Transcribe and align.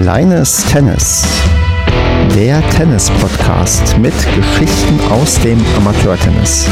Kleines 0.00 0.64
Tennis. 0.70 1.24
Der 2.32 2.62
Tennis-Podcast 2.70 3.98
mit 3.98 4.14
Geschichten 4.32 5.00
aus 5.10 5.40
dem 5.40 5.60
Amateurtennis. 5.76 6.66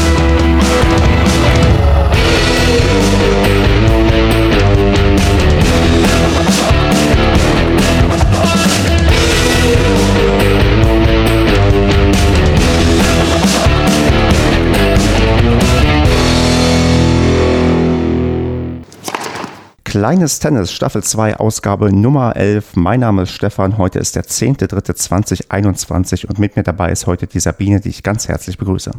Kleines 19.97 20.37
Tennis, 20.37 20.71
Staffel 20.71 21.01
2, 21.01 21.37
Ausgabe 21.37 21.91
Nummer 21.91 22.35
11. 22.35 22.75
Mein 22.75 22.99
Name 22.99 23.23
ist 23.23 23.31
Stefan. 23.31 23.79
Heute 23.79 23.97
ist 23.97 24.15
der 24.15 24.25
10.3.2021 24.25 26.27
und 26.27 26.37
mit 26.37 26.55
mir 26.55 26.61
dabei 26.61 26.91
ist 26.91 27.07
heute 27.07 27.25
die 27.25 27.39
Sabine, 27.39 27.79
die 27.79 27.89
ich 27.89 28.03
ganz 28.03 28.27
herzlich 28.27 28.59
begrüße. 28.59 28.91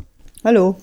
Hallo. 0.44 0.74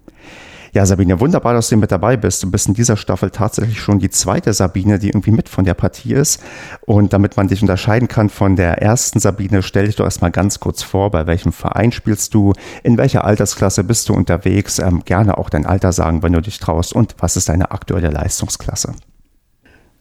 Ja, 0.71 0.85
Sabine, 0.85 1.19
wunderbar, 1.19 1.53
dass 1.53 1.67
du 1.67 1.75
mit 1.75 1.91
dabei 1.91 2.15
bist. 2.15 2.41
Du 2.41 2.49
bist 2.49 2.69
in 2.69 2.73
dieser 2.73 2.95
Staffel 2.95 3.29
tatsächlich 3.29 3.81
schon 3.81 3.99
die 3.99 4.09
zweite 4.09 4.53
Sabine, 4.53 4.99
die 4.99 5.09
irgendwie 5.09 5.31
mit 5.31 5.49
von 5.49 5.65
der 5.65 5.73
Partie 5.73 6.13
ist. 6.13 6.41
Und 6.85 7.11
damit 7.11 7.35
man 7.35 7.49
dich 7.49 7.61
unterscheiden 7.61 8.07
kann 8.07 8.29
von 8.29 8.55
der 8.55 8.81
ersten 8.81 9.19
Sabine, 9.19 9.63
stell 9.63 9.87
dich 9.87 9.97
doch 9.97 10.05
erstmal 10.05 10.31
ganz 10.31 10.61
kurz 10.61 10.81
vor, 10.81 11.11
bei 11.11 11.27
welchem 11.27 11.51
Verein 11.51 11.91
spielst 11.91 12.33
du, 12.33 12.53
in 12.83 12.97
welcher 12.97 13.25
Altersklasse 13.25 13.83
bist 13.83 14.07
du 14.07 14.13
unterwegs, 14.13 14.79
ähm, 14.79 15.03
gerne 15.03 15.37
auch 15.37 15.49
dein 15.49 15.65
Alter 15.65 15.91
sagen, 15.91 16.23
wenn 16.23 16.31
du 16.31 16.41
dich 16.41 16.59
traust 16.59 16.93
und 16.93 17.15
was 17.19 17.35
ist 17.35 17.49
deine 17.49 17.71
aktuelle 17.71 18.11
Leistungsklasse? 18.11 18.93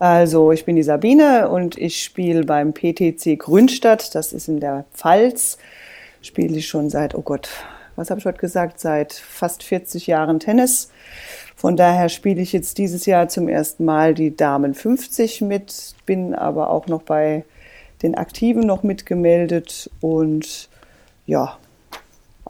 Also 0.04 0.52
ich 0.52 0.66
bin 0.66 0.76
die 0.76 0.82
Sabine 0.82 1.48
und 1.48 1.78
ich 1.78 2.02
spiele 2.02 2.44
beim 2.44 2.74
PTC 2.74 3.38
Grünstadt, 3.38 4.14
das 4.14 4.34
ist 4.34 4.48
in 4.48 4.61
der 4.61 4.84
Pfalz. 4.92 5.56
Spiele 6.20 6.58
ich 6.58 6.69
schon 6.69 6.91
seit, 6.91 7.14
oh 7.14 7.22
Gott, 7.22 7.48
was 7.96 8.11
habe 8.11 8.20
ich 8.20 8.27
heute 8.27 8.36
gesagt, 8.36 8.78
seit 8.80 9.14
fast 9.14 9.62
40 9.62 10.06
Jahren 10.06 10.41
Tennis. 10.41 10.91
Von 11.56 11.78
daher 11.78 12.11
spiele 12.11 12.42
ich 12.42 12.52
jetzt 12.52 12.77
dieses 12.77 13.06
Jahr 13.06 13.30
zum 13.30 13.48
ersten 13.48 13.86
Mal 13.86 14.12
die 14.12 14.36
Damen 14.36 14.74
50 14.74 15.41
mit, 15.41 15.94
bin 16.05 16.34
aber 16.34 16.68
auch 16.68 16.86
noch 16.86 17.00
bei 17.00 17.46
den 18.02 18.14
Aktiven 18.14 18.66
noch 18.66 18.83
mitgemeldet 18.83 19.91
und 20.02 20.68
ja, 21.24 21.56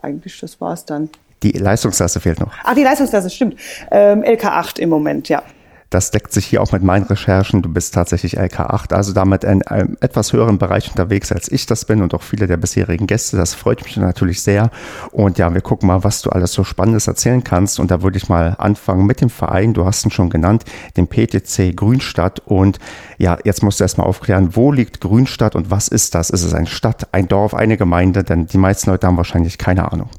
eigentlich 0.01 0.41
das 0.41 0.59
war 0.59 0.73
es 0.73 0.83
dann. 0.83 1.09
Die 1.41 1.51
Leistungsklasse 1.51 2.19
fehlt 2.19 2.41
noch. 2.41 2.51
Ach, 2.65 2.75
die 2.75 2.83
Leistungsklasse, 2.83 3.29
stimmt. 3.29 3.55
Ähm, 3.91 4.23
LK8 4.23 4.79
im 4.79 4.89
Moment, 4.89 5.29
ja. 5.29 5.41
Das 5.89 6.11
deckt 6.11 6.33
sich 6.33 6.45
hier 6.45 6.61
auch 6.61 6.71
mit 6.71 6.83
meinen 6.83 7.03
Recherchen. 7.03 7.61
Du 7.61 7.71
bist 7.71 7.93
tatsächlich 7.93 8.39
LK8, 8.39 8.93
also 8.93 9.13
damit 9.13 9.43
in 9.43 9.61
einem 9.63 9.97
etwas 10.01 10.33
höheren 10.33 10.57
Bereich 10.57 10.89
unterwegs, 10.89 11.31
als 11.31 11.51
ich 11.51 11.65
das 11.65 11.85
bin 11.85 12.01
und 12.01 12.13
auch 12.13 12.23
viele 12.23 12.47
der 12.47 12.57
bisherigen 12.57 13.07
Gäste. 13.07 13.37
Das 13.37 13.53
freut 13.53 13.83
mich 13.83 13.95
natürlich 13.97 14.41
sehr. 14.41 14.71
Und 15.11 15.37
ja, 15.37 15.53
wir 15.53 15.61
gucken 15.61 15.87
mal, 15.87 16.03
was 16.03 16.21
du 16.21 16.31
alles 16.31 16.53
so 16.53 16.63
Spannendes 16.63 17.07
erzählen 17.07 17.43
kannst. 17.43 17.79
Und 17.79 17.91
da 17.91 18.01
würde 18.01 18.17
ich 18.17 18.29
mal 18.29 18.55
anfangen 18.57 19.05
mit 19.05 19.21
dem 19.21 19.29
Verein. 19.29 19.73
Du 19.73 19.85
hast 19.85 20.05
ihn 20.05 20.11
schon 20.11 20.29
genannt, 20.29 20.65
dem 20.97 21.07
PTC 21.07 21.75
Grünstadt. 21.75 22.41
Und 22.45 22.79
ja, 23.17 23.37
jetzt 23.43 23.63
musst 23.63 23.79
du 23.79 23.83
erstmal 23.83 24.07
aufklären, 24.07 24.55
wo 24.55 24.71
liegt 24.71 25.01
Grünstadt 25.01 25.55
und 25.55 25.71
was 25.71 25.87
ist 25.87 26.15
das? 26.15 26.29
Ist 26.29 26.43
es 26.43 26.53
eine 26.53 26.67
Stadt, 26.67 27.07
ein 27.13 27.27
Dorf, 27.27 27.53
eine 27.53 27.77
Gemeinde? 27.77 28.23
Denn 28.23 28.47
die 28.47 28.57
meisten 28.57 28.89
Leute 28.89 29.07
haben 29.07 29.17
wahrscheinlich 29.17 29.57
keine 29.57 29.91
Ahnung. 29.91 30.09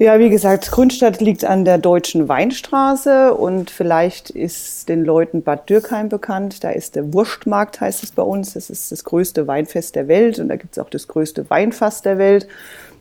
Ja, 0.00 0.20
wie 0.20 0.30
gesagt, 0.30 0.70
Grünstadt 0.70 1.20
liegt 1.20 1.44
an 1.44 1.64
der 1.64 1.76
Deutschen 1.76 2.28
Weinstraße 2.28 3.34
und 3.34 3.68
vielleicht 3.68 4.30
ist 4.30 4.88
den 4.88 5.04
Leuten 5.04 5.42
Bad 5.42 5.68
Dürkheim 5.68 6.08
bekannt. 6.08 6.62
Da 6.62 6.70
ist 6.70 6.94
der 6.94 7.12
Wurstmarkt, 7.12 7.80
heißt 7.80 8.04
es 8.04 8.12
bei 8.12 8.22
uns. 8.22 8.54
Das 8.54 8.70
ist 8.70 8.92
das 8.92 9.02
größte 9.02 9.48
Weinfest 9.48 9.96
der 9.96 10.06
Welt 10.06 10.38
und 10.38 10.50
da 10.50 10.54
gibt 10.54 10.76
es 10.76 10.78
auch 10.78 10.88
das 10.88 11.08
größte 11.08 11.50
Weinfass 11.50 12.02
der 12.02 12.16
Welt. 12.16 12.46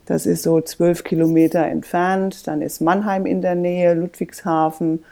Das 0.07 0.25
ist 0.25 0.41
so 0.41 0.59
zwölf 0.59 1.03
Kilometer 1.03 1.63
entfernt. 1.67 2.47
Dann 2.47 2.63
ist 2.63 2.81
Mannheim 2.81 3.27
in 3.27 3.43
der 3.43 3.53
Nähe, 3.53 3.93
Ludwigshafen. 3.93 5.03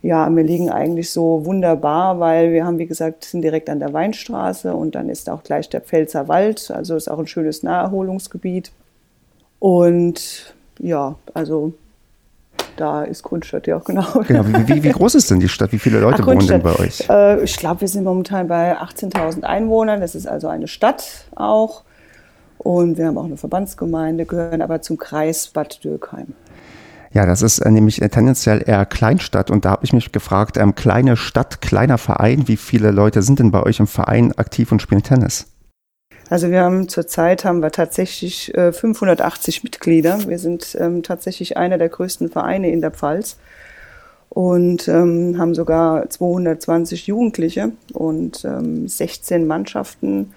Ja, 0.00 0.34
wir 0.34 0.42
liegen 0.42 0.70
eigentlich 0.70 1.10
so 1.10 1.44
wunderbar, 1.44 2.18
weil 2.18 2.52
wir 2.54 2.64
haben, 2.64 2.78
wie 2.78 2.86
gesagt, 2.86 3.26
sind 3.26 3.42
direkt 3.42 3.68
an 3.68 3.80
der 3.80 3.92
Weinstraße 3.92 4.72
und 4.74 4.94
dann 4.94 5.10
ist 5.10 5.28
auch 5.28 5.42
gleich 5.42 5.68
der 5.68 5.82
Pfälzer 5.82 6.28
Wald. 6.28 6.70
Also 6.70 6.96
ist 6.96 7.10
auch 7.10 7.18
ein 7.18 7.26
schönes 7.26 7.62
Naherholungsgebiet. 7.62 8.72
Und 9.58 10.55
ja, 10.78 11.16
also 11.34 11.74
da 12.76 13.04
ist 13.04 13.22
Grundstadt 13.22 13.66
ja 13.66 13.76
auch 13.76 13.84
genau. 13.84 14.04
genau. 14.26 14.44
Wie, 14.46 14.82
wie, 14.82 14.90
groß 14.90 15.14
ist 15.14 15.30
denn 15.30 15.40
die 15.40 15.48
Stadt? 15.48 15.72
Wie 15.72 15.78
viele 15.78 16.00
Leute 16.00 16.22
Ach, 16.22 16.26
wohnen 16.26 16.46
denn 16.46 16.62
bei 16.62 16.78
euch? 16.78 17.08
Äh, 17.08 17.42
ich 17.42 17.56
glaube, 17.56 17.80
wir 17.80 17.88
sind 17.88 18.04
momentan 18.04 18.48
bei 18.48 18.78
18.000 18.78 19.42
Einwohnern. 19.42 20.00
Das 20.00 20.14
ist 20.14 20.26
also 20.26 20.48
eine 20.48 20.68
Stadt 20.68 21.26
auch. 21.34 21.82
Und 22.58 22.98
wir 22.98 23.06
haben 23.06 23.18
auch 23.18 23.24
eine 23.24 23.36
Verbandsgemeinde, 23.36 24.26
gehören 24.26 24.62
aber 24.62 24.82
zum 24.82 24.98
Kreis 24.98 25.48
Bad 25.48 25.84
Dürkheim. 25.84 26.34
Ja, 27.12 27.24
das 27.24 27.40
ist 27.40 27.60
äh, 27.60 27.70
nämlich 27.70 27.96
tendenziell 27.96 28.62
eher 28.66 28.84
Kleinstadt. 28.84 29.50
Und 29.50 29.64
da 29.64 29.70
habe 29.70 29.84
ich 29.84 29.92
mich 29.92 30.12
gefragt, 30.12 30.56
ähm, 30.56 30.74
kleine 30.74 31.16
Stadt, 31.16 31.62
kleiner 31.62 31.98
Verein, 31.98 32.48
wie 32.48 32.56
viele 32.56 32.90
Leute 32.90 33.22
sind 33.22 33.38
denn 33.38 33.50
bei 33.50 33.62
euch 33.62 33.80
im 33.80 33.86
Verein 33.86 34.32
aktiv 34.36 34.72
und 34.72 34.82
spielen 34.82 35.02
Tennis? 35.02 35.46
Also 36.28 36.50
wir 36.50 36.62
haben 36.62 36.88
zurzeit 36.88 37.44
haben 37.44 37.62
wir 37.62 37.70
tatsächlich 37.70 38.52
äh, 38.56 38.72
580 38.72 39.62
Mitglieder. 39.62 40.18
Wir 40.26 40.38
sind 40.38 40.76
ähm, 40.80 41.02
tatsächlich 41.02 41.56
einer 41.56 41.78
der 41.78 41.88
größten 41.88 42.30
Vereine 42.30 42.70
in 42.70 42.80
der 42.80 42.90
Pfalz 42.90 43.36
und 44.28 44.88
ähm, 44.88 45.36
haben 45.38 45.54
sogar 45.54 46.10
220 46.10 47.06
Jugendliche 47.06 47.72
und 47.92 48.44
ähm, 48.44 48.88
16 48.88 49.46
Mannschaften 49.46 50.34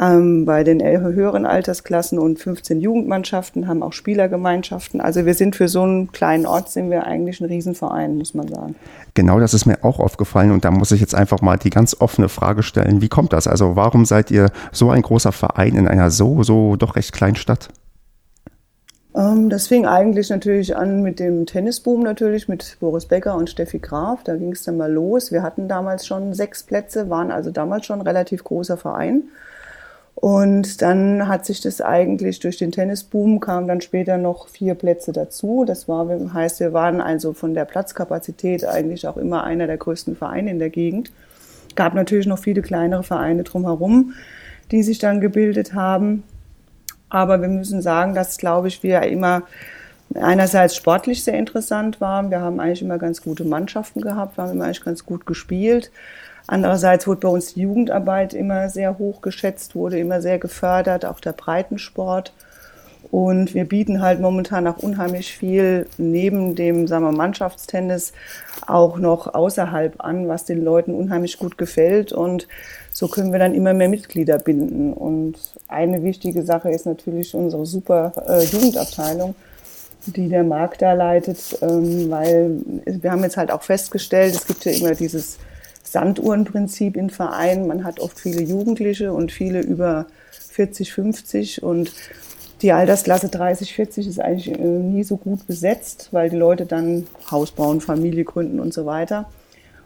ähm, 0.00 0.46
bei 0.46 0.64
den 0.64 0.82
höheren 0.82 1.44
Altersklassen 1.44 2.18
und 2.18 2.38
15 2.38 2.80
Jugendmannschaften, 2.80 3.68
haben 3.68 3.82
auch 3.82 3.92
Spielergemeinschaften. 3.92 5.00
Also 5.00 5.26
wir 5.26 5.34
sind 5.34 5.54
für 5.56 5.68
so 5.68 5.82
einen 5.82 6.12
kleinen 6.12 6.46
Ort 6.46 6.70
sind 6.70 6.90
wir 6.90 7.04
eigentlich 7.04 7.40
ein 7.40 7.46
Riesenverein, 7.46 8.16
muss 8.16 8.34
man 8.34 8.48
sagen. 8.48 8.74
Genau, 9.14 9.38
das 9.38 9.52
ist 9.52 9.66
mir 9.66 9.84
auch 9.84 10.00
aufgefallen 10.00 10.50
und 10.50 10.64
da 10.64 10.70
muss 10.70 10.92
ich 10.92 11.00
jetzt 11.00 11.14
einfach 11.14 11.42
mal 11.42 11.58
die 11.58 11.70
ganz 11.70 11.96
offene 12.00 12.28
Frage 12.28 12.62
stellen. 12.62 13.02
Wie 13.02 13.08
kommt 13.08 13.32
das? 13.32 13.46
Also 13.46 13.76
warum 13.76 14.06
seid 14.06 14.30
ihr 14.30 14.50
so 14.72 14.90
ein 14.90 15.02
großer 15.02 15.32
Verein 15.32 15.76
in 15.76 15.86
einer 15.86 16.10
so, 16.10 16.42
so 16.42 16.76
doch 16.76 16.96
recht 16.96 17.12
kleinen 17.12 17.36
Stadt? 17.36 17.68
Ähm, 19.14 19.50
das 19.50 19.66
fing 19.66 19.86
eigentlich 19.86 20.30
natürlich 20.30 20.74
an 20.76 21.02
mit 21.02 21.20
dem 21.20 21.44
Tennisboom 21.44 22.02
natürlich, 22.02 22.48
mit 22.48 22.78
Boris 22.80 23.06
Becker 23.06 23.36
und 23.36 23.50
Steffi 23.50 23.78
Graf. 23.78 24.24
Da 24.24 24.36
ging 24.36 24.52
es 24.52 24.64
dann 24.64 24.78
mal 24.78 24.90
los. 24.90 25.32
Wir 25.32 25.42
hatten 25.42 25.68
damals 25.68 26.06
schon 26.06 26.32
sechs 26.32 26.62
Plätze, 26.62 27.10
waren 27.10 27.30
also 27.30 27.50
damals 27.50 27.86
schon 27.86 28.00
ein 28.00 28.06
relativ 28.06 28.42
großer 28.44 28.78
Verein. 28.78 29.24
Und 30.14 30.82
dann 30.82 31.26
hat 31.26 31.46
sich 31.46 31.60
das 31.60 31.80
eigentlich 31.80 32.38
durch 32.38 32.58
den 32.58 32.70
Tennisboom 32.70 33.40
kamen 33.40 33.66
dann 33.66 33.80
später 33.80 34.18
noch 34.18 34.48
vier 34.48 34.74
Plätze 34.74 35.12
dazu. 35.12 35.64
Das 35.66 35.88
war, 35.88 36.06
heißt, 36.32 36.60
wir 36.60 36.72
waren 36.72 37.00
also 37.00 37.32
von 37.32 37.54
der 37.54 37.64
Platzkapazität 37.64 38.64
eigentlich 38.64 39.08
auch 39.08 39.16
immer 39.16 39.44
einer 39.44 39.66
der 39.66 39.78
größten 39.78 40.14
Vereine 40.14 40.50
in 40.50 40.58
der 40.58 40.70
Gegend. 40.70 41.10
Gab 41.74 41.94
natürlich 41.94 42.26
noch 42.26 42.38
viele 42.38 42.62
kleinere 42.62 43.02
Vereine 43.02 43.42
drumherum, 43.42 44.12
die 44.70 44.82
sich 44.82 44.98
dann 44.98 45.20
gebildet 45.20 45.74
haben. 45.74 46.22
Aber 47.08 47.40
wir 47.40 47.48
müssen 47.48 47.82
sagen, 47.82 48.14
dass, 48.14 48.38
glaube 48.38 48.68
ich, 48.68 48.82
wir 48.82 49.02
immer 49.02 49.42
einerseits 50.14 50.76
sportlich 50.76 51.24
sehr 51.24 51.34
interessant 51.34 52.00
waren. 52.00 52.30
Wir 52.30 52.40
haben 52.40 52.60
eigentlich 52.60 52.82
immer 52.82 52.98
ganz 52.98 53.22
gute 53.22 53.44
Mannschaften 53.44 54.00
gehabt, 54.00 54.36
wir 54.36 54.44
haben 54.44 54.52
immer 54.52 54.64
eigentlich 54.64 54.84
ganz 54.84 55.04
gut 55.04 55.26
gespielt. 55.26 55.90
Andererseits 56.52 57.06
wurde 57.06 57.20
bei 57.20 57.28
uns 57.28 57.54
die 57.54 57.62
Jugendarbeit 57.62 58.34
immer 58.34 58.68
sehr 58.68 58.98
hoch 58.98 59.22
geschätzt, 59.22 59.74
wurde 59.74 59.98
immer 59.98 60.20
sehr 60.20 60.38
gefördert, 60.38 61.06
auch 61.06 61.18
der 61.18 61.32
Breitensport. 61.32 62.34
Und 63.10 63.54
wir 63.54 63.64
bieten 63.64 64.02
halt 64.02 64.20
momentan 64.20 64.66
auch 64.66 64.76
unheimlich 64.76 65.34
viel 65.34 65.86
neben 65.96 66.54
dem 66.54 66.86
sagen 66.86 67.06
wir, 67.06 67.12
Mannschaftstennis 67.12 68.12
auch 68.66 68.98
noch 68.98 69.32
außerhalb 69.32 70.04
an, 70.04 70.28
was 70.28 70.44
den 70.44 70.62
Leuten 70.62 70.92
unheimlich 70.92 71.38
gut 71.38 71.56
gefällt. 71.56 72.12
Und 72.12 72.48
so 72.92 73.08
können 73.08 73.32
wir 73.32 73.38
dann 73.38 73.54
immer 73.54 73.72
mehr 73.72 73.88
Mitglieder 73.88 74.38
binden. 74.38 74.92
Und 74.92 75.38
eine 75.68 76.02
wichtige 76.02 76.42
Sache 76.42 76.68
ist 76.68 76.84
natürlich 76.84 77.34
unsere 77.34 77.64
super 77.64 78.12
äh, 78.28 78.44
Jugendabteilung, 78.44 79.34
die 80.04 80.28
der 80.28 80.44
Markt 80.44 80.82
da 80.82 80.92
leitet, 80.92 81.38
ähm, 81.62 82.10
weil 82.10 82.58
wir 82.84 83.10
haben 83.10 83.22
jetzt 83.22 83.38
halt 83.38 83.50
auch 83.50 83.62
festgestellt, 83.62 84.34
es 84.34 84.46
gibt 84.46 84.66
ja 84.66 84.72
immer 84.72 84.94
dieses 84.94 85.38
Sanduhrenprinzip 85.92 86.96
in 86.96 87.10
Vereinen. 87.10 87.66
Man 87.66 87.84
hat 87.84 88.00
oft 88.00 88.18
viele 88.18 88.42
Jugendliche 88.42 89.12
und 89.12 89.30
viele 89.30 89.60
über 89.60 90.06
40, 90.50 90.92
50 90.92 91.62
und 91.62 91.92
die 92.62 92.72
Altersklasse 92.72 93.28
30, 93.28 93.74
40 93.74 94.06
ist 94.06 94.20
eigentlich 94.20 94.56
äh, 94.58 94.62
nie 94.62 95.02
so 95.04 95.16
gut 95.16 95.46
besetzt, 95.46 96.08
weil 96.12 96.30
die 96.30 96.36
Leute 96.36 96.64
dann 96.64 97.06
Haus 97.30 97.50
bauen, 97.50 97.80
Familie 97.80 98.24
gründen 98.24 98.60
und 98.60 98.72
so 98.72 98.86
weiter. 98.86 99.28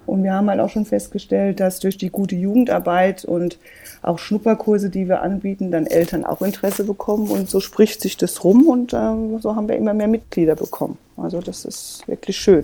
Und 0.04 0.22
wir 0.22 0.34
haben 0.34 0.48
halt 0.48 0.60
auch 0.60 0.68
schon 0.68 0.84
festgestellt, 0.84 1.58
dass 1.58 1.80
durch 1.80 1.98
die 1.98 2.10
gute 2.10 2.36
Jugendarbeit 2.36 3.24
und 3.24 3.58
auch 4.02 4.20
Schnupperkurse, 4.20 4.88
die 4.88 5.08
wir 5.08 5.22
anbieten, 5.22 5.72
dann 5.72 5.86
Eltern 5.86 6.24
auch 6.24 6.42
Interesse 6.42 6.84
bekommen. 6.84 7.28
Und 7.28 7.50
so 7.50 7.58
spricht 7.58 8.00
sich 8.00 8.16
das 8.16 8.44
rum 8.44 8.68
und 8.68 8.92
äh, 8.92 9.40
so 9.40 9.56
haben 9.56 9.68
wir 9.68 9.76
immer 9.76 9.94
mehr 9.94 10.06
Mitglieder 10.06 10.54
bekommen. 10.54 10.96
Also 11.16 11.40
das 11.40 11.64
ist 11.64 12.06
wirklich 12.06 12.36
schön. 12.36 12.62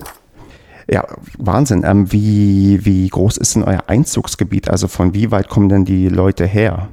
Ja, 0.89 1.05
Wahnsinn. 1.37 1.83
Ähm, 1.85 2.11
wie, 2.11 2.85
wie 2.85 3.07
groß 3.07 3.37
ist 3.37 3.55
denn 3.55 3.63
euer 3.63 3.83
Einzugsgebiet? 3.87 4.69
Also 4.69 4.87
von 4.87 5.13
wie 5.13 5.31
weit 5.31 5.49
kommen 5.49 5.69
denn 5.69 5.85
die 5.85 6.09
Leute 6.09 6.45
her? 6.45 6.89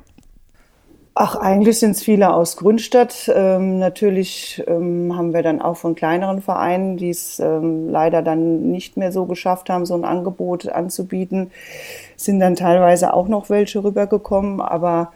Ach, 1.14 1.34
eigentlich 1.34 1.80
sind 1.80 1.90
es 1.90 2.02
viele 2.02 2.32
aus 2.32 2.56
Grünstadt. 2.56 3.30
Ähm, 3.34 3.78
natürlich 3.78 4.62
ähm, 4.66 5.16
haben 5.16 5.34
wir 5.34 5.42
dann 5.42 5.60
auch 5.60 5.76
von 5.76 5.94
kleineren 5.94 6.40
Vereinen, 6.40 6.96
die 6.96 7.10
es 7.10 7.40
ähm, 7.40 7.90
leider 7.90 8.22
dann 8.22 8.70
nicht 8.70 8.96
mehr 8.96 9.10
so 9.12 9.26
geschafft 9.26 9.68
haben, 9.68 9.84
so 9.84 9.94
ein 9.94 10.04
Angebot 10.04 10.68
anzubieten, 10.68 11.50
sind 12.16 12.40
dann 12.40 12.54
teilweise 12.54 13.12
auch 13.12 13.28
noch 13.28 13.50
welche 13.50 13.82
rübergekommen. 13.82 14.60
Aber 14.60 15.12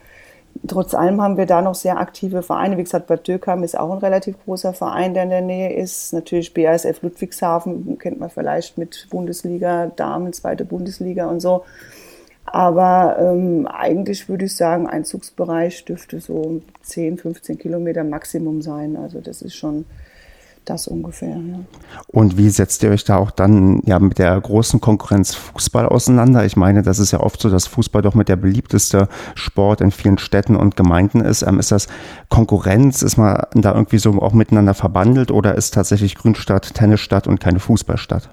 trotz 0.67 0.95
allem 0.95 1.21
haben 1.21 1.37
wir 1.37 1.47
da 1.47 1.63
noch 1.63 1.75
sehr 1.75 1.99
aktive 1.99 2.43
Vereine. 2.43 2.77
Wie 2.77 2.85
gesagt, 2.85 3.07
Bad 3.07 3.27
Dürkheim 3.27 3.63
ist 3.63 3.79
auch 3.79 3.93
ein 3.93 3.99
relativ 3.99 4.37
großer 4.45 4.73
Verein, 4.73 5.15
der 5.15 5.25
in 5.25 5.31
der 5.31 5.41
Nähe 5.41 5.75
ist. 5.75 6.13
Natürlich 6.13 6.55
BASF 6.55 7.03
Ludwigshafen 7.03 7.99
kennt 7.99 8.21
man 8.21 8.31
vielleicht 8.31 8.79
mit 8.79 9.07
Bundesliga, 9.11 9.87
Damen, 9.97 10.33
zweite 10.33 10.65
Bundesliga 10.65 11.27
und 11.27 11.41
so. 11.41 11.65
Aber 12.47 13.17
ähm, 13.19 13.67
eigentlich 13.67 14.29
würde 14.29 14.45
ich 14.45 14.55
sagen, 14.55 14.87
Einzugsbereich 14.87 15.85
dürfte 15.85 16.21
so 16.21 16.61
10, 16.83 17.19
15 17.19 17.59
Kilometer 17.59 18.05
Maximum 18.05 18.63
sein. 18.63 18.97
Also 18.97 19.21
das 19.21 19.43
ist 19.43 19.55
schon 19.55 19.87
das 20.65 20.89
ungefähr. 20.89 21.37
Ja. 21.37 21.61
Und 22.09 22.37
wie 22.39 22.49
setzt 22.51 22.83
ihr 22.83 22.91
euch 22.91 23.05
da 23.05 23.17
auch 23.17 23.31
dann 23.31 23.81
ja 23.85 23.99
mit 23.99 24.19
der 24.19 24.41
großen 24.41 24.81
Konkurrenz 24.81 25.35
Fußball 25.35 25.87
auseinander? 25.87 26.45
Ich 26.45 26.57
meine, 26.57 26.83
das 26.83 26.99
ist 26.99 27.13
ja 27.13 27.21
oft 27.21 27.41
so, 27.41 27.51
dass 27.51 27.67
Fußball 27.67 28.03
doch 28.03 28.15
mit 28.15 28.29
der 28.29 28.37
beliebteste 28.37 29.09
Sport 29.35 29.81
in 29.81 29.91
vielen 29.91 30.19
Städten 30.19 30.57
und 30.57 30.77
Gemeinden 30.77 31.21
ist. 31.21 31.43
Ähm, 31.43 31.59
ist 31.59 31.73
das 31.73 31.89
Konkurrenz? 32.29 33.03
Ist 33.03 33.17
man 33.17 33.45
da 33.55 33.75
irgendwie 33.75 33.99
so 33.99 34.11
auch 34.21 34.33
miteinander 34.33 34.75
verbandelt 34.75 35.31
oder 35.31 35.55
ist 35.55 35.75
tatsächlich 35.75 36.15
Grünstadt 36.15 36.75
Tennisstadt 36.75 37.27
und 37.27 37.41
keine 37.41 37.61
Fußballstadt? 37.61 38.31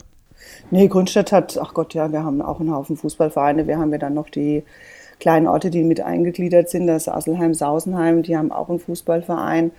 Nee, 0.70 0.88
Grünstadt 0.88 1.32
hat, 1.32 1.60
ach 1.62 1.74
Gott, 1.74 1.94
ja, 1.94 2.12
wir 2.12 2.24
haben 2.24 2.42
auch 2.42 2.62
einen 2.62 2.74
Haufen 2.74 2.96
Fußballvereine. 2.96 3.68
Wir 3.68 3.78
haben 3.78 3.92
ja 3.92 3.98
dann 3.98 4.14
noch 4.14 4.30
die 4.30 4.64
kleinen 5.20 5.48
Orte, 5.48 5.70
die 5.70 5.84
mit 5.84 6.02
eingegliedert 6.02 6.70
sind. 6.70 6.88
Das 6.88 7.04
ist 7.04 7.14
Asselheim, 7.14 7.54
Sausenheim, 7.54 8.24
die 8.24 8.38
haben 8.38 8.52
auch 8.52 8.70
einen 8.70 8.80
Fußballverein. 8.80 9.72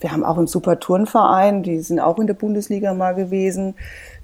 Wir 0.00 0.12
haben 0.12 0.24
auch 0.24 0.38
einen 0.38 0.46
super 0.46 0.80
Turnverein, 0.80 1.62
die 1.62 1.80
sind 1.80 2.00
auch 2.00 2.18
in 2.18 2.26
der 2.26 2.34
Bundesliga 2.34 2.94
mal 2.94 3.14
gewesen. 3.14 3.74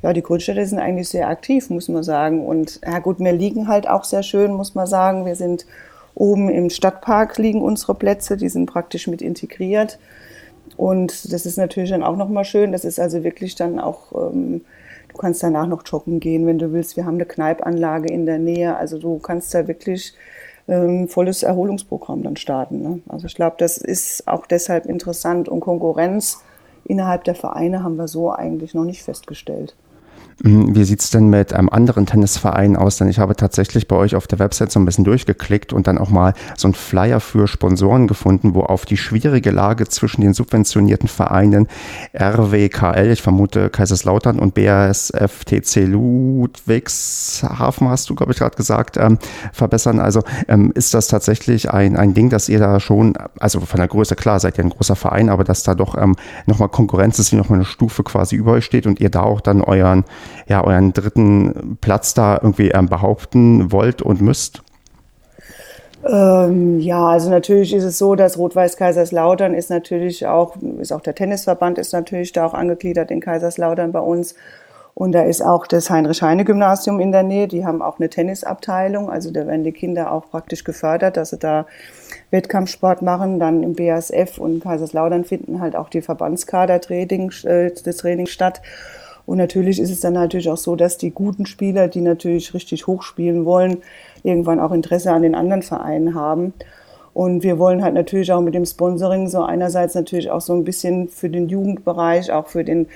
Ja, 0.03 0.13
die 0.13 0.23
Grünstädter 0.23 0.65
sind 0.67 0.79
eigentlich 0.79 1.09
sehr 1.09 1.29
aktiv, 1.29 1.71
muss 1.71 1.89
man 1.89 2.03
sagen. 2.03 2.47
Und 2.47 2.81
ja 2.85 2.99
gut, 2.99 3.19
wir 3.21 3.33
liegen 3.33 3.69
halt 3.69 3.89
auch 3.89 4.05
sehr 4.05 4.23
schön, 4.23 4.53
muss 4.53 4.75
man 4.75 4.87
sagen. 4.87 5.27
Wir 5.27 5.37
sind 5.37 5.67
oben 6.15 6.49
im 6.49 6.71
Stadtpark 6.71 7.37
liegen 7.37 7.61
unsere 7.61 7.95
Plätze, 7.95 8.37
die 8.37 8.49
sind 8.49 8.67
praktisch 8.67 9.07
mit 9.07 9.21
integriert. 9.21 9.99
Und 10.77 11.33
das 11.33 11.47
ist 11.47 11.59
natürlich 11.59 11.91
dann 11.91 12.03
auch 12.03 12.17
nochmal 12.17 12.45
schön. 12.45 12.73
Das 12.73 12.85
ist 12.85 12.99
also 12.99 13.23
wirklich 13.23 13.55
dann 13.55 13.79
auch 13.79 14.13
ähm, 14.13 14.63
Du 15.17 15.23
kannst 15.23 15.43
danach 15.43 15.67
noch 15.67 15.83
joggen 15.87 16.21
gehen, 16.21 16.47
wenn 16.47 16.59
du 16.59 16.75
willst. 16.75 16.99
Wir 16.99 17.07
haben 17.07 17.15
eine 17.15 17.25
Kneipanlage 17.25 18.13
in 18.13 18.27
der 18.27 18.39
Nähe. 18.39 18.77
Also 18.77 18.99
du 18.99 19.19
kannst 19.19 19.55
da 19.55 19.67
wirklich 19.67 20.13
ähm, 20.69 21.09
volles 21.09 21.43
Erholungsprogramm 21.43 22.23
dann 22.23 22.37
starten. 22.37 22.83
Ne? 22.83 23.01
Also 23.09 23.27
ich 23.27 23.35
glaube, 23.35 23.57
das 23.59 23.79
ist 23.79 24.27
auch 24.27 24.47
deshalb 24.47 24.87
interessant 24.87 25.49
und 25.49 25.61
Konkurrenz 25.61 26.43
innerhalb 26.85 27.25
der 27.25 27.35
Vereine 27.35 27.83
haben 27.83 27.97
wir 27.97 28.09
so 28.09 28.33
eigentlich 28.33 28.75
noch 28.75 28.85
nicht 28.85 29.03
festgestellt. 29.03 29.77
Hm, 30.45 30.77
wie 30.77 30.85
sieht 30.85 31.01
es 31.01 31.09
denn 31.09 31.31
mit 31.31 31.55
einem 31.55 31.71
anderen 31.71 32.05
Tennisverein 32.05 32.77
aus? 32.77 32.99
Denn 32.99 33.09
ich 33.09 33.19
habe 33.19 33.37
tatsächlich 33.37 33.89
bei 33.89 33.97
euch 33.97 34.15
auf 34.15 34.27
der 34.27 34.39
Website 34.39 34.71
so 34.71 34.79
ein 34.79 34.85
bisschen 34.85 35.05
durchgeklickt 35.05 35.73
und 35.73 35.87
dann 35.87 35.97
auch 35.97 36.11
mal 36.11 36.35
so 36.59 36.69
einen 36.69 36.75
Flyer 36.75 37.21
für 37.21 37.49
Sponsoren 37.49 38.07
gefunden, 38.07 38.55
wo 38.55 38.61
auf 38.61 38.85
die 38.85 38.99
schwierige 38.99 39.51
Lage 39.51 39.89
zwischen 39.89 40.21
den 40.21 40.35
subventionierten 40.35 41.09
Vereinen 41.09 41.69
RWKL, 42.15 43.13
ich 43.13 43.23
vermute 43.23 43.71
Kaiserslautern 43.71 44.39
und 44.39 44.53
BASF 44.53 45.47
TC 45.47 45.87
Ludwigshafen, 45.87 47.89
hast 47.89 48.11
du, 48.11 48.15
glaube 48.15 48.33
ich, 48.33 48.39
gerade 48.39 48.57
gesagt, 48.57 48.99
ähm, 48.99 49.19
verbessern. 49.55 50.01
Also 50.01 50.23
ähm, 50.49 50.71
ist 50.75 50.93
das 50.93 51.09
tatsächlich 51.09 51.71
ein, 51.71 51.97
ein 51.97 52.13
Ding, 52.13 52.29
dass 52.29 52.51
ihr 52.51 52.59
da 52.59 52.79
schon, 52.79 53.15
also 53.41 53.61
von 53.61 53.79
der 53.79 53.89
Größe, 53.89 54.17
klar, 54.17 54.39
seid 54.39 54.59
ihr 54.59 54.65
ein 54.65 54.71
großer 54.71 54.97
Verein, 54.97 55.31
aber 55.31 55.45
dass 55.45 55.63
da 55.63 55.75
doch 55.75 55.97
ähm, 55.97 56.15
nochmal 56.45 56.69
Konkurrenz 56.69 57.19
ist, 57.19 57.33
die 57.33 57.37
nochmal 57.37 57.61
eine 57.61 57.65
Stufe 57.65 58.03
quasi 58.03 58.37
über 58.37 58.53
euch 58.53 58.67
steht 58.67 58.87
und 58.87 59.01
ihr 59.01 59.09
da 59.09 59.23
auch 59.23 59.41
dann 59.41 59.63
euren 59.63 60.05
ja, 60.49 60.65
euren 60.65 60.93
dritten 60.93 61.79
Platz 61.81 62.15
da 62.15 62.35
irgendwie 62.35 62.71
ähm, 62.71 62.89
behaupten 62.89 63.73
wollt 63.73 64.03
und 64.03 64.21
müsst? 64.21 64.63
Ähm, 66.09 66.79
ja, 66.79 67.05
also 67.07 67.31
natürlich 67.31 67.75
ist 67.75 67.85
es 67.85 67.99
so, 67.99 68.15
dass 68.15 68.39
Rot-Weiß 68.39 68.77
Kaiserslautern 68.77 69.55
ist 69.55 69.71
natürlich 69.71 70.27
auch, 70.27 70.57
ist 70.79 70.93
auch 70.93 71.01
der 71.01 71.15
Tennisverband 71.15 71.79
ist 71.79 71.93
natürlich 71.93 72.33
da 72.33 72.47
auch 72.47 72.55
angegliedert 72.55 73.11
in 73.11 73.21
Kaiserslautern 73.21 73.93
bei 73.93 74.01
uns. 74.01 74.35
Und 74.95 75.13
da 75.13 75.25
ist 75.25 75.43
auch 75.43 75.67
das 75.67 75.91
Heinrich-Heine-Gymnasium 75.91 77.01
in 77.01 77.13
der 77.13 77.23
Nähe. 77.23 77.49
Die 77.49 77.67
haben 77.67 77.83
auch 77.83 77.99
eine 77.99 78.09
Tennisabteilung. 78.09 79.11
Also 79.11 79.31
da 79.31 79.47
werden 79.47 79.63
die 79.63 79.73
Kinder 79.73 80.11
auch 80.11 80.31
praktisch 80.31 80.65
gefördert, 80.65 81.19
dass 81.19 81.31
sie 81.31 81.39
da 81.39 81.67
Wettkampfsport 82.31 83.03
machen. 83.03 83.39
Dann 83.39 83.63
im 83.63 83.75
BASF 83.75 84.39
und 84.39 84.63
Kaiserslautern 84.63 85.25
finden 85.25 85.61
halt 85.61 85.77
auch 85.77 85.91
die 85.91 86.01
Verbandskader-Training, 86.01 87.31
äh, 87.45 87.73
das 87.73 87.97
Training 87.99 88.27
statt. 88.27 88.63
Und 89.27 89.39
natürlich 89.39 89.81
ist 89.81 89.91
es 89.91 90.01
dann 90.01 90.15
natürlich 90.15 90.49
auch 90.49 90.57
so, 90.57 90.77
dass 90.77 90.99
die 90.99 91.11
guten 91.11 91.47
Spieler, 91.47 91.89
die 91.89 92.01
natürlich 92.01 92.55
richtig 92.55 92.87
hoch 92.87 93.03
spielen 93.03 93.45
wollen, 93.45 93.79
irgendwann 94.23 94.61
auch 94.61 94.73
Interesse 94.73 95.13
an 95.13 95.23
den 95.23 95.35
anderen 95.35 95.63
Vereinen 95.63 96.15
haben. 96.15 96.55
Und 97.13 97.43
wir 97.43 97.59
wollen 97.59 97.83
halt 97.83 97.95
natürlich 97.95 98.31
auch 98.33 98.43
mit 98.43 98.55
dem 98.55 98.67
Sponsoring 98.67 99.29
so 99.29 99.43
einerseits 99.43 99.95
natürlich 99.95 100.31
auch 100.31 100.43
so 100.43 100.53
ein 100.53 100.65
bisschen 100.65 101.09
für 101.09 101.31
den 101.31 101.49
Jugendbereich, 101.49 102.31
auch 102.31 102.47
für 102.47 102.63
den 102.63 102.89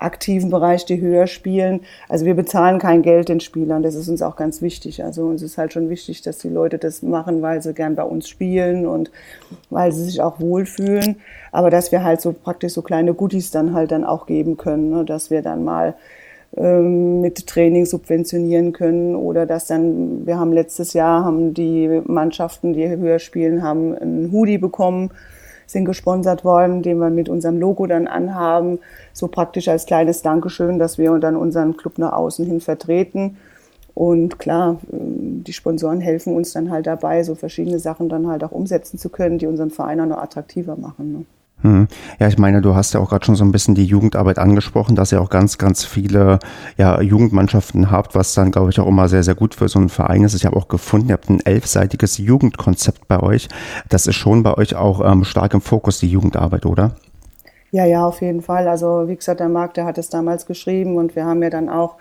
aktiven 0.00 0.50
Bereich, 0.50 0.84
die 0.84 1.00
höher 1.00 1.26
spielen. 1.26 1.80
Also 2.08 2.24
wir 2.24 2.34
bezahlen 2.34 2.78
kein 2.78 3.02
Geld 3.02 3.28
den 3.28 3.40
Spielern, 3.40 3.82
das 3.82 3.94
ist 3.94 4.08
uns 4.08 4.22
auch 4.22 4.36
ganz 4.36 4.62
wichtig. 4.62 5.04
Also 5.04 5.26
uns 5.26 5.42
ist 5.42 5.58
halt 5.58 5.72
schon 5.72 5.88
wichtig, 5.88 6.22
dass 6.22 6.38
die 6.38 6.48
Leute 6.48 6.78
das 6.78 7.02
machen, 7.02 7.42
weil 7.42 7.62
sie 7.62 7.74
gern 7.74 7.94
bei 7.94 8.04
uns 8.04 8.28
spielen 8.28 8.86
und 8.86 9.10
weil 9.70 9.92
sie 9.92 10.04
sich 10.04 10.20
auch 10.20 10.40
wohlfühlen. 10.40 11.16
Aber 11.52 11.70
dass 11.70 11.92
wir 11.92 12.02
halt 12.02 12.20
so 12.20 12.32
praktisch 12.32 12.72
so 12.72 12.82
kleine 12.82 13.14
Goodies 13.14 13.50
dann 13.50 13.72
halt 13.74 13.92
dann 13.92 14.04
auch 14.04 14.26
geben 14.26 14.56
können, 14.56 14.90
ne? 14.90 15.04
dass 15.04 15.30
wir 15.30 15.42
dann 15.42 15.64
mal 15.64 15.94
ähm, 16.56 17.20
mit 17.20 17.46
Training 17.46 17.84
subventionieren 17.86 18.72
können 18.72 19.14
oder 19.14 19.46
dass 19.46 19.66
dann, 19.66 20.26
wir 20.26 20.38
haben 20.38 20.52
letztes 20.52 20.92
Jahr, 20.94 21.24
haben 21.24 21.52
die 21.52 22.00
Mannschaften, 22.06 22.72
die 22.72 22.88
höher 22.88 23.18
spielen, 23.18 23.62
haben 23.62 23.94
ein 23.94 24.30
Hoodie 24.32 24.58
bekommen, 24.58 25.10
sind 25.66 25.84
gesponsert 25.84 26.44
worden, 26.44 26.82
den 26.82 26.98
wir 26.98 27.10
mit 27.10 27.28
unserem 27.28 27.58
Logo 27.58 27.86
dann 27.86 28.06
anhaben, 28.06 28.78
so 29.12 29.28
praktisch 29.28 29.68
als 29.68 29.86
kleines 29.86 30.22
Dankeschön, 30.22 30.78
dass 30.78 30.98
wir 30.98 31.18
dann 31.18 31.36
unseren 31.36 31.76
Club 31.76 31.98
nach 31.98 32.12
außen 32.12 32.46
hin 32.46 32.60
vertreten. 32.60 33.36
Und 33.94 34.38
klar, 34.38 34.78
ähm, 34.92 35.42
die 35.44 35.52
Sponsoren 35.52 36.00
helfen 36.00 36.36
uns 36.36 36.52
dann 36.52 36.70
halt 36.70 36.86
dabei, 36.86 37.22
so 37.22 37.34
verschiedene 37.34 37.78
Sachen 37.78 38.08
dann 38.08 38.26
halt 38.26 38.44
auch 38.44 38.52
umsetzen 38.52 38.98
zu 38.98 39.08
können, 39.08 39.38
die 39.38 39.46
unseren 39.46 39.70
Verein 39.70 40.00
auch 40.00 40.06
noch 40.06 40.22
attraktiver 40.22 40.76
machen. 40.76 41.12
Ne? 41.12 41.24
Hm. 41.66 41.88
Ja, 42.20 42.28
ich 42.28 42.38
meine, 42.38 42.62
du 42.62 42.76
hast 42.76 42.94
ja 42.94 43.00
auch 43.00 43.10
gerade 43.10 43.24
schon 43.24 43.34
so 43.34 43.44
ein 43.44 43.50
bisschen 43.50 43.74
die 43.74 43.84
Jugendarbeit 43.84 44.38
angesprochen, 44.38 44.94
dass 44.94 45.10
ihr 45.10 45.20
auch 45.20 45.30
ganz, 45.30 45.58
ganz 45.58 45.84
viele 45.84 46.38
ja, 46.76 47.00
Jugendmannschaften 47.00 47.90
habt, 47.90 48.14
was 48.14 48.34
dann, 48.34 48.52
glaube 48.52 48.70
ich, 48.70 48.78
auch 48.78 48.86
immer 48.86 49.08
sehr, 49.08 49.24
sehr 49.24 49.34
gut 49.34 49.56
für 49.56 49.68
so 49.68 49.80
einen 49.80 49.88
Verein 49.88 50.22
ist. 50.22 50.34
Ich 50.34 50.46
habe 50.46 50.56
auch 50.56 50.68
gefunden, 50.68 51.08
ihr 51.08 51.14
habt 51.14 51.28
ein 51.28 51.44
elfseitiges 51.44 52.18
Jugendkonzept 52.18 53.08
bei 53.08 53.20
euch. 53.20 53.48
Das 53.88 54.06
ist 54.06 54.14
schon 54.14 54.44
bei 54.44 54.54
euch 54.54 54.76
auch 54.76 55.04
ähm, 55.04 55.24
stark 55.24 55.54
im 55.54 55.60
Fokus, 55.60 55.98
die 55.98 56.08
Jugendarbeit, 56.08 56.66
oder? 56.66 56.92
Ja, 57.72 57.84
ja, 57.84 58.06
auf 58.06 58.20
jeden 58.20 58.42
Fall. 58.42 58.68
Also 58.68 59.08
wie 59.08 59.16
gesagt, 59.16 59.40
der 59.40 59.48
Marc, 59.48 59.74
der 59.74 59.86
hat 59.86 59.98
es 59.98 60.08
damals 60.08 60.46
geschrieben 60.46 60.96
und 60.96 61.16
wir 61.16 61.24
haben 61.24 61.42
ja 61.42 61.50
dann 61.50 61.68
auch 61.68 61.96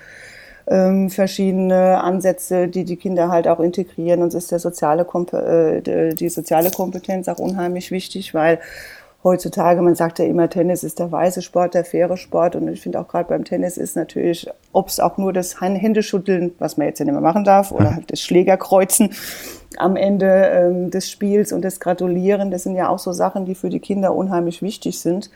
ähm, 0.67 1.10
verschiedene 1.10 2.01
Ansätze, 2.03 2.67
die 2.67 2.86
die 2.86 2.98
Kinder 2.98 3.29
halt 3.29 3.48
auch 3.48 3.60
integrieren. 3.60 4.22
Uns 4.22 4.36
ist 4.36 4.51
der 4.51 4.60
soziale 4.60 5.07
äh, 5.34 6.13
die 6.13 6.29
soziale 6.29 6.69
Kompetenz 6.69 7.27
auch 7.27 7.39
unheimlich 7.39 7.89
wichtig, 7.89 8.36
weil 8.36 8.60
heutzutage, 9.25 9.82
man 9.82 9.96
sagt 9.96 10.20
ja 10.20 10.25
immer, 10.25 10.50
Tennis 10.50 10.84
ist 10.84 11.00
der 11.00 11.12
weiße 11.12 11.41
Sport, 11.41 11.74
der 11.74 11.84
faire 11.84 12.15
Sport. 12.15 12.55
Und 12.55 12.70
ich 12.70 12.79
finde 12.79 13.00
auch 13.01 13.08
gerade 13.10 13.27
beim 13.27 13.44
Tennis 13.44 13.75
ist 13.75 13.98
natürlich, 13.98 14.48
ob 14.72 14.88
es 14.88 15.01
auch 15.01 15.17
nur 15.17 15.34
das 15.34 15.60
Händeschütteln, 15.60 16.53
was 16.60 16.77
man 16.77 16.88
jetzt 16.88 17.00
ja 17.00 17.05
nicht 17.05 17.13
mehr 17.13 17.22
machen 17.22 17.44
darf, 17.44 17.74
oder 17.74 17.96
halt 17.96 18.12
das 18.12 18.22
Schlägerkreuzen 18.22 19.10
am 19.77 19.98
Ende 19.98 20.27
ähm, 20.27 20.91
des 20.91 21.12
Spiels 21.12 21.51
und 21.51 21.63
das 21.63 21.82
Gratulieren, 21.82 22.51
das 22.51 22.63
sind 22.63 22.75
ja 22.75 22.88
auch 22.88 23.00
so 23.00 23.12
Sachen, 23.12 23.46
die 23.46 23.55
für 23.55 23.70
die 23.70 23.82
Kinder 23.82 24.15
unheimlich 24.15 24.62
wichtig 24.62 25.00
sind. 25.00 25.29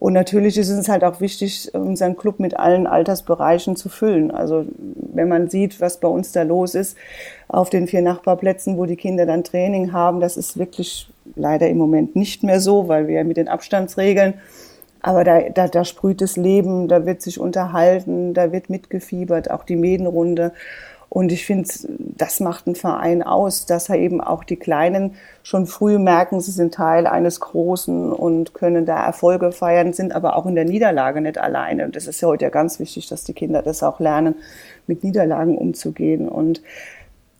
Und 0.00 0.14
natürlich 0.14 0.56
ist 0.56 0.70
es 0.70 0.88
halt 0.88 1.04
auch 1.04 1.20
wichtig, 1.20 1.72
unseren 1.74 2.16
Club 2.16 2.40
mit 2.40 2.58
allen 2.58 2.86
Altersbereichen 2.86 3.76
zu 3.76 3.90
füllen. 3.90 4.30
Also 4.30 4.64
wenn 4.94 5.28
man 5.28 5.50
sieht, 5.50 5.80
was 5.80 6.00
bei 6.00 6.08
uns 6.08 6.32
da 6.32 6.42
los 6.42 6.74
ist, 6.74 6.96
auf 7.48 7.68
den 7.68 7.86
vier 7.86 8.00
Nachbarplätzen, 8.00 8.78
wo 8.78 8.86
die 8.86 8.96
Kinder 8.96 9.26
dann 9.26 9.44
Training 9.44 9.92
haben, 9.92 10.20
das 10.20 10.38
ist 10.38 10.58
wirklich 10.58 11.10
leider 11.36 11.68
im 11.68 11.78
Moment 11.78 12.16
nicht 12.16 12.42
mehr 12.42 12.60
so, 12.60 12.88
weil 12.88 13.08
wir 13.08 13.24
mit 13.24 13.36
den 13.36 13.48
Abstandsregeln, 13.48 14.34
aber 15.02 15.24
da, 15.24 15.40
da, 15.48 15.68
da 15.68 15.84
sprüht 15.84 16.20
das 16.20 16.36
Leben, 16.36 16.88
da 16.88 17.06
wird 17.06 17.22
sich 17.22 17.40
unterhalten, 17.40 18.34
da 18.34 18.52
wird 18.52 18.68
mitgefiebert, 18.68 19.50
auch 19.50 19.64
die 19.64 19.76
Medenrunde. 19.76 20.52
Und 21.08 21.32
ich 21.32 21.44
finde, 21.44 21.68
das 21.98 22.38
macht 22.38 22.66
einen 22.66 22.76
Verein 22.76 23.24
aus, 23.24 23.66
dass 23.66 23.88
er 23.88 23.96
eben 23.96 24.20
auch 24.20 24.44
die 24.44 24.56
Kleinen 24.56 25.16
schon 25.42 25.66
früh 25.66 25.98
merken, 25.98 26.40
sie 26.40 26.52
sind 26.52 26.74
Teil 26.74 27.08
eines 27.08 27.40
Großen 27.40 28.12
und 28.12 28.54
können 28.54 28.86
da 28.86 29.04
Erfolge 29.04 29.50
feiern, 29.50 29.92
sind 29.92 30.14
aber 30.14 30.36
auch 30.36 30.46
in 30.46 30.54
der 30.54 30.66
Niederlage 30.66 31.20
nicht 31.20 31.38
alleine. 31.38 31.84
Und 31.84 31.96
das 31.96 32.06
ist 32.06 32.20
ja 32.20 32.28
heute 32.28 32.44
ja 32.44 32.50
ganz 32.50 32.78
wichtig, 32.78 33.08
dass 33.08 33.24
die 33.24 33.32
Kinder 33.32 33.62
das 33.62 33.82
auch 33.82 33.98
lernen, 33.98 34.36
mit 34.86 35.02
Niederlagen 35.02 35.58
umzugehen. 35.58 36.28
Und 36.28 36.62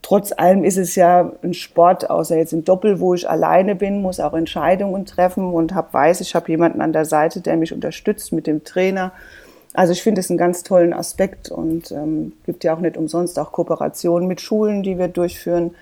trotz 0.02 0.32
allem 0.32 0.64
ist 0.64 0.78
es 0.78 0.94
ja 0.94 1.32
ein 1.42 1.54
Sport, 1.54 2.10
außer 2.10 2.36
jetzt 2.36 2.52
im 2.52 2.64
Doppel, 2.64 3.00
wo 3.00 3.14
ich 3.14 3.28
alleine 3.28 3.74
bin, 3.74 4.02
muss 4.02 4.20
auch 4.20 4.34
Entscheidungen 4.34 5.06
treffen 5.06 5.52
und 5.52 5.74
hab, 5.74 5.92
weiß, 5.92 6.20
ich 6.20 6.34
habe 6.34 6.50
jemanden 6.50 6.80
an 6.80 6.92
der 6.92 7.04
Seite, 7.04 7.40
der 7.40 7.56
mich 7.56 7.72
unterstützt 7.72 8.32
mit 8.32 8.46
dem 8.46 8.64
Trainer. 8.64 9.12
Also 9.72 9.92
ich 9.92 10.02
finde 10.02 10.20
es 10.20 10.30
einen 10.30 10.38
ganz 10.38 10.62
tollen 10.62 10.92
Aspekt 10.92 11.50
und 11.50 11.92
ähm, 11.92 12.32
gibt 12.44 12.64
ja 12.64 12.74
auch 12.74 12.80
nicht 12.80 12.96
umsonst 12.96 13.38
auch 13.38 13.52
Kooperationen 13.52 14.26
mit 14.26 14.40
Schulen, 14.40 14.82
die 14.82 14.98
wir 14.98 15.08
durchführen, 15.08 15.74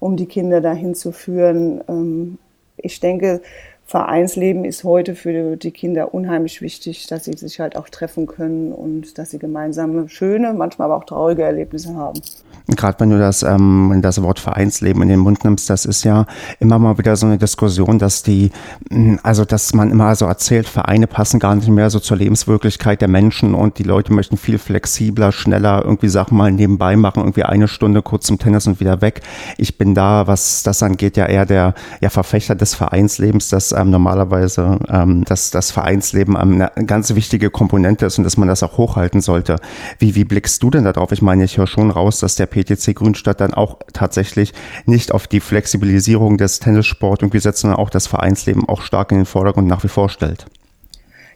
um 0.00 0.16
die 0.16 0.26
Kinder 0.26 0.60
dahin 0.60 0.94
zu 0.94 1.12
führen. 1.12 1.80
Ähm, 1.88 2.38
ich 2.76 2.98
denke, 3.00 3.40
Vereinsleben 3.88 4.64
ist 4.64 4.82
heute 4.82 5.14
für 5.14 5.56
die 5.56 5.70
Kinder 5.70 6.12
unheimlich 6.12 6.60
wichtig, 6.60 7.06
dass 7.06 7.24
sie 7.24 7.34
sich 7.34 7.60
halt 7.60 7.76
auch 7.76 7.88
treffen 7.88 8.26
können 8.26 8.72
und 8.72 9.16
dass 9.16 9.30
sie 9.30 9.38
gemeinsame 9.38 10.08
schöne, 10.08 10.54
manchmal 10.54 10.86
aber 10.86 10.96
auch 10.96 11.04
traurige 11.04 11.44
Erlebnisse 11.44 11.94
haben. 11.94 12.20
Gerade 12.66 12.98
wenn 12.98 13.10
du 13.10 13.18
das, 13.18 13.44
ähm, 13.44 14.00
das 14.02 14.20
Wort 14.22 14.40
Vereinsleben 14.40 15.02
in 15.02 15.08
den 15.08 15.20
Mund 15.20 15.44
nimmst, 15.44 15.70
das 15.70 15.84
ist 15.84 16.02
ja 16.02 16.26
immer 16.58 16.80
mal 16.80 16.98
wieder 16.98 17.14
so 17.14 17.26
eine 17.26 17.38
Diskussion, 17.38 18.00
dass 18.00 18.24
die, 18.24 18.50
hm, 18.90 19.20
also 19.22 19.44
dass 19.44 19.72
man 19.72 19.92
immer 19.92 20.16
so 20.16 20.24
erzählt, 20.26 20.66
Vereine 20.66 21.06
passen 21.06 21.38
gar 21.38 21.54
nicht 21.54 21.68
mehr 21.68 21.88
so 21.88 22.00
zur 22.00 22.16
Lebenswirklichkeit 22.16 23.00
der 23.00 23.08
Menschen 23.08 23.54
und 23.54 23.78
die 23.78 23.84
Leute 23.84 24.12
möchten 24.12 24.36
viel 24.36 24.58
flexibler, 24.58 25.30
schneller 25.30 25.82
irgendwie 25.84 26.08
Sachen 26.08 26.36
mal 26.36 26.50
nebenbei 26.50 26.96
machen, 26.96 27.20
irgendwie 27.20 27.44
eine 27.44 27.68
Stunde 27.68 28.02
kurz 28.02 28.26
zum 28.26 28.40
Tennis 28.40 28.66
und 28.66 28.80
wieder 28.80 29.00
weg. 29.00 29.20
Ich 29.58 29.78
bin 29.78 29.94
da, 29.94 30.26
was 30.26 30.64
das 30.64 30.82
angeht, 30.82 31.16
ja 31.16 31.26
eher 31.26 31.46
der 31.46 31.74
ja, 32.00 32.10
Verfechter 32.10 32.56
des 32.56 32.74
Vereinslebens, 32.74 33.48
dass 33.48 33.75
ähm, 33.76 33.90
normalerweise 33.90 34.78
ähm, 34.88 35.24
dass 35.24 35.50
das 35.50 35.70
Vereinsleben 35.70 36.36
eine 36.36 36.70
ganz 36.86 37.14
wichtige 37.14 37.50
Komponente 37.50 38.06
ist 38.06 38.18
und 38.18 38.24
dass 38.24 38.36
man 38.36 38.48
das 38.48 38.62
auch 38.62 38.78
hochhalten 38.78 39.20
sollte. 39.20 39.56
Wie, 39.98 40.14
wie 40.14 40.24
blickst 40.24 40.62
du 40.62 40.70
denn 40.70 40.84
darauf? 40.84 41.12
Ich 41.12 41.22
meine, 41.22 41.44
ich 41.44 41.58
höre 41.58 41.66
schon 41.66 41.90
raus, 41.90 42.20
dass 42.20 42.36
der 42.36 42.46
PTC 42.46 42.94
Grünstadt 42.94 43.40
dann 43.40 43.54
auch 43.54 43.78
tatsächlich 43.92 44.52
nicht 44.86 45.12
auf 45.12 45.26
die 45.26 45.40
Flexibilisierung 45.40 46.38
des 46.38 46.60
Tennissports 46.60 47.22
irgendwie 47.22 47.40
setzt, 47.40 47.60
sondern 47.60 47.78
auch 47.78 47.90
das 47.90 48.06
Vereinsleben 48.06 48.68
auch 48.68 48.82
stark 48.82 49.12
in 49.12 49.18
den 49.18 49.26
Vordergrund 49.26 49.68
nach 49.68 49.84
wie 49.84 49.88
vor 49.88 50.08
stellt. 50.08 50.46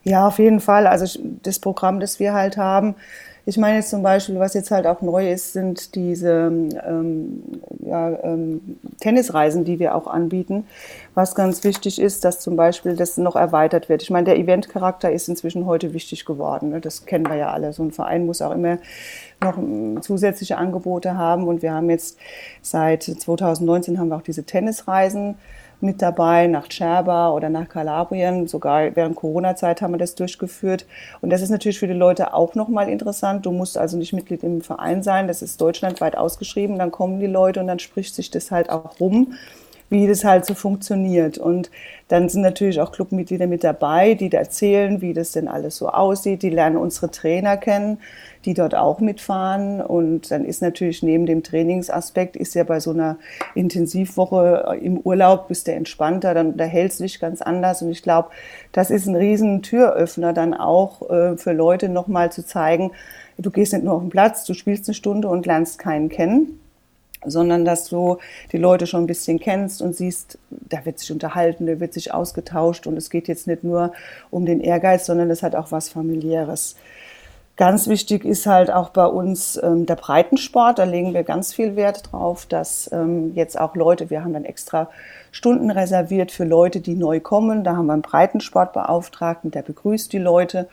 Ja, 0.03 0.27
auf 0.27 0.39
jeden 0.39 0.61
Fall. 0.61 0.87
Also 0.87 1.21
das 1.43 1.59
Programm, 1.59 2.01
das 2.01 2.21
wir 2.21 2.33
halt 2.33 2.57
haben, 2.57 2.95
ich 3.47 3.57
meine 3.57 3.77
jetzt 3.77 3.91
zum 3.91 4.03
Beispiel, 4.03 4.39
was 4.39 4.55
jetzt 4.55 4.71
halt 4.71 4.87
auch 4.87 5.01
neu 5.01 5.31
ist, 5.31 5.53
sind 5.53 5.95
diese 5.95 6.31
ähm, 6.31 7.43
ja, 7.81 8.11
ähm, 8.23 8.79
Tennisreisen, 9.01 9.65
die 9.65 9.79
wir 9.79 9.95
auch 9.95 10.07
anbieten. 10.07 10.67
Was 11.15 11.35
ganz 11.35 11.65
wichtig 11.65 12.01
ist, 12.01 12.25
dass 12.25 12.41
zum 12.41 12.57
Beispiel 12.57 12.97
das 12.97 13.17
noch 13.17 13.37
erweitert 13.37 13.89
wird. 13.89 14.03
Ich 14.03 14.11
meine, 14.11 14.27
der 14.27 14.39
Eventcharakter 14.39 15.11
ist 15.11 15.29
inzwischen 15.29 15.67
heute 15.67 15.95
wichtig 15.95 16.25
geworden. 16.25 16.71
Ne? 16.71 16.81
Das 16.81 17.07
kennen 17.07 17.29
wir 17.29 17.37
ja 17.37 17.51
alle. 17.51 17.73
So 17.73 17.83
ein 17.83 17.93
Verein 17.93 18.27
muss 18.27 18.43
auch 18.43 18.53
immer 18.53 18.79
noch 19.43 19.57
ähm, 19.59 20.03
zusätzliche 20.03 20.59
Angebote 20.59 21.17
haben. 21.17 21.49
Und 21.49 21.63
wir 21.63 21.73
haben 21.73 21.91
jetzt 21.91 22.19
seit 22.63 23.03
2019 23.05 23.99
haben 23.99 24.09
wir 24.09 24.17
auch 24.17 24.23
diese 24.23 24.45
Tennisreisen 24.45 25.37
mit 25.83 26.03
dabei 26.03 26.47
nach 26.47 26.69
Cherba 26.69 27.31
oder 27.31 27.49
nach 27.49 27.69
Kalabrien. 27.69 28.47
Sogar 28.47 28.95
während 28.95 29.17
Corona-Zeit 29.17 29.83
haben 29.83 29.95
wir 29.95 29.99
das 29.99 30.15
durchgeführt. 30.15 30.87
Und 31.21 31.31
das 31.31 31.43
ist 31.43 31.51
natürlich 31.51 31.79
für 31.79 31.87
die 31.87 31.93
Leute 31.95 32.35
auch 32.35 32.55
nochmal 32.55 32.89
interessant. 32.89 33.47
Du 33.47 33.53
musst 33.53 33.79
also 33.79 33.97
nicht 33.97 34.13
Mitglied 34.13 34.43
im 34.43 34.61
Verein 34.61 35.03
sein. 35.03 35.29
Das 35.29 35.43
ist 35.43 35.61
deutschlandweit 35.61 36.17
ausgeschrieben. 36.17 36.79
Dann 36.79 36.91
kommen 36.91 37.21
die 37.21 37.27
Leute 37.27 37.61
und 37.61 37.67
dann 37.67 37.79
spricht 37.79 38.15
sich 38.15 38.31
das 38.31 38.51
halt 38.51 38.71
auch 38.71 39.01
rum 39.01 39.35
wie 39.91 40.07
das 40.07 40.25
halt 40.25 40.47
so 40.47 40.55
funktioniert. 40.55 41.37
Und 41.37 41.71
dann 42.09 42.29
sind 42.29 42.43
natürlich 42.43 42.81
auch 42.81 42.93
Clubmitglieder 42.93 43.49
mit 43.49 43.65
dabei, 43.65 44.15
die 44.15 44.31
da 44.31 44.39
erzählen, 44.39 45.01
wie 45.01 45.13
das 45.13 45.33
denn 45.33 45.49
alles 45.49 45.77
so 45.77 45.89
aussieht. 45.89 46.43
Die 46.43 46.51
lernen 46.51 46.77
unsere 46.77 47.11
Trainer 47.11 47.57
kennen 47.57 47.99
die 48.45 48.55
dort 48.55 48.75
auch 48.75 49.01
mitfahren. 49.01 49.81
Und 49.81 50.31
dann 50.31 50.45
ist 50.45 50.63
natürlich 50.63 51.03
neben 51.03 51.27
dem 51.27 51.43
Trainingsaspekt, 51.43 52.37
ist 52.37 52.55
ja 52.55 52.65
bei 52.65 52.81
so 52.81 52.91
einer 52.91 53.17
Intensivwoche 53.55 54.79
im 54.81 54.99
Urlaub, 54.99 55.49
bist 55.49 55.67
du 55.67 55.73
entspannter, 55.73 56.35
dann 56.35 56.53
unterhältst 56.53 57.01
du 57.01 57.05
dich 57.05 57.21
ganz 57.21 57.43
anders. 57.43 57.83
Und 57.83 57.91
ich 57.91 58.03
glaube, 58.03 58.31
das 58.73 58.91
ist 58.91 59.07
ein 59.07 59.17
riesen 59.17 59.63
Türöffner 59.63 60.33
dann 60.33 60.55
auch 60.55 61.09
äh, 61.11 61.37
für 61.37 61.53
Leute 61.53 61.89
nochmal 61.89 62.33
zu 62.33 62.45
zeigen, 62.45 62.93
du 63.39 63.51
gehst 63.51 63.73
nicht 63.73 63.85
nur 63.85 63.95
auf 63.95 64.03
den 64.03 64.11
Platz, 64.11 64.45
du 64.45 64.55
spielst 64.55 64.87
eine 64.87 64.95
Stunde 64.95 65.29
und 65.29 65.47
lernst 65.47 65.79
keinen 65.79 66.09
kennen 66.09 66.61
sondern 67.25 67.65
dass 67.65 67.89
du 67.89 68.19
die 68.53 68.57
Leute 68.57 68.87
schon 68.87 69.05
ein 69.05 69.07
bisschen 69.07 69.39
kennst 69.39 69.83
und 69.83 69.95
siehst, 69.95 70.39
da 70.51 70.85
wird 70.85 70.99
sich 70.99 71.13
unterhalten, 71.13 71.67
da 71.67 71.79
wird 71.81 71.93
sich 71.93 72.15
ausgetauscht 72.15 72.87
und 72.87 72.97
es 72.97 73.11
geht 73.11 73.29
jetzt 73.29 73.47
nicht 73.47 73.63
nur 73.63 73.93
um 74.31 74.47
den 74.47 74.61
Ehrgeiz, 74.61 75.07
sondern 75.07 75.31
es 75.31 75.43
hat 75.43 75.55
auch 75.55 75.71
was 75.71 75.91
familiäres. 75.91 76.77
Ganz 77.57 77.89
wichtig 77.89 78.25
ist 78.25 78.47
halt 78.47 78.71
auch 78.71 78.89
bei 78.89 79.05
uns 79.05 79.61
ähm, 79.63 79.85
der 79.85 79.97
Breitensport. 79.97 80.79
Da 80.79 80.85
legen 80.85 81.13
wir 81.13 81.25
ganz 81.25 81.53
viel 81.53 81.77
Wert 81.77 82.11
drauf, 82.11 82.47
dass 82.47 82.91
ähm, 82.91 83.33
jetzt 83.35 83.61
auch 83.61 83.77
Leute, 83.77 84.09
wir 84.09 84.25
haben 84.25 84.33
dann 84.33 84.47
extra 84.47 84.89
Stunden 85.31 85.71
reserviert 85.71 86.33
für 86.33 86.45
Leute, 86.45 86.81
die 86.81 86.95
neu 86.95 87.21
kommen. 87.21 87.63
Da 87.63 87.77
haben 87.77 87.87
wir 87.87 87.93
einen 87.93 88.03
Breitensportbeauftragten, 88.03 89.51
der 89.51 89.63
begrüßt 89.63 90.11
die 90.13 90.19
Leute 90.19 90.69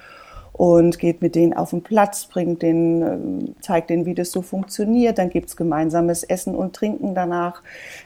und 0.53 0.97
geht 0.97 1.21
mit 1.21 1.35
denen 1.35 1.53
auf 1.53 1.69
den 1.69 1.83
Platz, 1.83 2.25
bringt 2.25 2.63
denen, 2.63 3.01
ähm, 3.01 3.55
zeigt 3.61 3.91
denen, 3.91 4.05
wie 4.05 4.15
das 4.15 4.31
so 4.31 4.41
funktioniert. 4.41 5.19
Dann 5.19 5.29
gibt's 5.29 5.55
gemeinsames 5.55 6.23
Essen 6.23 6.55
und 6.55 6.75
Trinken 6.75 7.13
danach, 7.13 7.61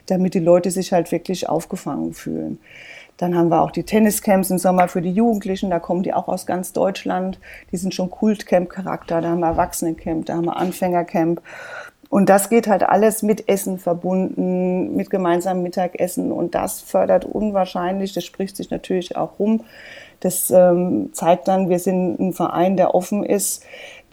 damit 0.07 0.33
die 0.33 0.39
Leute 0.39 0.69
sich 0.69 0.91
halt 0.91 1.11
wirklich 1.11 1.47
aufgefangen 1.47 2.13
fühlen. 2.13 2.59
Dann 3.21 3.37
haben 3.37 3.49
wir 3.49 3.61
auch 3.61 3.69
die 3.69 3.83
Tenniscamps 3.83 4.49
im 4.49 4.57
Sommer 4.57 4.87
für 4.87 4.99
die 4.99 5.11
Jugendlichen, 5.11 5.69
da 5.69 5.77
kommen 5.77 6.01
die 6.01 6.11
auch 6.11 6.27
aus 6.27 6.47
ganz 6.47 6.73
Deutschland. 6.73 7.39
Die 7.71 7.77
sind 7.77 7.93
schon 7.93 8.09
Kultcamp-Charakter, 8.09 9.21
da 9.21 9.29
haben 9.29 9.41
wir 9.41 9.47
Erwachsenencamp, 9.47 10.25
da 10.25 10.37
haben 10.37 10.45
wir 10.45 10.57
Anfängercamp. 10.57 11.39
Und 12.09 12.29
das 12.29 12.49
geht 12.49 12.65
halt 12.65 12.81
alles 12.81 13.21
mit 13.21 13.47
Essen 13.47 13.77
verbunden, 13.77 14.95
mit 14.95 15.11
gemeinsamem 15.11 15.61
Mittagessen. 15.61 16.31
Und 16.31 16.55
das 16.55 16.81
fördert 16.81 17.23
unwahrscheinlich, 17.23 18.13
das 18.13 18.25
spricht 18.25 18.57
sich 18.57 18.71
natürlich 18.71 19.15
auch 19.15 19.37
rum. 19.37 19.65
Das 20.19 20.49
ähm, 20.49 21.11
zeigt 21.13 21.47
dann, 21.47 21.69
wir 21.69 21.77
sind 21.77 22.19
ein 22.19 22.33
Verein, 22.33 22.75
der 22.75 22.95
offen 22.95 23.23
ist, 23.23 23.63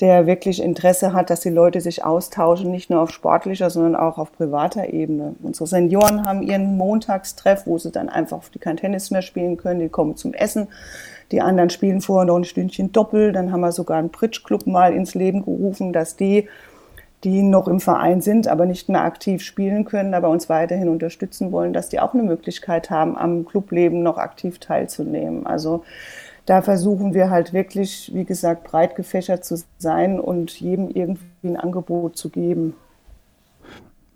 der 0.00 0.26
wirklich 0.26 0.62
Interesse 0.62 1.12
hat, 1.12 1.30
dass 1.30 1.40
die 1.40 1.50
Leute 1.50 1.80
sich 1.80 2.04
austauschen, 2.04 2.70
nicht 2.70 2.88
nur 2.88 3.00
auf 3.00 3.10
sportlicher, 3.10 3.68
sondern 3.68 3.96
auch 3.96 4.18
auf 4.18 4.32
privater 4.32 4.92
Ebene. 4.92 5.34
Unsere 5.42 5.66
Senioren 5.66 6.24
haben 6.24 6.42
ihren 6.42 6.76
Montagstreff, 6.76 7.66
wo 7.66 7.78
sie 7.78 7.90
dann 7.90 8.08
einfach, 8.08 8.42
die 8.48 8.60
kein 8.60 8.76
Tennis 8.76 9.10
mehr 9.10 9.22
spielen 9.22 9.56
können, 9.56 9.80
die 9.80 9.88
kommen 9.88 10.16
zum 10.16 10.34
Essen. 10.34 10.68
Die 11.32 11.40
anderen 11.40 11.70
spielen 11.70 12.00
vorher 12.00 12.26
noch 12.26 12.36
ein 12.36 12.44
Stündchen 12.44 12.92
Doppel. 12.92 13.32
Dann 13.32 13.52
haben 13.52 13.60
wir 13.60 13.72
sogar 13.72 13.98
einen 13.98 14.10
Bridge-Club 14.10 14.66
mal 14.66 14.94
ins 14.94 15.14
Leben 15.14 15.44
gerufen, 15.44 15.92
dass 15.92 16.16
die, 16.16 16.48
die 17.24 17.42
noch 17.42 17.66
im 17.66 17.80
Verein 17.80 18.20
sind, 18.20 18.46
aber 18.46 18.66
nicht 18.66 18.88
mehr 18.88 19.02
aktiv 19.02 19.42
spielen 19.42 19.84
können, 19.84 20.14
aber 20.14 20.28
uns 20.28 20.48
weiterhin 20.48 20.88
unterstützen 20.88 21.50
wollen, 21.50 21.72
dass 21.72 21.88
die 21.88 21.98
auch 21.98 22.14
eine 22.14 22.22
Möglichkeit 22.22 22.90
haben, 22.90 23.18
am 23.18 23.44
Clubleben 23.44 24.02
noch 24.02 24.16
aktiv 24.16 24.58
teilzunehmen. 24.58 25.44
Also 25.46 25.82
da 26.48 26.62
versuchen 26.62 27.12
wir 27.12 27.28
halt 27.28 27.52
wirklich, 27.52 28.10
wie 28.14 28.24
gesagt, 28.24 28.64
breit 28.64 28.96
gefächert 28.96 29.44
zu 29.44 29.62
sein 29.76 30.18
und 30.18 30.58
jedem 30.58 30.88
irgendwie 30.88 31.26
ein 31.44 31.58
Angebot 31.58 32.16
zu 32.16 32.30
geben. 32.30 32.74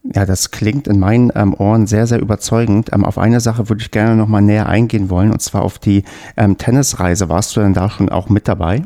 Ja, 0.02 0.24
das 0.24 0.50
klingt 0.50 0.88
in 0.88 0.98
meinen 0.98 1.30
ähm, 1.34 1.54
Ohren 1.54 1.86
sehr, 1.86 2.06
sehr 2.06 2.20
überzeugend. 2.20 2.90
Ähm, 2.92 3.04
auf 3.04 3.18
eine 3.18 3.40
Sache 3.40 3.68
würde 3.68 3.82
ich 3.82 3.90
gerne 3.90 4.16
noch 4.16 4.28
mal 4.28 4.40
näher 4.40 4.66
eingehen 4.66 5.10
wollen, 5.10 5.30
und 5.30 5.42
zwar 5.42 5.62
auf 5.62 5.78
die 5.78 6.04
ähm, 6.38 6.56
Tennisreise. 6.56 7.28
Warst 7.28 7.54
du 7.54 7.60
denn 7.60 7.74
da 7.74 7.90
schon 7.90 8.08
auch 8.08 8.30
mit 8.30 8.48
dabei? 8.48 8.82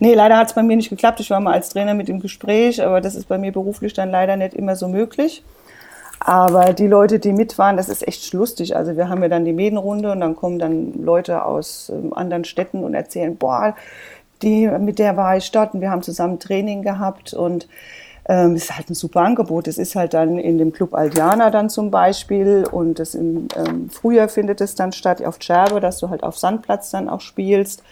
Nee, 0.00 0.14
leider 0.14 0.38
hat 0.38 0.48
es 0.48 0.54
bei 0.54 0.62
mir 0.62 0.76
nicht 0.76 0.90
geklappt. 0.90 1.20
Ich 1.20 1.30
war 1.30 1.40
mal 1.40 1.52
als 1.52 1.68
Trainer 1.68 1.92
mit 1.92 2.08
im 2.08 2.20
Gespräch, 2.20 2.82
aber 2.82 3.02
das 3.02 3.16
ist 3.16 3.28
bei 3.28 3.36
mir 3.36 3.52
beruflich 3.52 3.92
dann 3.92 4.10
leider 4.10 4.36
nicht 4.36 4.54
immer 4.54 4.76
so 4.76 4.88
möglich. 4.88 5.44
Aber 6.22 6.74
die 6.74 6.86
Leute, 6.86 7.18
die 7.18 7.32
mit 7.32 7.56
waren, 7.56 7.78
das 7.78 7.88
ist 7.88 8.06
echt 8.06 8.32
lustig. 8.34 8.76
Also 8.76 8.96
wir 8.96 9.08
haben 9.08 9.22
ja 9.22 9.28
dann 9.28 9.46
die 9.46 9.54
Mädenrunde 9.54 10.12
und 10.12 10.20
dann 10.20 10.36
kommen 10.36 10.58
dann 10.58 10.92
Leute 11.02 11.44
aus 11.44 11.90
ähm, 11.92 12.12
anderen 12.12 12.44
Städten 12.44 12.84
und 12.84 12.92
erzählen, 12.94 13.36
boah, 13.36 13.74
die, 14.42 14.68
mit 14.68 14.98
der 14.98 15.16
war 15.16 15.36
ich 15.36 15.50
dort 15.50 15.74
und 15.74 15.80
wir 15.80 15.90
haben 15.90 16.02
zusammen 16.02 16.38
Training 16.38 16.82
gehabt 16.82 17.32
und 17.32 17.68
ähm, 18.28 18.54
ist 18.54 18.74
halt 18.74 18.90
ein 18.90 18.94
super 18.94 19.22
Angebot. 19.22 19.66
Es 19.66 19.78
ist 19.78 19.96
halt 19.96 20.12
dann 20.12 20.38
in 20.38 20.58
dem 20.58 20.72
Club 20.72 20.94
Aldiana 20.94 21.50
dann 21.50 21.70
zum 21.70 21.90
Beispiel 21.90 22.66
und 22.70 22.98
das 22.98 23.14
im 23.14 23.48
ähm, 23.56 23.88
Frühjahr 23.88 24.28
findet 24.28 24.60
es 24.60 24.74
dann 24.74 24.92
statt 24.92 25.24
auf 25.24 25.38
Cerbe, 25.42 25.80
dass 25.80 25.98
du 25.98 26.10
halt 26.10 26.22
auf 26.22 26.38
Sandplatz 26.38 26.90
dann 26.90 27.08
auch 27.08 27.22
spielst. 27.22 27.82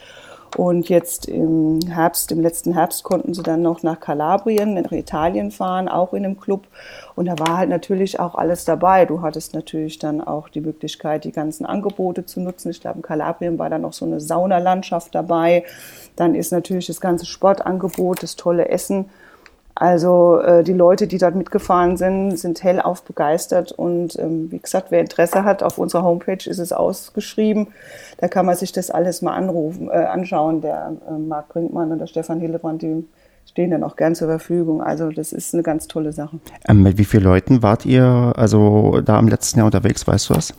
Und 0.56 0.88
jetzt 0.88 1.26
im 1.26 1.80
Herbst, 1.88 2.32
im 2.32 2.40
letzten 2.40 2.72
Herbst 2.72 3.04
konnten 3.04 3.34
sie 3.34 3.42
dann 3.42 3.62
noch 3.62 3.82
nach 3.82 4.00
Kalabrien, 4.00 4.74
nach 4.74 4.92
Italien 4.92 5.50
fahren, 5.50 5.88
auch 5.88 6.14
in 6.14 6.24
einem 6.24 6.40
Club. 6.40 6.66
Und 7.14 7.26
da 7.26 7.38
war 7.38 7.58
halt 7.58 7.68
natürlich 7.68 8.18
auch 8.18 8.34
alles 8.34 8.64
dabei. 8.64 9.04
Du 9.04 9.20
hattest 9.22 9.54
natürlich 9.54 9.98
dann 9.98 10.20
auch 10.20 10.48
die 10.48 10.60
Möglichkeit, 10.60 11.24
die 11.24 11.32
ganzen 11.32 11.66
Angebote 11.66 12.24
zu 12.24 12.40
nutzen. 12.40 12.70
Ich 12.70 12.80
glaube, 12.80 12.98
in 12.98 13.02
Kalabrien 13.02 13.58
war 13.58 13.70
dann 13.70 13.82
noch 13.82 13.92
so 13.92 14.04
eine 14.04 14.20
Saunalandschaft 14.20 15.14
dabei. 15.14 15.64
Dann 16.16 16.34
ist 16.34 16.50
natürlich 16.50 16.86
das 16.86 17.00
ganze 17.00 17.26
Sportangebot, 17.26 18.22
das 18.22 18.36
tolle 18.36 18.68
Essen 18.68 19.10
also 19.80 20.40
äh, 20.40 20.64
die 20.64 20.72
Leute, 20.72 21.06
die 21.06 21.18
dort 21.18 21.36
mitgefahren 21.36 21.96
sind, 21.96 22.36
sind 22.36 22.64
hellauf 22.64 23.04
begeistert 23.04 23.70
und 23.70 24.18
ähm, 24.18 24.50
wie 24.50 24.58
gesagt, 24.58 24.90
wer 24.90 24.98
Interesse 24.98 25.44
hat, 25.44 25.62
auf 25.62 25.78
unserer 25.78 26.02
Homepage 26.02 26.50
ist 26.50 26.58
es 26.58 26.72
ausgeschrieben. 26.72 27.68
Da 28.16 28.26
kann 28.26 28.44
man 28.44 28.56
sich 28.56 28.72
das 28.72 28.90
alles 28.90 29.22
mal 29.22 29.34
anrufen, 29.34 29.88
äh, 29.88 29.98
anschauen. 29.98 30.62
Der 30.62 30.96
äh, 31.08 31.12
Marc 31.16 31.50
Brinkmann 31.50 31.92
und 31.92 32.00
der 32.00 32.08
Stefan 32.08 32.40
Hillebrand, 32.40 32.82
die 32.82 33.06
stehen 33.48 33.70
dann 33.70 33.84
auch 33.84 33.94
gern 33.94 34.16
zur 34.16 34.26
Verfügung. 34.26 34.82
Also 34.82 35.10
das 35.10 35.32
ist 35.32 35.54
eine 35.54 35.62
ganz 35.62 35.86
tolle 35.86 36.12
Sache. 36.12 36.40
Ähm, 36.68 36.82
mit 36.82 36.98
wie 36.98 37.04
vielen 37.04 37.22
Leuten 37.22 37.62
wart 37.62 37.86
ihr 37.86 38.32
also 38.34 39.00
da 39.00 39.16
im 39.16 39.28
letzten 39.28 39.60
Jahr 39.60 39.66
unterwegs, 39.66 40.04
weißt 40.08 40.30
du 40.30 40.34
was? 40.34 40.54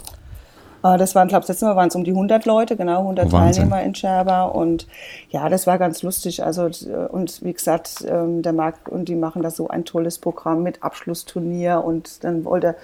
Äh, 0.83 0.97
das 0.97 1.15
waren, 1.15 1.27
glaube 1.27 1.43
ich, 1.43 1.47
letztes 1.47 1.67
Mal 1.67 1.75
waren 1.75 1.89
es 1.89 1.95
um 1.95 2.03
die 2.03 2.11
100 2.11 2.45
Leute, 2.45 2.75
genau, 2.75 2.99
100 2.99 3.31
Wahnsinn. 3.31 3.69
Teilnehmer 3.69 3.83
in 3.83 3.95
Scherber. 3.95 4.55
Und 4.55 4.87
ja, 5.29 5.49
das 5.49 5.67
war 5.67 5.77
ganz 5.77 6.01
lustig. 6.03 6.43
Also, 6.43 6.69
und 7.09 7.43
wie 7.43 7.53
gesagt, 7.53 8.05
ähm, 8.07 8.41
der 8.41 8.53
Marc 8.53 8.87
und 8.89 9.05
die 9.09 9.15
machen 9.15 9.41
da 9.41 9.49
so 9.49 9.67
ein 9.67 9.85
tolles 9.85 10.19
Programm 10.19 10.63
mit 10.63 10.83
Abschlussturnier. 10.83 11.83
Und 11.83 12.23
dann 12.23 12.45
wollte, 12.45 12.75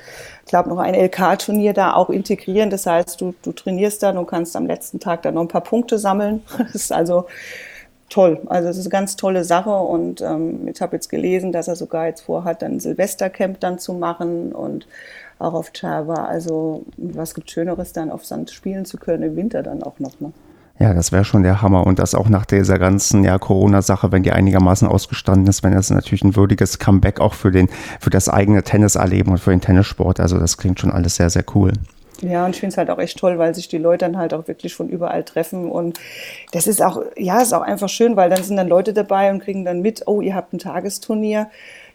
ich 0.45 0.49
glaube, 0.49 0.69
noch 0.69 0.79
ein 0.79 0.95
LK-Turnier 0.95 1.73
da 1.73 1.93
auch 1.93 2.09
integrieren. 2.09 2.69
Das 2.69 2.85
heißt, 2.85 3.19
du, 3.21 3.33
du 3.41 3.51
trainierst 3.51 4.03
dann 4.03 4.17
und 4.17 4.27
kannst 4.27 4.55
am 4.55 4.65
letzten 4.65 4.99
Tag 4.99 5.21
dann 5.23 5.35
noch 5.35 5.41
ein 5.41 5.47
paar 5.47 5.61
Punkte 5.61 5.97
sammeln. 5.99 6.43
Das 6.65 6.73
ist 6.73 6.91
also 6.91 7.25
toll. 8.09 8.41
Also 8.47 8.69
es 8.69 8.77
ist 8.77 8.85
eine 8.85 8.91
ganz 8.91 9.15
tolle 9.15 9.43
Sache 9.43 9.75
und 9.75 10.21
ähm, 10.21 10.67
ich 10.67 10.81
habe 10.81 10.95
jetzt 10.95 11.09
gelesen, 11.09 11.51
dass 11.51 11.67
er 11.67 11.75
sogar 11.75 12.07
jetzt 12.07 12.21
vorhat, 12.21 12.61
dann 12.61 12.79
Silvestercamp 12.79 13.59
dann 13.59 13.79
zu 13.79 13.93
machen 13.93 14.51
und 14.51 14.87
auch 15.39 15.53
auf 15.53 15.71
Java. 15.73 16.25
Also 16.25 16.85
was 16.97 17.33
gibt 17.33 17.51
Schöneres 17.51 17.93
dann 17.93 18.11
auf 18.11 18.25
Sand 18.25 18.51
spielen 18.51 18.85
zu 18.85 18.97
können 18.97 19.23
im 19.23 19.35
Winter 19.35 19.63
dann 19.63 19.83
auch 19.83 19.99
noch. 19.99 20.19
Ne? 20.19 20.31
Ja, 20.77 20.93
das 20.93 21.11
wäre 21.11 21.23
schon 21.23 21.43
der 21.43 21.61
Hammer. 21.61 21.87
Und 21.87 21.99
das 21.99 22.15
auch 22.15 22.27
nach 22.27 22.45
dieser 22.45 22.77
ganzen 22.77 23.23
ja, 23.23 23.37
Corona-Sache, 23.37 24.11
wenn 24.11 24.23
die 24.23 24.31
einigermaßen 24.31 24.87
ausgestanden 24.87 25.47
ist, 25.47 25.63
wenn 25.63 25.73
das 25.73 25.89
natürlich 25.89 26.23
ein 26.23 26.35
würdiges 26.35 26.79
Comeback 26.79 27.21
auch 27.21 27.33
für, 27.33 27.51
den, 27.51 27.69
für 27.99 28.09
das 28.09 28.27
eigene 28.27 28.63
Tenniserleben 28.63 29.33
und 29.33 29.39
für 29.39 29.51
den 29.51 29.61
Tennissport. 29.61 30.19
Also 30.19 30.37
das 30.37 30.57
klingt 30.57 30.79
schon 30.79 30.91
alles 30.91 31.15
sehr, 31.15 31.29
sehr 31.29 31.45
cool. 31.55 31.71
Ja, 32.21 32.45
und 32.45 32.51
ich 32.51 32.59
finde 32.59 32.73
es 32.73 32.77
halt 32.77 32.89
auch 32.89 32.99
echt 32.99 33.17
toll, 33.17 33.37
weil 33.37 33.53
sich 33.55 33.67
die 33.67 33.77
Leute 33.77 34.05
dann 34.05 34.17
halt 34.17 34.33
auch 34.33 34.47
wirklich 34.47 34.73
von 34.73 34.89
überall 34.89 35.23
treffen. 35.23 35.69
Und 35.69 35.99
das 36.51 36.67
ist 36.67 36.81
auch, 36.81 37.01
ja, 37.17 37.41
ist 37.41 37.53
auch 37.53 37.61
einfach 37.61 37.89
schön, 37.89 38.15
weil 38.15 38.29
dann 38.29 38.43
sind 38.43 38.57
dann 38.57 38.67
Leute 38.67 38.93
dabei 38.93 39.31
und 39.31 39.39
kriegen 39.39 39.65
dann 39.65 39.81
mit, 39.81 40.03
oh, 40.07 40.21
ihr 40.21 40.35
habt 40.35 40.53
ein 40.53 40.59
Tagesturnier. 40.59 41.49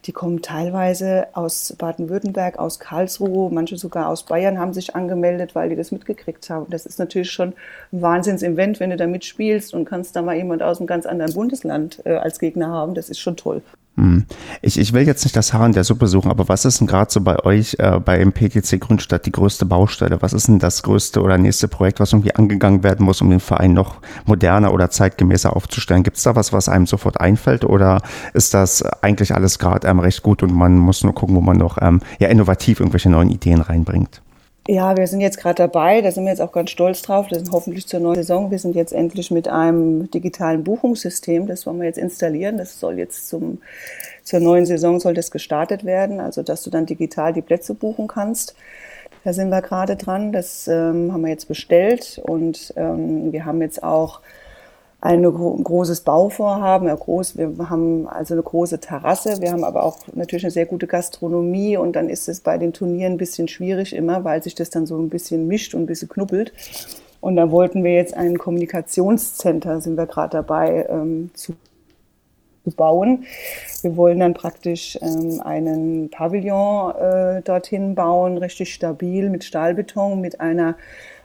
Die 0.06 0.12
kommen 0.12 0.42
teilweise 0.42 1.26
aus 1.34 1.74
Baden-Württemberg, 1.78 2.58
aus 2.58 2.78
Karlsruhe, 2.78 3.52
manche 3.52 3.76
sogar 3.76 4.08
aus 4.08 4.24
Bayern 4.24 4.58
haben 4.58 4.72
sich 4.72 4.94
angemeldet, 4.96 5.54
weil 5.54 5.68
die 5.68 5.76
das 5.76 5.92
mitgekriegt 5.92 6.48
haben. 6.48 6.66
Das 6.70 6.86
ist 6.86 6.98
natürlich 6.98 7.30
schon 7.30 7.54
ein 7.92 8.02
Wahnsinns-Event, 8.02 8.80
wenn 8.80 8.90
du 8.90 8.96
da 8.96 9.06
mitspielst 9.06 9.74
und 9.74 9.84
kannst 9.84 10.16
da 10.16 10.22
mal 10.22 10.36
jemand 10.36 10.62
aus 10.62 10.78
einem 10.78 10.86
ganz 10.86 11.06
anderen 11.06 11.34
Bundesland 11.34 12.00
äh, 12.04 12.14
als 12.14 12.38
Gegner 12.38 12.68
haben. 12.68 12.94
Das 12.94 13.10
ist 13.10 13.18
schon 13.18 13.36
toll. 13.36 13.62
Hm. 13.96 14.24
Ich, 14.62 14.78
ich 14.78 14.92
will 14.92 15.06
jetzt 15.06 15.24
nicht 15.24 15.36
das 15.36 15.52
Haar 15.52 15.66
in 15.66 15.72
der 15.72 15.84
Suppe 15.84 16.06
suchen, 16.06 16.30
aber 16.30 16.48
was 16.48 16.64
ist 16.64 16.80
denn 16.80 16.86
gerade 16.86 17.10
so 17.10 17.20
bei 17.20 17.44
euch 17.44 17.76
äh, 17.78 17.98
bei 17.98 18.24
PTC 18.24 18.80
Grundstadt 18.80 19.26
die 19.26 19.32
größte 19.32 19.66
Baustelle? 19.66 20.22
Was 20.22 20.32
ist 20.32 20.46
denn 20.48 20.60
das 20.60 20.82
größte 20.84 21.20
oder 21.20 21.38
nächste 21.38 21.66
Projekt, 21.66 21.98
was 21.98 22.12
irgendwie 22.12 22.34
angegangen 22.34 22.84
werden 22.84 23.04
muss, 23.04 23.20
um 23.20 23.28
den 23.28 23.40
Verein 23.40 23.74
noch 23.74 23.96
moderner 24.26 24.72
oder 24.72 24.90
zeitgemäßer 24.90 25.54
aufzustellen? 25.54 26.04
Gibt 26.04 26.18
es 26.18 26.22
da 26.22 26.36
was, 26.36 26.52
was 26.52 26.68
einem 26.68 26.86
sofort 26.86 27.20
einfällt 27.20 27.64
oder 27.64 28.00
ist 28.32 28.54
das 28.54 28.82
eigentlich 29.02 29.34
alles 29.34 29.58
gerade 29.58 29.88
ähm, 29.90 30.00
recht 30.00 30.22
gut 30.22 30.42
und 30.42 30.54
man 30.54 30.76
muss 30.78 31.04
nur 31.04 31.14
gucken, 31.14 31.36
wo 31.36 31.40
man 31.40 31.58
noch 31.58 31.78
ähm, 31.80 32.00
ja, 32.18 32.28
innovativ 32.28 32.80
irgendwelche 32.80 33.10
neuen 33.10 33.30
Ideen 33.30 33.60
reinbringt? 33.60 34.22
Ja, 34.68 34.96
wir 34.96 35.06
sind 35.06 35.20
jetzt 35.20 35.38
gerade 35.38 35.56
dabei, 35.56 36.00
da 36.00 36.12
sind 36.12 36.24
wir 36.24 36.30
jetzt 36.30 36.40
auch 36.40 36.52
ganz 36.52 36.70
stolz 36.70 37.02
drauf. 37.02 37.26
Das 37.28 37.42
ist 37.42 37.50
hoffentlich 37.50 37.88
zur 37.88 37.98
neuen 37.98 38.16
Saison. 38.16 38.50
Wir 38.50 38.58
sind 38.58 38.76
jetzt 38.76 38.92
endlich 38.92 39.30
mit 39.30 39.48
einem 39.48 40.10
digitalen 40.10 40.62
Buchungssystem, 40.62 41.46
das 41.46 41.66
wollen 41.66 41.80
wir 41.80 41.86
jetzt 41.86 41.98
installieren. 41.98 42.56
Das 42.58 42.78
soll 42.78 42.98
jetzt 42.98 43.28
zum, 43.28 43.58
zur 44.22 44.40
neuen 44.40 44.66
Saison 44.66 45.00
soll 45.00 45.14
das 45.14 45.30
gestartet 45.30 45.84
werden, 45.84 46.20
also 46.20 46.42
dass 46.42 46.62
du 46.62 46.70
dann 46.70 46.86
digital 46.86 47.32
die 47.32 47.42
Plätze 47.42 47.74
buchen 47.74 48.06
kannst. 48.06 48.54
Da 49.24 49.32
sind 49.32 49.50
wir 49.50 49.60
gerade 49.60 49.96
dran. 49.96 50.32
Das 50.32 50.68
ähm, 50.68 51.12
haben 51.12 51.22
wir 51.22 51.30
jetzt 51.30 51.48
bestellt 51.48 52.20
und 52.24 52.72
ähm, 52.76 53.32
wir 53.32 53.44
haben 53.44 53.60
jetzt 53.60 53.82
auch 53.82 54.20
ein 55.02 55.22
großes 55.22 56.02
Bauvorhaben, 56.02 56.88
ja, 56.88 56.94
groß, 56.94 57.38
wir 57.38 57.70
haben 57.70 58.06
also 58.06 58.34
eine 58.34 58.42
große 58.42 58.80
Terrasse, 58.80 59.40
wir 59.40 59.50
haben 59.50 59.64
aber 59.64 59.82
auch 59.82 59.98
natürlich 60.12 60.44
eine 60.44 60.50
sehr 60.50 60.66
gute 60.66 60.86
Gastronomie 60.86 61.78
und 61.78 61.96
dann 61.96 62.10
ist 62.10 62.28
es 62.28 62.40
bei 62.40 62.58
den 62.58 62.74
Turnieren 62.74 63.14
ein 63.14 63.18
bisschen 63.18 63.48
schwierig 63.48 63.94
immer, 63.94 64.24
weil 64.24 64.42
sich 64.42 64.54
das 64.54 64.68
dann 64.68 64.86
so 64.86 64.98
ein 64.98 65.08
bisschen 65.08 65.48
mischt 65.48 65.74
und 65.74 65.82
ein 65.82 65.86
bisschen 65.86 66.10
knuppelt. 66.10 66.52
Und 67.20 67.36
da 67.36 67.50
wollten 67.50 67.82
wir 67.82 67.94
jetzt 67.94 68.14
ein 68.14 68.38
Kommunikationscenter, 68.38 69.80
sind 69.80 69.96
wir 69.96 70.06
gerade 70.06 70.30
dabei 70.32 70.86
ähm, 70.88 71.30
zu, 71.34 71.54
zu, 72.64 72.70
bauen. 72.76 73.24
Wir 73.82 73.96
wollen 73.96 74.20
dann 74.20 74.34
praktisch 74.34 74.98
ähm, 75.00 75.40
einen 75.42 76.10
Pavillon 76.10 76.94
äh, 76.94 77.42
dorthin 77.42 77.94
bauen, 77.94 78.38
richtig 78.38 78.72
stabil 78.72 79.28
mit 79.30 79.44
Stahlbeton, 79.44 80.20
mit 80.20 80.40
einer 80.40 80.76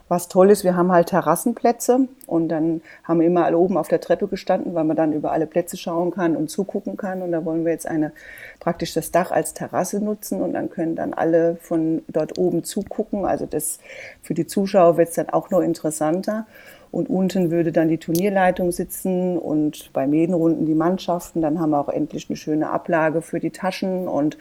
was 0.08 0.28
toll 0.28 0.52
ist, 0.52 0.64
wir 0.64 0.76
haben 0.76 0.92
halt 0.92 1.08
Terrassenplätze 1.08 2.08
und 2.28 2.50
dann 2.50 2.82
haben 3.04 3.22
wir 3.22 3.28
immer 3.28 3.46
alle 3.46 3.58
oben 3.58 3.76
auf 3.76 3.88
der 3.88 4.00
Treppe 4.00 4.28
gestanden, 4.28 4.76
weil 4.76 4.84
man 4.84 4.96
dann 4.96 5.14
über 5.14 5.32
alle 5.32 5.48
Plätze 5.48 5.78
schauen 5.78 6.12
kann 6.12 6.36
und 6.36 6.50
zugucken 6.50 6.96
kann. 6.96 7.24
Und 7.24 7.32
da 7.32 7.44
wollen 7.44 7.66
wir 7.66 7.72
jetzt 7.72 7.88
eine 7.88 8.12
praktisch 8.60 8.94
das 8.94 9.12
Dach 9.12 9.32
als 9.32 9.56
Terrasse 9.56 10.04
nutzen 10.04 10.42
und 10.42 10.54
dann 10.54 10.70
können 10.70 10.96
dann 10.96 11.14
alle 11.16 11.56
von 11.56 12.04
dort 12.08 12.38
oben 12.38 12.64
zugucken. 12.64 13.26
Also 13.26 13.48
das 13.48 13.80
für 14.22 14.36
die 14.36 14.46
Zuschauer 14.46 14.98
wird 14.98 15.10
es 15.10 15.16
dann 15.16 15.30
auch 15.30 15.50
noch 15.50 15.62
interessanter. 15.62 16.46
Und 16.92 17.10
unten 17.10 17.52
würde 17.52 17.74
dann 17.74 17.90
die 17.90 17.98
Turnierleitung 17.98 18.72
sitzen 18.72 19.38
und 19.38 19.92
bei 19.92 20.08
Medenrunden 20.08 20.66
die 20.66 20.76
Mannschaften. 20.76 21.42
Dann 21.42 21.60
haben 21.60 21.72
wir 21.72 21.80
auch 21.80 21.90
endlich 21.90 22.30
eine 22.30 22.38
schöne 22.38 22.70
Ablage 22.70 23.22
für 23.22 23.42
die 23.42 23.50
Taschen. 23.50 24.08
Und 24.08 24.38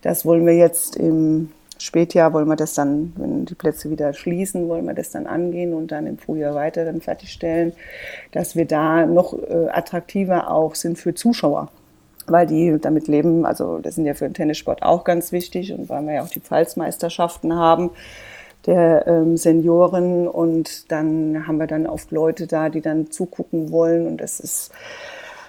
das 0.00 0.24
wollen 0.24 0.46
wir 0.46 0.56
jetzt 0.56 0.96
im 0.96 1.50
Spätjahr 1.78 2.32
wollen 2.32 2.48
wir 2.48 2.56
das 2.56 2.74
dann, 2.74 3.12
wenn 3.16 3.44
die 3.44 3.54
Plätze 3.54 3.90
wieder 3.90 4.12
schließen, 4.12 4.68
wollen 4.68 4.86
wir 4.86 4.94
das 4.94 5.10
dann 5.10 5.26
angehen 5.26 5.74
und 5.74 5.92
dann 5.92 6.06
im 6.06 6.18
Frühjahr 6.18 6.54
weiter 6.54 6.84
dann 6.84 7.00
fertigstellen, 7.00 7.72
dass 8.32 8.56
wir 8.56 8.66
da 8.66 9.06
noch 9.06 9.34
äh, 9.34 9.68
attraktiver 9.70 10.50
auch 10.50 10.74
sind 10.74 10.98
für 10.98 11.14
Zuschauer. 11.14 11.70
Weil 12.26 12.46
die 12.46 12.76
damit 12.78 13.08
leben, 13.08 13.46
also 13.46 13.78
das 13.78 13.94
sind 13.94 14.04
ja 14.04 14.14
für 14.14 14.26
den 14.26 14.34
Tennissport 14.34 14.82
auch 14.82 15.04
ganz 15.04 15.32
wichtig 15.32 15.72
und 15.72 15.88
weil 15.88 16.02
wir 16.02 16.14
ja 16.14 16.22
auch 16.22 16.28
die 16.28 16.40
Pfalzmeisterschaften 16.40 17.54
haben 17.54 17.90
der 18.66 19.06
ähm, 19.06 19.36
Senioren 19.36 20.28
und 20.28 20.90
dann 20.90 21.46
haben 21.46 21.58
wir 21.58 21.66
dann 21.66 21.86
oft 21.86 22.10
Leute 22.10 22.46
da, 22.46 22.68
die 22.68 22.80
dann 22.80 23.10
zugucken 23.10 23.70
wollen 23.70 24.06
und 24.06 24.18
das 24.18 24.40
ist, 24.40 24.72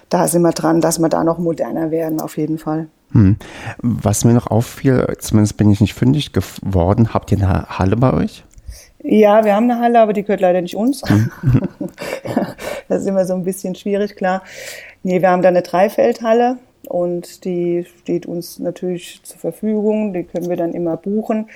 da 0.08 0.26
sind 0.26 0.42
wir 0.42 0.52
dran, 0.52 0.80
dass 0.80 0.98
wir 0.98 1.08
da 1.08 1.24
noch 1.24 1.38
moderner 1.38 1.90
werden, 1.90 2.20
auf 2.20 2.36
jeden 2.38 2.58
Fall. 2.58 2.88
Hm. 3.12 3.36
Was 3.78 4.24
mir 4.24 4.34
noch 4.34 4.46
auffiel, 4.46 5.06
zumindest 5.18 5.56
bin 5.56 5.70
ich 5.70 5.80
nicht 5.80 5.94
fündig 5.94 6.32
geworden, 6.32 7.12
habt 7.12 7.32
ihr 7.32 7.38
eine 7.38 7.66
Halle 7.78 7.96
bei 7.96 8.12
euch? 8.12 8.44
Ja, 9.02 9.44
wir 9.44 9.54
haben 9.54 9.70
eine 9.70 9.80
Halle, 9.80 10.00
aber 10.00 10.12
die 10.12 10.22
gehört 10.22 10.40
leider 10.40 10.60
nicht 10.60 10.76
uns. 10.76 11.02
Hm. 11.08 11.30
das 12.88 13.02
ist 13.02 13.08
immer 13.08 13.24
so 13.24 13.34
ein 13.34 13.44
bisschen 13.44 13.74
schwierig, 13.74 14.16
klar. 14.16 14.42
Nee, 15.02 15.22
wir 15.22 15.30
haben 15.30 15.42
da 15.42 15.48
eine 15.48 15.62
Dreifeldhalle 15.62 16.58
und 16.86 17.44
die 17.44 17.86
steht 18.00 18.26
uns 18.26 18.58
natürlich 18.58 19.22
zur 19.22 19.38
Verfügung. 19.38 20.12
Die 20.12 20.24
können 20.24 20.48
wir 20.48 20.56
dann 20.56 20.74
immer 20.74 20.96
buchen. 20.96 21.48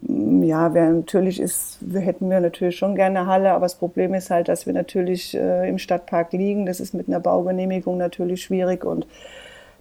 Ja, 0.00 0.74
wer 0.74 0.90
natürlich 0.90 1.40
ist, 1.40 1.78
wir 1.80 2.00
hätten 2.00 2.30
wir 2.30 2.40
natürlich 2.40 2.76
schon 2.76 2.94
gerne 2.94 3.20
eine 3.20 3.28
Halle, 3.28 3.50
aber 3.50 3.64
das 3.64 3.74
Problem 3.74 4.14
ist 4.14 4.30
halt, 4.30 4.46
dass 4.46 4.64
wir 4.64 4.72
natürlich 4.72 5.36
äh, 5.36 5.68
im 5.68 5.78
Stadtpark 5.78 6.32
liegen. 6.32 6.66
Das 6.66 6.78
ist 6.78 6.94
mit 6.94 7.08
einer 7.08 7.18
Baugenehmigung 7.18 7.98
natürlich 7.98 8.42
schwierig 8.42 8.84
und 8.84 9.06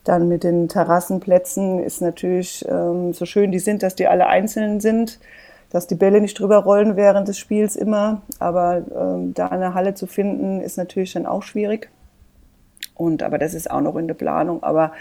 dann 0.08 0.28
mit 0.28 0.44
den 0.44 0.68
Terrassenplätzen 0.68 1.80
ist 1.80 2.02
natürlich 2.02 2.66
ähm, 2.68 3.14
so 3.14 3.26
schön 3.26 3.52
die 3.52 3.60
sind, 3.60 3.84
dass 3.84 3.96
die 3.96 4.08
alle 4.08 4.28
einzeln 4.28 4.80
sind, 4.80 5.20
dass 5.70 5.88
die 5.88 5.96
Bälle 5.96 6.22
nicht 6.22 6.40
drüber 6.40 6.58
rollen 6.58 6.96
während 6.96 7.28
des 7.28 7.38
Spiels 7.38 7.76
immer. 7.76 8.22
Aber 8.40 8.84
ähm, 8.96 9.34
da 9.34 9.48
eine 9.48 9.74
Halle 9.74 9.94
zu 9.94 10.08
finden, 10.08 10.62
ist 10.62 10.78
natürlich 10.78 11.14
dann 11.14 11.26
auch 11.26 11.44
schwierig. 11.44 11.90
Und 12.96 13.22
aber 13.24 13.38
das 13.38 13.54
ist 13.54 13.70
auch 13.70 13.82
noch 13.82 13.96
in 13.98 14.08
der 14.08 14.16
Planung. 14.16 14.64
Aber 14.64 14.94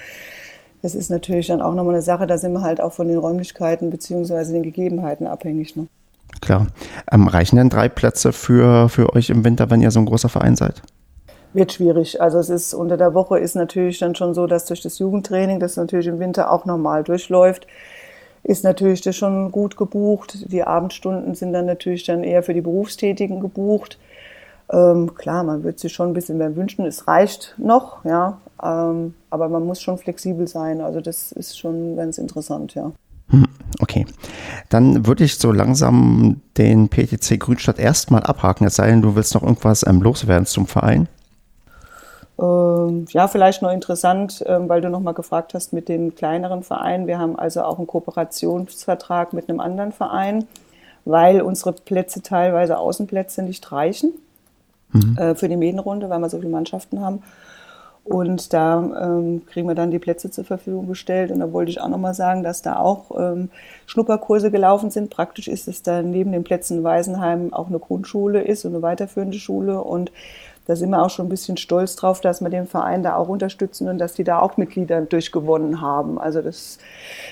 das 0.83 0.95
ist 0.95 1.11
natürlich 1.11 1.47
dann 1.47 1.63
auch 1.63 1.75
nochmal 1.75 1.95
eine 1.95 2.03
Sache, 2.03 2.27
da 2.27 2.39
sind 2.39 2.53
wir 2.53 2.63
halt 2.63 2.81
auch 2.81 2.93
von 2.93 3.09
den 3.09 3.19
Räumlichkeiten 3.19 3.91
beziehungsweise 3.91 4.53
den 4.53 4.63
Gegebenheiten 4.63 5.27
abhängig. 5.27 5.77
Ne? 5.77 5.87
Klar. 6.41 6.67
Ähm, 7.11 7.29
reichen 7.29 7.57
denn 7.57 7.71
drei 7.71 7.89
Plätze 7.89 8.33
für, 8.33 8.89
für 8.89 9.13
euch 9.15 9.31
im 9.31 9.45
Winter, 9.45 9.71
wenn 9.71 9.83
ihr 9.83 9.91
so 9.91 10.01
ein 10.01 10.07
großer 10.07 10.29
Verein 10.29 10.57
seid? 10.57 10.83
Wird 11.57 11.73
schwierig. 11.73 12.21
Also 12.21 12.39
es 12.39 12.49
ist 12.49 12.75
unter 12.75 12.97
der 12.97 13.15
Woche 13.15 13.39
ist 13.39 13.57
natürlich 13.57 13.99
dann 13.99 14.15
schon 14.15 14.35
so, 14.35 14.47
dass 14.47 14.67
durch 14.67 14.83
das 14.83 14.99
Jugendtraining, 14.99 15.59
das 15.59 15.77
natürlich 15.77 16.07
im 16.07 16.21
Winter 16.21 16.53
auch 16.53 16.65
normal 16.65 17.03
durchläuft, 17.03 17.67
ist 18.45 18.63
natürlich 18.63 19.01
das 19.01 19.17
schon 19.17 19.51
gut 19.51 19.77
gebucht. 19.77 20.53
Die 20.53 20.63
Abendstunden 20.63 21.35
sind 21.35 21.53
dann 21.53 21.67
natürlich 21.67 22.05
dann 22.05 22.23
eher 22.23 22.45
für 22.45 22.55
die 22.55 22.61
Berufstätigen 22.61 23.41
gebucht. 23.41 23.99
Ähm, 24.73 25.15
klar, 25.15 25.43
man 25.43 25.65
wird 25.65 25.81
sich 25.81 25.93
schon 25.93 26.11
ein 26.11 26.15
bisschen 26.15 26.39
mehr 26.39 26.55
wünschen. 26.55 26.87
Es 26.87 27.09
reicht 27.09 27.55
noch, 27.59 28.05
ja, 28.05 28.39
ähm, 28.63 29.15
aber 29.31 29.49
man 29.49 29.65
muss 29.65 29.81
schon 29.81 29.99
flexibel 29.99 30.47
sein. 30.47 30.81
Also 30.81 31.01
das 31.01 31.33
ist 31.33 31.59
schon 31.59 31.97
ganz 31.97 32.19
interessant, 32.19 32.75
ja. 32.75 32.93
Hm, 33.31 33.47
okay, 33.81 34.07
dann 34.69 35.07
würde 35.07 35.25
ich 35.25 35.39
so 35.39 35.51
langsam 35.51 36.41
den 36.57 36.89
PTC 36.89 37.41
Grünstadt 37.41 37.81
erstmal 37.81 38.23
abhaken, 38.23 38.67
es 38.67 38.77
sei 38.77 38.89
denn, 38.89 39.03
du 39.03 39.17
willst 39.17 39.35
noch 39.35 39.43
irgendwas 39.43 39.85
ähm, 39.85 40.01
loswerden 40.01 40.47
zum 40.47 40.67
Verein. 40.67 41.09
Ähm, 42.39 43.07
ja, 43.11 43.29
vielleicht 43.29 43.63
noch 43.63 43.71
interessant, 43.71 44.45
ähm, 44.47 44.69
weil 44.69 44.81
du 44.81 44.91
nochmal 44.91 45.15
gefragt 45.15 45.55
hast 45.55 45.73
mit 45.73 45.89
den 45.89 46.15
kleineren 46.15 46.63
Vereinen. 46.63 47.07
Wir 47.07 47.19
haben 47.19 47.39
also 47.39 47.63
auch 47.63 47.79
einen 47.79 47.87
Kooperationsvertrag 47.87 49.33
mit 49.33 49.49
einem 49.49 49.61
anderen 49.61 49.93
Verein, 49.93 50.47
weil 51.05 51.41
unsere 51.41 51.73
Plätze 51.73 52.23
teilweise 52.23 52.79
Außenplätze 52.79 53.43
nicht 53.43 53.73
reichen 53.73 54.13
mhm. 54.93 55.17
Äh, 55.17 55.35
für 55.35 55.49
die 55.49 55.57
Medienrunde, 55.57 56.11
weil 56.11 56.19
wir 56.19 56.29
so 56.29 56.39
viele 56.39 56.51
Mannschaften 56.51 57.01
haben. 57.01 57.23
Und 58.07 58.53
da 58.53 58.79
ähm, 59.03 59.43
kriegen 59.47 59.67
wir 59.67 59.75
dann 59.75 59.91
die 59.91 59.99
Plätze 59.99 60.31
zur 60.31 60.45
Verfügung 60.45 60.87
gestellt. 60.87 61.33
Und 61.33 61.41
da 61.41 61.53
wollte 61.53 61.73
ich 61.73 61.81
auch 61.81 61.89
nochmal 61.89 62.15
sagen, 62.15 62.45
dass 62.45 62.63
da 62.63 62.77
auch 62.79 63.11
ähm, 63.19 63.51
Schnupperkurse 63.87 64.53
gelaufen 64.53 64.91
sind. 64.91 65.11
Praktisch 65.11 65.49
ist 65.49 65.67
es 65.67 65.83
da 65.83 66.03
neben 66.03 66.31
den 66.31 66.45
Plätzen 66.45 66.79
in 66.79 66.85
Weisenheim 66.85 67.53
auch 67.53 67.67
eine 67.67 67.81
Grundschule 67.81 68.43
ist 68.43 68.65
und 68.65 68.75
eine 68.75 68.83
weiterführende 68.83 69.39
Schule. 69.39 69.83
Und 69.83 70.13
da 70.67 70.75
sind 70.75 70.91
wir 70.91 71.03
auch 71.03 71.11
schon 71.11 71.27
ein 71.27 71.31
bisschen 71.31 71.57
stolz 71.57 71.97
drauf, 71.97 72.21
dass 72.21 72.41
wir 72.41 72.51
den 72.51 72.67
Verein 72.67 73.03
da 73.03 73.17
auch 73.17 73.29
unterstützen 73.29 73.89
und 73.89 73.99
dass 73.99 74.15
die 74.15 74.25
da 74.25 74.41
auch 74.41 74.57
Mitglieder 74.57 75.01
durchgewonnen 75.03 75.81
haben. 75.81 76.19
Also 76.19 76.43
das, 76.43 76.79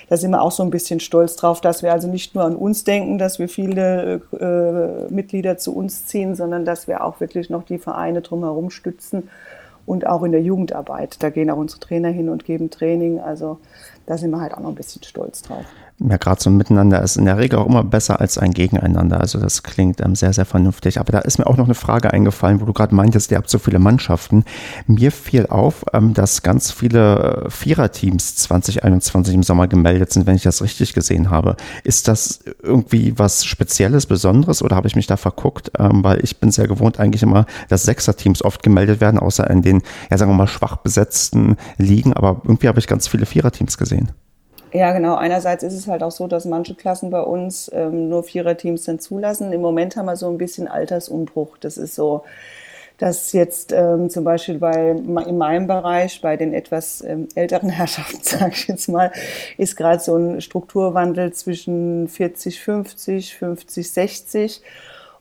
da 0.09 0.17
sind 0.17 0.31
wir 0.31 0.41
auch 0.41 0.53
so 0.53 0.63
ein 0.63 0.71
bisschen 0.71 1.01
stolz 1.01 1.35
drauf, 1.37 1.61
dass 1.61 1.83
wir 1.83 1.93
also 1.93 2.09
nicht 2.09 2.35
nur 2.35 2.45
an 2.45 2.57
uns 2.57 2.85
denken, 2.85 3.19
dass 3.19 3.39
wir 3.39 3.49
viele 3.49 4.23
äh, 4.39 5.13
Mitglieder 5.13 5.59
zu 5.59 5.75
uns 5.75 6.07
ziehen, 6.07 6.37
sondern 6.37 6.65
dass 6.65 6.87
wir 6.87 7.05
auch 7.05 7.21
wirklich 7.21 7.51
noch 7.51 7.65
die 7.65 7.79
Vereine 7.79 8.23
drumherum 8.23 8.71
stützen 8.71 9.29
und 9.85 10.07
auch 10.07 10.23
in 10.23 10.33
der 10.33 10.43
Jugendarbeit. 10.43 11.23
Da 11.23 11.31
gehen 11.31 11.51
auch 11.51 11.59
unsere 11.59 11.81
Trainer 11.81 12.09
hin 12.09 12.29
und 12.29 12.45
geben 12.45 12.71
Training. 12.71 13.19
Also 13.19 13.59
da 14.07 14.17
sind 14.17 14.31
wir 14.31 14.41
halt 14.41 14.55
auch 14.55 14.61
noch 14.61 14.71
ein 14.71 14.77
bisschen 14.77 15.03
stolz 15.03 15.43
drauf 15.43 15.65
ja, 16.01 16.17
gerade 16.17 16.43
so 16.43 16.51
ein 16.51 16.57
Miteinander 16.57 17.01
ist 17.03 17.17
in 17.17 17.25
der 17.25 17.39
Regel 17.39 17.59
auch 17.61 17.67
immer 17.67 17.85
besser 17.85 18.21
als 18.21 18.37
ein 18.37 18.53
Gegeneinander. 18.53 19.21
Also 19.21 19.39
das 19.39 19.63
klingt 19.63 20.01
ähm, 20.01 20.17
sehr, 20.17 20.33
sehr 20.33 20.45
vernünftig. 20.45 20.99
Aber 20.99 21.13
da 21.13 21.21
ist 21.21 21.39
mir 21.39 21.47
auch 21.47 21.57
noch 21.57 21.67
eine 21.67 21.77
Frage 21.77 22.13
eingefallen, 22.13 22.61
wo 22.61 22.65
du 22.65 22.73
gerade 22.73 22.95
meintest, 22.95 23.31
ihr 23.31 23.37
habt 23.37 23.49
so 23.49 23.61
viele 23.61 23.79
Mannschaften. 23.79 24.45
Mir 24.89 25.13
fiel 25.13 25.47
auf, 25.47 25.85
ähm, 25.93 26.13
dass 26.13 26.43
ganz 26.43 26.73
viele 26.73 27.45
äh, 27.47 27.51
Viererteams 27.51 28.35
2021 28.37 29.35
im 29.35 29.43
Sommer 29.45 29.69
gemeldet 29.69 30.13
sind, 30.13 30.27
wenn 30.27 30.35
ich 30.35 30.43
das 30.43 30.63
richtig 30.63 30.95
gesehen 30.95 31.31
habe. 31.31 31.57
Ist 31.85 32.09
das 32.09 32.41
irgendwie 32.61 33.17
was 33.17 33.45
Spezielles, 33.45 34.07
Besonderes 34.07 34.63
oder 34.63 34.75
habe 34.75 34.89
ich 34.89 34.97
mich 34.97 35.07
da 35.07 35.17
verguckt? 35.17 35.71
Ähm, 35.79 36.03
weil 36.03 36.25
ich 36.25 36.39
bin 36.41 36.51
sehr 36.51 36.67
gewohnt 36.67 36.99
eigentlich 36.99 37.23
immer, 37.23 37.47
dass 37.69 37.85
Sechserteams 37.85 38.45
oft 38.45 38.65
gemeldet 38.65 39.01
werden, 39.01 39.21
außer 39.21 39.49
in 39.49 39.63
den, 39.63 39.83
ja 40.11 40.19
sagen 40.19 40.33
wir 40.33 40.37
mal, 40.37 40.49
schwach 40.49 40.77
besetzten 40.77 41.57
Ligen. 41.79 42.15
Aber 42.15 42.41
irgendwie 42.43 42.67
habe 42.67 42.81
ich 42.81 42.89
ganz 42.89 43.07
viele 43.07 43.27
Viererteams 43.27 43.79
gesehen. 43.79 44.11
Ja, 44.77 44.93
genau. 44.93 45.15
Einerseits 45.15 45.63
ist 45.63 45.75
es 45.75 45.87
halt 45.87 46.03
auch 46.03 46.11
so, 46.11 46.27
dass 46.27 46.45
manche 46.47 46.75
Klassen 46.75 47.11
bei 47.11 47.21
uns 47.21 47.71
ähm, 47.73 48.09
nur 48.09 48.25
Viererteams 48.25 48.83
dann 48.85 48.99
zulassen. 48.99 49.53
Im 49.53 49.61
Moment 49.61 49.95
haben 49.97 50.07
wir 50.07 50.17
so 50.17 50.29
ein 50.29 50.37
bisschen 50.37 50.67
Altersumbruch. 50.67 51.57
Das 51.59 51.77
ist 51.79 51.95
so, 51.95 52.25
dass 52.99 53.33
jetzt 53.33 53.73
ähm, 53.73 54.11
zum 54.11 54.25
Beispiel 54.25 54.59
bei 54.59 54.91
in 54.91 55.39
meinem 55.39 55.67
Bereich, 55.69 56.21
bei 56.23 56.37
den 56.37 56.55
etwas 56.55 57.03
ähm, 57.05 57.29
älteren 57.37 57.71
Herrschaften, 57.71 58.21
sage 58.23 58.53
ich 58.55 58.69
jetzt 58.69 58.89
mal, 58.89 59.13
ist 59.59 59.77
gerade 59.77 60.01
so 60.01 60.17
ein 60.17 60.41
Strukturwandel 60.41 61.33
zwischen 61.35 62.09
40, 62.09 62.61
50, 62.61 63.37
50, 63.37 63.93
60. 63.93 64.63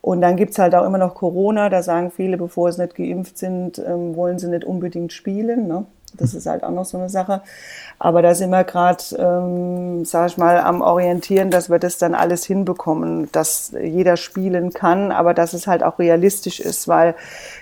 Und 0.01 0.21
dann 0.21 0.37
gibt's 0.37 0.59
halt 0.59 0.75
auch 0.75 0.85
immer 0.85 0.97
noch 0.99 1.15
Corona. 1.15 1.69
Da 1.69 1.83
sagen 1.83 2.11
viele, 2.11 2.37
bevor 2.37 2.71
sie 2.71 2.81
nicht 2.81 2.95
geimpft 2.95 3.37
sind, 3.37 3.79
ähm, 3.79 4.15
wollen 4.15 4.39
sie 4.39 4.49
nicht 4.49 4.65
unbedingt 4.65 5.13
spielen. 5.13 5.67
Ne? 5.67 5.85
Das 6.13 6.33
ist 6.33 6.45
halt 6.45 6.63
auch 6.63 6.71
noch 6.71 6.85
so 6.85 6.97
eine 6.97 7.09
Sache. 7.09 7.41
Aber 7.99 8.21
da 8.21 8.35
sind 8.35 8.49
wir 8.49 8.63
gerade, 8.63 9.03
ähm, 9.17 10.05
sag 10.05 10.27
ich 10.27 10.37
mal, 10.37 10.59
am 10.59 10.81
Orientieren, 10.81 11.49
dass 11.49 11.69
wir 11.69 11.79
das 11.79 11.97
dann 11.97 12.15
alles 12.15 12.45
hinbekommen, 12.45 13.31
dass 13.31 13.73
jeder 13.81 14.17
spielen 14.17 14.73
kann, 14.73 15.11
aber 15.11 15.33
dass 15.33 15.53
es 15.53 15.67
halt 15.67 15.83
auch 15.83 15.99
realistisch 15.99 16.59
ist, 16.59 16.87
weil 16.87 17.15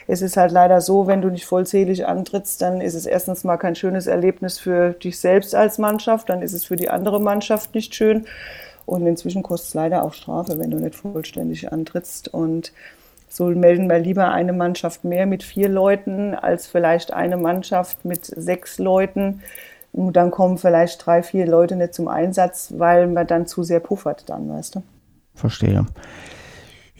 es 0.08 0.22
ist 0.22 0.38
halt 0.38 0.52
leider 0.52 0.82
so, 0.82 1.08
wenn 1.08 1.22
du 1.22 1.30
nicht 1.30 1.46
vollzählig 1.46 2.08
antrittst, 2.08 2.62
dann 2.62 2.82
ist 2.82 2.96
es 2.96 3.06
erstens 3.06 3.44
mal 3.44 3.58
kein 3.58 3.76
schönes 3.76 4.08
Erlebnis 4.08 4.60
für 4.60 4.92
dich 4.92 5.20
selbst 5.20 5.56
als 5.56 5.78
Mannschaft, 5.78 6.30
dann 6.30 6.42
ist 6.42 6.54
es 6.54 6.66
für 6.66 6.76
die 6.76 6.90
andere 6.90 7.22
Mannschaft 7.22 7.76
nicht 7.76 7.96
schön. 7.96 8.26
Und 8.86 9.06
inzwischen 9.06 9.44
kostet 9.44 9.70
es 9.70 9.74
leider 9.74 10.04
auch 10.04 10.14
Strafe, 10.14 10.58
wenn 10.60 10.72
du 10.72 10.78
nicht 10.78 10.96
vollständig 10.96 11.72
antrittst. 11.72 12.34
Und 12.34 12.74
so 13.32 13.46
melden 13.46 13.89
wir 13.89 13.98
lieber 13.98 14.32
eine 14.32 14.52
Mannschaft 14.52 15.06
mehr 15.06 15.26
mit 15.26 15.41
vier 15.41 15.70
Leuten 15.70 16.36
als 16.36 16.67
vielleicht 16.67 17.13
eine 17.13 17.38
Mannschaft 17.38 18.04
mit 18.04 18.26
sechs 18.26 18.78
Leuten. 18.78 19.41
Und 19.94 20.13
dann 20.17 20.32
kommen 20.32 20.58
vielleicht 20.58 21.06
drei, 21.06 21.24
vier 21.24 21.48
Leute 21.48 21.78
nicht 21.78 21.94
zum 21.94 22.08
Einsatz, 22.10 22.74
weil 22.78 23.08
man 23.08 23.28
dann 23.28 23.48
zu 23.48 23.63
sehr 23.63 23.80
puffert 23.80 24.30
dann, 24.30 24.50
weißt 24.50 24.76
du. 24.76 24.84
Verstehe. 25.34 25.86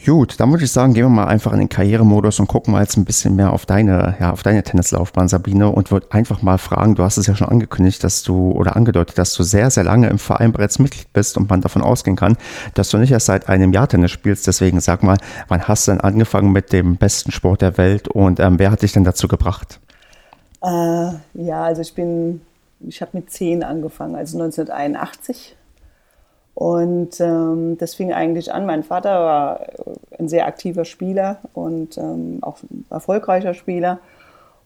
Gut, 0.04 0.40
dann 0.40 0.50
würde 0.50 0.64
ich 0.64 0.72
sagen, 0.72 0.96
gehen 0.96 1.06
wir 1.06 1.10
mal 1.10 1.28
einfach 1.28 1.54
in 1.54 1.60
den 1.60 1.70
Karrieremodus 1.70 2.40
und 2.40 2.48
gucken 2.48 2.74
mal 2.74 2.82
jetzt 2.82 2.98
ein 2.98 3.06
bisschen 3.06 3.36
mehr 3.36 3.54
auf 3.54 3.68
deine, 3.68 4.16
ja, 4.20 4.32
auf 4.32 4.42
deine 4.42 4.64
Tennislaufbahn, 4.64 5.28
Sabine, 5.28 5.70
und 5.70 5.92
würde 5.92 6.08
einfach 6.10 6.42
mal 6.42 6.58
fragen, 6.58 6.96
du 6.96 7.04
hast 7.04 7.18
es 7.18 7.28
ja 7.28 7.36
schon 7.36 7.50
angekündigt, 7.50 8.04
dass 8.04 8.24
du 8.24 8.52
oder 8.52 8.76
angedeutet, 8.76 9.20
dass 9.20 9.36
du 9.36 9.44
sehr, 9.44 9.70
sehr 9.70 9.84
lange 9.84 10.10
im 10.10 10.18
Verein 10.18 10.54
bereits 10.54 10.80
Mitglied 10.80 11.14
bist 11.14 11.38
und 11.38 11.52
man 11.52 11.62
davon 11.62 11.84
ausgehen 11.84 12.16
kann, 12.16 12.36
dass 12.74 12.90
du 12.90 12.98
nicht 12.98 13.12
erst 13.12 13.28
seit 13.28 13.48
einem 13.48 13.74
Jahr 13.74 13.88
Tennis 13.88 14.10
spielst. 14.10 14.48
Deswegen 14.48 14.80
sag 14.80 15.04
mal, 15.04 15.18
wann 15.50 15.68
hast 15.68 15.88
du 15.88 15.92
denn 15.92 16.02
angefangen 16.02 16.52
mit 16.52 16.74
dem 16.74 16.98
besten 16.98 17.32
Sport 17.32 17.62
der 17.62 17.78
Welt 17.78 18.08
und 18.08 18.40
ähm, 18.40 18.58
wer 18.58 18.72
hat 18.72 18.82
dich 18.82 18.94
denn 18.94 19.04
dazu 19.04 19.28
gebracht? 19.28 19.80
Äh, 20.64 21.12
ja, 21.36 21.64
also 21.64 21.82
ich 21.82 21.94
bin, 21.94 22.42
ich 22.80 23.02
habe 23.02 23.12
mit 23.14 23.30
zehn 23.30 23.64
angefangen, 23.64 24.16
also 24.16 24.42
1981 24.42 25.56
und 26.54 27.20
ähm, 27.22 27.78
das 27.78 27.96
fing 27.96 28.14
eigentlich 28.14 28.54
an. 28.54 28.66
Mein 28.66 28.84
Vater 28.84 29.10
war 29.10 29.68
ein 30.20 30.28
sehr 30.28 30.46
aktiver 30.48 30.86
Spieler 30.86 31.40
und 31.54 31.98
ähm, 31.98 32.40
auch 32.42 32.58
ein 32.64 32.86
erfolgreicher 32.90 33.54
Spieler. 33.54 34.00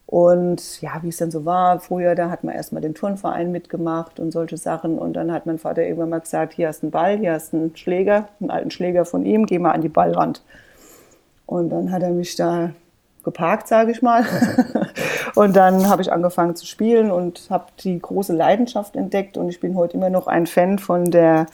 Und 0.06 0.80
ja, 0.82 1.00
wie 1.02 1.08
es 1.08 1.16
dann 1.16 1.32
so 1.32 1.44
war, 1.44 1.80
früher, 1.80 2.14
da 2.14 2.30
hat 2.30 2.44
man 2.44 2.54
erstmal 2.54 2.80
den 2.80 2.94
Turnverein 2.94 3.50
mitgemacht 3.50 4.20
und 4.20 4.30
solche 4.30 4.56
Sachen. 4.56 4.98
Und 4.98 5.14
dann 5.14 5.32
hat 5.32 5.46
mein 5.46 5.58
Vater 5.58 5.82
irgendwann 5.82 6.10
mal 6.10 6.20
gesagt, 6.20 6.54
hier 6.54 6.68
hast 6.68 6.82
du 6.82 6.86
einen 6.86 6.90
Ball, 6.92 7.18
hier 7.18 7.32
hast 7.32 7.52
du 7.52 7.56
einen 7.56 7.76
Schläger, 7.76 8.28
einen 8.40 8.50
alten 8.50 8.70
Schläger 8.70 9.04
von 9.04 9.24
ihm, 9.24 9.46
geh 9.46 9.58
mal 9.58 9.72
an 9.72 9.80
die 9.82 9.88
Ballwand. 9.88 10.42
Und 11.44 11.70
dann 11.70 11.90
hat 11.90 12.02
er 12.02 12.10
mich 12.10 12.36
da 12.36 12.70
geparkt, 13.26 13.68
sage 13.68 13.90
ich 13.90 14.00
mal. 14.00 14.24
und 15.34 15.54
dann 15.54 15.88
habe 15.88 16.00
ich 16.00 16.12
angefangen 16.12 16.56
zu 16.56 16.64
spielen 16.64 17.10
und 17.10 17.48
habe 17.50 17.66
die 17.80 17.98
große 17.98 18.32
Leidenschaft 18.32 18.96
entdeckt. 18.96 19.36
Und 19.36 19.50
ich 19.50 19.60
bin 19.60 19.76
heute 19.76 19.98
immer 19.98 20.08
noch 20.08 20.28
ein 20.28 20.46
Fan 20.46 20.78
von 20.78 21.10
der 21.10 21.46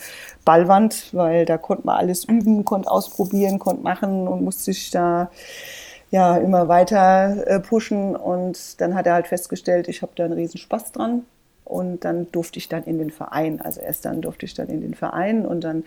Ballwand, 0.44 1.08
weil 1.12 1.46
da 1.46 1.58
konnte 1.58 1.86
man 1.86 1.96
alles 1.96 2.24
üben, 2.24 2.64
konnte 2.64 2.90
ausprobieren, 2.90 3.58
konnte 3.58 3.82
machen 3.82 4.28
und 4.28 4.44
musste 4.44 4.64
sich 4.64 4.90
da 4.90 5.30
ja 6.10 6.36
immer 6.36 6.68
weiter 6.68 7.46
äh, 7.46 7.58
pushen. 7.58 8.14
Und 8.14 8.80
dann 8.80 8.94
hat 8.94 9.06
er 9.06 9.14
halt 9.14 9.26
festgestellt, 9.26 9.88
ich 9.88 10.02
habe 10.02 10.12
da 10.14 10.24
einen 10.24 10.34
riesen 10.34 10.58
Spaß 10.58 10.92
dran 10.92 11.24
und 11.64 12.04
dann 12.04 12.30
durfte 12.32 12.58
ich 12.58 12.68
dann 12.68 12.84
in 12.84 12.98
den 12.98 13.10
Verein. 13.10 13.60
Also 13.60 13.80
erst 13.80 14.04
dann 14.04 14.20
durfte 14.20 14.46
ich 14.46 14.54
dann 14.54 14.68
in 14.68 14.80
den 14.80 14.94
Verein 14.94 15.46
und 15.46 15.62
dann 15.62 15.84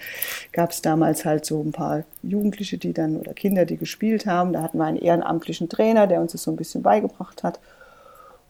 gab 0.51 0.71
es 0.71 0.81
damals 0.81 1.25
halt 1.25 1.45
so 1.45 1.61
ein 1.61 1.71
paar 1.71 2.03
Jugendliche, 2.23 2.77
die 2.77 2.93
dann 2.93 3.17
oder 3.17 3.33
Kinder, 3.33 3.65
die 3.65 3.77
gespielt 3.77 4.25
haben. 4.25 4.53
Da 4.53 4.61
hatten 4.61 4.77
wir 4.77 4.85
einen 4.85 4.97
ehrenamtlichen 4.97 5.69
Trainer, 5.69 6.07
der 6.07 6.21
uns 6.21 6.31
das 6.31 6.43
so 6.43 6.51
ein 6.51 6.57
bisschen 6.57 6.81
beigebracht 6.81 7.43
hat. 7.43 7.59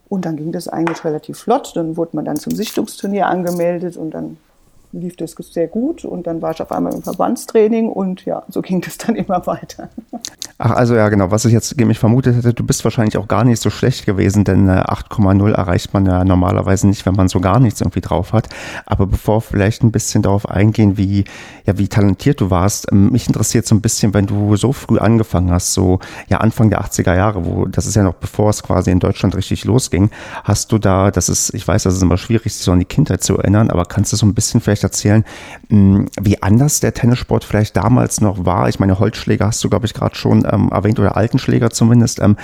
Und 0.08 0.24
dann 0.24 0.36
ging 0.36 0.52
das 0.52 0.68
eigentlich 0.68 1.04
relativ 1.04 1.38
flott. 1.38 1.72
Dann 1.74 1.96
wurde 1.96 2.14
man 2.14 2.24
dann 2.24 2.36
zum 2.36 2.54
Sichtungsturnier 2.54 3.26
angemeldet 3.26 3.96
und 3.96 4.12
dann 4.12 4.38
lief 5.00 5.16
das 5.16 5.34
sehr 5.38 5.68
gut 5.68 6.04
und 6.04 6.26
dann 6.26 6.42
war 6.42 6.52
ich 6.52 6.62
auf 6.62 6.72
einmal 6.72 6.94
im 6.94 7.02
Verbandstraining 7.02 7.88
und 7.88 8.24
ja, 8.24 8.42
so 8.48 8.62
ging 8.62 8.80
das 8.80 8.98
dann 8.98 9.16
immer 9.16 9.46
weiter. 9.46 9.88
Ach, 10.58 10.70
also 10.70 10.94
ja, 10.94 11.08
genau, 11.10 11.30
was 11.30 11.44
ich 11.44 11.52
jetzt 11.52 11.76
nämlich 11.76 11.98
vermutet 11.98 12.36
hätte, 12.36 12.54
du 12.54 12.64
bist 12.64 12.82
wahrscheinlich 12.84 13.18
auch 13.18 13.28
gar 13.28 13.44
nicht 13.44 13.60
so 13.60 13.68
schlecht 13.68 14.06
gewesen, 14.06 14.44
denn 14.44 14.70
8,0 14.70 15.52
erreicht 15.52 15.92
man 15.92 16.06
ja 16.06 16.24
normalerweise 16.24 16.86
nicht, 16.86 17.04
wenn 17.04 17.14
man 17.14 17.28
so 17.28 17.40
gar 17.40 17.60
nichts 17.60 17.82
irgendwie 17.82 18.00
drauf 18.00 18.32
hat. 18.32 18.48
Aber 18.86 19.06
bevor 19.06 19.42
vielleicht 19.42 19.82
ein 19.82 19.92
bisschen 19.92 20.22
darauf 20.22 20.48
eingehen, 20.48 20.96
wie, 20.96 21.24
ja, 21.66 21.76
wie 21.76 21.88
talentiert 21.88 22.40
du 22.40 22.50
warst, 22.50 22.90
ähm, 22.90 23.12
mich 23.12 23.26
interessiert 23.26 23.66
so 23.66 23.74
ein 23.74 23.82
bisschen, 23.82 24.14
wenn 24.14 24.26
du 24.26 24.56
so 24.56 24.72
früh 24.72 24.98
angefangen 24.98 25.50
hast, 25.50 25.74
so 25.74 25.98
ja 26.28 26.38
Anfang 26.38 26.70
der 26.70 26.80
80er 26.80 27.14
Jahre, 27.14 27.44
wo 27.44 27.66
das 27.66 27.86
ist 27.86 27.94
ja 27.94 28.02
noch 28.02 28.14
bevor 28.14 28.48
es 28.48 28.62
quasi 28.62 28.90
in 28.90 28.98
Deutschland 28.98 29.36
richtig 29.36 29.64
losging, 29.64 30.10
hast 30.44 30.72
du 30.72 30.78
da, 30.78 31.10
das 31.10 31.28
ist, 31.28 31.52
ich 31.52 31.68
weiß, 31.68 31.82
das 31.82 31.94
ist 31.94 32.02
immer 32.02 32.16
schwierig, 32.16 32.54
sich 32.54 32.62
so 32.62 32.72
an 32.72 32.78
die 32.78 32.86
Kindheit 32.86 33.22
zu 33.22 33.36
erinnern, 33.36 33.70
aber 33.70 33.84
kannst 33.84 34.12
du 34.12 34.16
so 34.16 34.24
ein 34.24 34.32
bisschen 34.32 34.62
vielleicht 34.62 34.85
erzählen, 34.86 35.24
hm, 35.68 36.08
wie 36.20 36.42
anders 36.42 36.80
der 36.80 36.94
Tennissport 36.94 37.44
vielleicht 37.44 37.76
damals 37.76 38.20
noch 38.20 38.44
war? 38.44 38.68
Ich 38.68 38.78
meine, 38.78 38.98
Holzschläger 38.98 39.46
hast 39.46 39.62
du, 39.62 39.68
glaube 39.68 39.86
ich, 39.86 39.94
gerade 39.94 40.14
schon 40.14 40.46
ähm, 40.50 40.70
erwähnt 40.72 40.98
oder 40.98 41.16
Altenschläger 41.16 41.70
zumindest. 41.70 42.20
Ähm, 42.20 42.36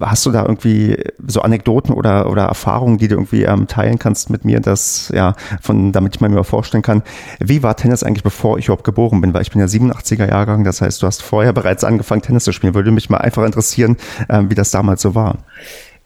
hast 0.00 0.26
du 0.26 0.30
da 0.30 0.42
irgendwie 0.42 0.96
so 1.26 1.42
Anekdoten 1.42 1.94
oder, 1.94 2.30
oder 2.30 2.44
Erfahrungen, 2.44 2.98
die 2.98 3.08
du 3.08 3.16
irgendwie 3.16 3.44
ähm, 3.44 3.66
teilen 3.66 3.98
kannst 3.98 4.30
mit 4.30 4.44
mir, 4.44 4.60
dass, 4.60 5.10
ja, 5.14 5.34
von, 5.60 5.92
damit 5.92 6.16
ich 6.16 6.20
mir 6.20 6.28
mal 6.28 6.44
vorstellen 6.44 6.82
kann, 6.82 7.02
wie 7.38 7.62
war 7.62 7.76
Tennis 7.76 8.02
eigentlich, 8.02 8.22
bevor 8.24 8.58
ich 8.58 8.66
überhaupt 8.66 8.84
geboren 8.84 9.20
bin? 9.20 9.34
Weil 9.34 9.42
ich 9.42 9.50
bin 9.50 9.60
ja 9.60 9.66
87er 9.66 10.28
Jahrgang, 10.28 10.64
das 10.64 10.80
heißt, 10.80 11.02
du 11.02 11.06
hast 11.06 11.22
vorher 11.22 11.52
bereits 11.52 11.84
angefangen, 11.84 12.22
Tennis 12.22 12.44
zu 12.44 12.52
spielen. 12.52 12.74
Würde 12.74 12.90
mich 12.90 13.10
mal 13.10 13.18
einfach 13.18 13.44
interessieren, 13.44 13.96
ähm, 14.28 14.50
wie 14.50 14.54
das 14.54 14.70
damals 14.70 15.02
so 15.02 15.14
war. 15.14 15.38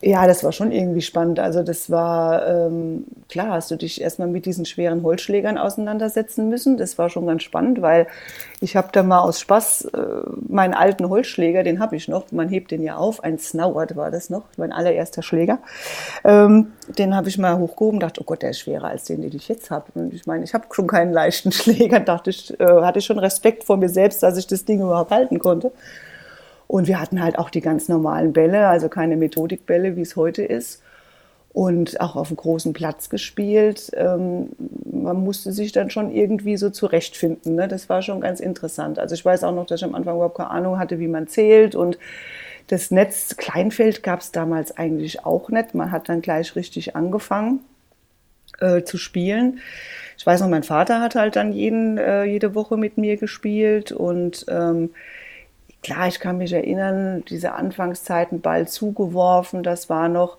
Ja, 0.03 0.27
das 0.27 0.45
war 0.45 0.53
schon 0.53 0.73
irgendwie 0.73 1.01
spannend. 1.01 1.41
Also 1.41 1.63
das 1.63 1.91
war, 1.91 2.47
ähm, 2.47 3.07
klar, 3.31 3.53
hast 3.53 3.71
du 3.71 3.77
dich 3.77 3.99
erstmal 3.99 4.29
mit 4.29 4.45
diesen 4.45 4.67
schweren 4.67 5.03
Holzschlägern 5.03 5.57
auseinandersetzen 5.57 6.51
müssen. 6.51 6.77
Das 6.77 6.99
war 6.99 7.09
schon 7.09 7.27
ganz 7.27 7.43
spannend, 7.45 7.81
weil 7.81 8.07
ich 8.61 8.77
habe 8.77 8.89
da 8.93 9.03
mal 9.03 9.21
aus 9.21 9.41
Spaß 9.41 9.87
äh, 9.87 9.99
meinen 10.49 10.75
alten 10.75 11.09
Holzschläger, 11.09 11.63
den 11.63 11.81
habe 11.81 11.97
ich 11.97 12.09
noch, 12.09 12.31
man 12.31 12.51
hebt 12.51 12.73
den 12.73 12.83
ja 12.83 12.97
auf, 12.97 13.25
ein 13.25 13.39
Snowert 13.39 13.97
war 13.97 14.11
das 14.11 14.29
noch, 14.29 14.43
mein 14.59 14.71
allererster 14.71 15.23
Schläger. 15.23 15.61
Ähm, 16.25 16.73
den 16.99 17.17
habe 17.17 17.31
ich 17.31 17.39
mal 17.39 17.57
hochgehoben, 17.57 17.99
dachte, 17.99 18.21
oh 18.21 18.25
Gott, 18.25 18.43
der 18.43 18.51
ist 18.51 18.61
schwerer 18.61 18.89
als 18.89 19.05
den, 19.05 19.23
den 19.23 19.35
ich 19.35 19.49
jetzt 19.49 19.71
habe. 19.71 19.87
Und 19.95 20.13
ich 20.13 20.27
meine, 20.27 20.45
ich 20.45 20.53
habe 20.53 20.67
schon 20.73 20.87
keinen 20.87 21.15
leichten 21.15 21.53
Schläger, 21.53 22.01
dachte 22.01 22.29
ich, 22.29 22.59
äh, 22.61 22.83
hatte 22.83 22.99
ich 22.99 23.07
schon 23.07 23.19
Respekt 23.19 23.65
vor 23.65 23.79
mir 23.79 23.89
selbst, 23.89 24.23
dass 24.23 24.37
ich 24.37 24.47
das 24.47 24.67
Ding 24.67 24.83
überhaupt 24.83 25.11
halten 25.11 25.39
konnte. 25.39 25.73
Und 26.67 26.89
wir 26.89 27.01
hatten 27.01 27.23
halt 27.23 27.39
auch 27.39 27.51
die 27.51 27.61
ganz 27.61 27.89
normalen 27.89 28.33
Bälle, 28.33 28.69
also 28.69 28.89
keine 28.89 29.17
Methodikbälle, 29.17 29.97
wie 29.97 30.03
es 30.03 30.17
heute 30.17 30.43
ist. 30.43 30.83
und 31.53 32.03
auch 32.03 32.17
auf 32.17 32.29
einem 32.29 32.37
großen 32.37 32.75
Platz 32.75 33.09
gespielt. 33.09 33.91
Ähm, 33.95 34.51
man 34.93 35.17
musste 35.17 35.53
sich 35.53 35.73
dann 35.73 35.89
schon 35.89 36.11
irgendwie 36.11 36.59
so 36.59 36.69
zurechtfinden. 36.69 37.55
Ne? 37.55 37.67
Das 37.67 37.89
war 37.89 38.03
schon 38.03 38.21
ganz 38.21 38.41
interessant. 38.41 38.99
Also 38.99 39.15
ich 39.15 39.25
weiß 39.25 39.43
auch 39.43 39.55
noch, 39.55 39.65
dass 39.65 39.81
ich 39.81 39.85
am 39.87 39.95
Anfang 39.95 40.17
überhaupt 40.17 40.37
keine 40.37 40.51
Ahnung 40.51 40.79
hatte, 40.79 40.99
wie 40.99 41.09
man 41.09 41.29
zählt 41.29 41.75
und 41.75 41.99
das 42.67 42.91
Netz 42.91 43.37
Kleinfeld 43.39 44.03
gab 44.03 44.21
es 44.21 44.33
damals 44.33 44.77
eigentlich 44.77 45.25
auch 45.25 45.49
nicht. 45.49 45.75
Man 45.75 45.93
hat 45.93 46.11
dann 46.11 46.21
gleich 46.21 46.57
richtig 46.57 46.95
angefangen 46.95 47.61
äh, 48.61 48.83
zu 48.83 48.99
spielen. 48.99 49.61
Ich 50.19 50.27
weiß 50.27 50.41
noch, 50.43 50.49
mein 50.49 50.63
Vater 50.63 51.01
hat 51.01 51.15
halt 51.15 51.37
dann 51.37 51.53
jeden, 51.53 51.97
äh, 51.97 52.25
jede 52.25 52.55
Woche 52.55 52.77
mit 52.77 52.99
mir 52.99 53.17
gespielt 53.17 53.93
und 53.93 54.45
ähm, 54.49 54.91
klar, 55.87 56.09
ich 56.09 56.21
kann 56.21 56.39
mich 56.39 56.53
erinnern, 56.53 57.25
diese 57.29 57.53
Anfangszeiten 57.53 58.41
Ball 58.41 58.69
zugeworfen, 58.69 59.63
das 59.63 59.89
war 59.89 60.09
noch 60.09 60.39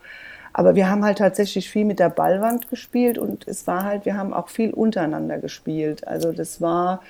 aber 0.58 0.74
wir 0.74 0.90
haben 0.90 1.06
halt 1.06 1.20
tatsächlich 1.20 1.70
viel 1.70 1.86
mit 1.86 2.00
der 2.00 2.10
Ballwand 2.10 2.68
gespielt 2.68 3.20
und 3.20 3.48
es 3.48 3.68
war 3.68 3.84
halt, 3.84 4.06
wir 4.06 4.18
haben 4.18 4.34
auch 4.34 4.50
viel 4.50 4.72
untereinander 4.72 5.38
gespielt. 5.38 6.08
Also 6.08 6.32
das 6.32 6.60
war 6.62 7.04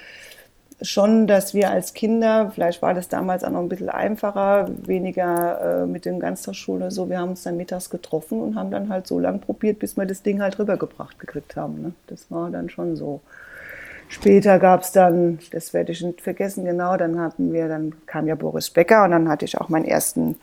schon, 0.82 1.28
dass 1.28 1.54
wir 1.54 1.72
als 1.72 1.94
Kinder, 1.94 2.52
vielleicht 2.54 2.82
war 2.82 2.94
das 2.94 3.08
damals 3.08 3.46
auch 3.46 3.52
noch 3.52 3.62
ein 3.62 3.70
bisschen 3.70 3.88
einfacher, 3.88 4.70
weniger 4.86 5.84
äh, 5.84 5.86
mit 5.86 6.04
den 6.04 6.20
Ganztagsschulen 6.20 6.82
oder 6.82 6.92
so, 6.92 7.10
wir 7.10 7.20
haben 7.20 7.30
uns 7.30 7.44
dann 7.44 7.56
mittags 7.56 7.90
getroffen 7.90 8.42
und 8.42 8.56
haben 8.56 8.70
dann 8.70 8.90
halt 8.90 9.08
so 9.08 9.18
lange 9.18 9.38
probiert, 9.38 9.80
bis 9.80 9.96
wir 9.96 10.06
das 10.06 10.24
Ding 10.24 10.42
halt 10.42 10.60
rübergebracht 10.60 11.18
gekriegt 11.18 11.56
haben. 11.56 11.82
Ne? 11.82 11.94
Das 12.08 12.30
war 12.30 12.50
dann 12.52 12.70
schon 12.70 12.98
so. 12.98 13.22
Später 14.10 14.58
gab 14.60 14.82
es 14.82 14.92
dann, 14.92 15.40
das 15.52 15.74
werde 15.74 15.92
ich 15.92 16.02
nicht 16.02 16.22
vergessen, 16.22 16.64
genau, 16.64 16.96
dann 16.96 17.20
hatten 17.20 17.52
wir, 17.52 17.68
dann 17.68 17.94
kam 18.06 18.28
ja 18.28 18.36
Boris 18.36 18.70
Becker 18.70 19.04
und 19.04 19.12
dann 19.12 19.28
hatte 19.28 19.46
ich 19.46 19.60
auch 19.60 19.70
meinen 19.70 19.86
ersten 19.86 20.38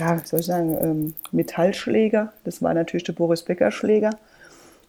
ja, 0.00 0.18
soll 0.24 0.40
ich 0.40 0.46
sagen, 0.46 0.78
ähm, 0.80 1.14
Metallschläger. 1.30 2.32
Das 2.44 2.62
war 2.62 2.74
natürlich 2.74 3.04
der 3.04 3.12
Boris 3.12 3.42
Becker 3.42 3.70
Schläger. 3.70 4.10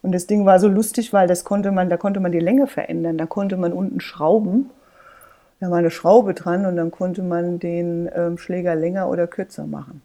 Und 0.02 0.14
das 0.14 0.26
Ding 0.26 0.46
war 0.46 0.60
so 0.60 0.68
lustig, 0.68 1.14
weil 1.14 1.28
das 1.28 1.44
konnte 1.44 1.72
man, 1.72 1.90
da 1.90 1.98
konnte 1.98 2.20
man 2.20 2.32
die 2.32 2.40
Länge 2.40 2.66
verändern. 2.66 3.18
Da 3.18 3.28
konnte 3.28 3.58
man 3.58 3.74
unten 3.74 4.00
schrauben. 4.00 4.72
Da 5.60 5.70
war 5.70 5.78
eine 5.78 5.92
Schraube 5.92 6.34
dran 6.34 6.66
und 6.66 6.76
dann 6.76 6.90
konnte 6.90 7.22
man 7.22 7.60
den 7.60 8.10
ähm, 8.16 8.38
Schläger 8.40 8.74
länger 8.76 9.10
oder 9.10 9.28
kürzer 9.28 9.68
machen. 9.68 10.02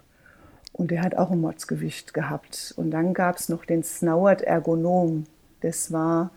Und 0.72 0.90
der 0.90 1.03
hat 1.03 1.16
auch 1.16 1.31
ein 1.31 1.40
Mordsgewicht 1.40 2.12
gehabt. 2.12 2.75
Und 2.77 2.90
dann 2.90 3.14
gab 3.14 3.37
es 3.37 3.49
noch 3.49 3.64
den 3.64 3.83
Snauert 3.83 4.42
Ergonom. 4.42 5.25
Das 5.62 5.92
war, 5.92 6.31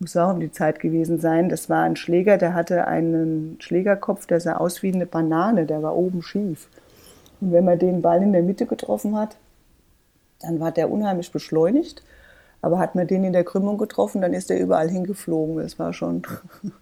muss 0.00 0.16
auch 0.16 0.32
um 0.32 0.40
die 0.40 0.52
Zeit 0.52 0.80
gewesen 0.80 1.18
sein, 1.18 1.48
das 1.48 1.68
war 1.68 1.82
ein 1.82 1.96
Schläger, 1.96 2.38
der 2.38 2.54
hatte 2.54 2.86
einen 2.86 3.56
Schlägerkopf, 3.60 4.26
der 4.26 4.40
sah 4.40 4.56
aus 4.56 4.82
wie 4.82 4.92
eine 4.92 5.06
Banane, 5.06 5.66
der 5.66 5.82
war 5.82 5.96
oben 5.96 6.22
schief. 6.22 6.68
Und 7.40 7.52
wenn 7.52 7.64
man 7.64 7.78
den 7.78 8.02
Ball 8.02 8.22
in 8.22 8.32
der 8.32 8.42
Mitte 8.42 8.66
getroffen 8.66 9.16
hat, 9.16 9.36
dann 10.40 10.60
war 10.60 10.72
der 10.72 10.90
unheimlich 10.90 11.32
beschleunigt. 11.32 12.02
Aber 12.60 12.78
hat 12.80 12.96
man 12.96 13.06
den 13.06 13.22
in 13.22 13.32
der 13.32 13.44
Krümmung 13.44 13.78
getroffen, 13.78 14.20
dann 14.20 14.34
ist 14.34 14.50
er 14.50 14.58
überall 14.58 14.88
hingeflogen. 14.88 15.58
Das 15.58 15.78
war 15.78 15.92
schon. 15.92 16.22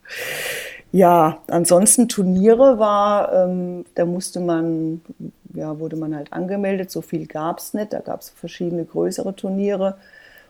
ja, 0.93 1.39
ansonsten 1.49 2.09
Turniere 2.09 2.79
war, 2.79 3.33
ähm, 3.33 3.85
da 3.95 4.07
musste 4.07 4.41
man, 4.41 5.03
ja, 5.53 5.79
wurde 5.79 5.97
man 5.97 6.17
halt 6.17 6.33
angemeldet. 6.33 6.91
So 6.91 7.03
viel 7.03 7.27
gab 7.27 7.59
es 7.59 7.75
nicht. 7.75 7.93
Da 7.93 8.01
gab 8.01 8.21
es 8.23 8.31
verschiedene 8.31 8.87
größere 8.87 9.37
Turniere, 9.37 9.99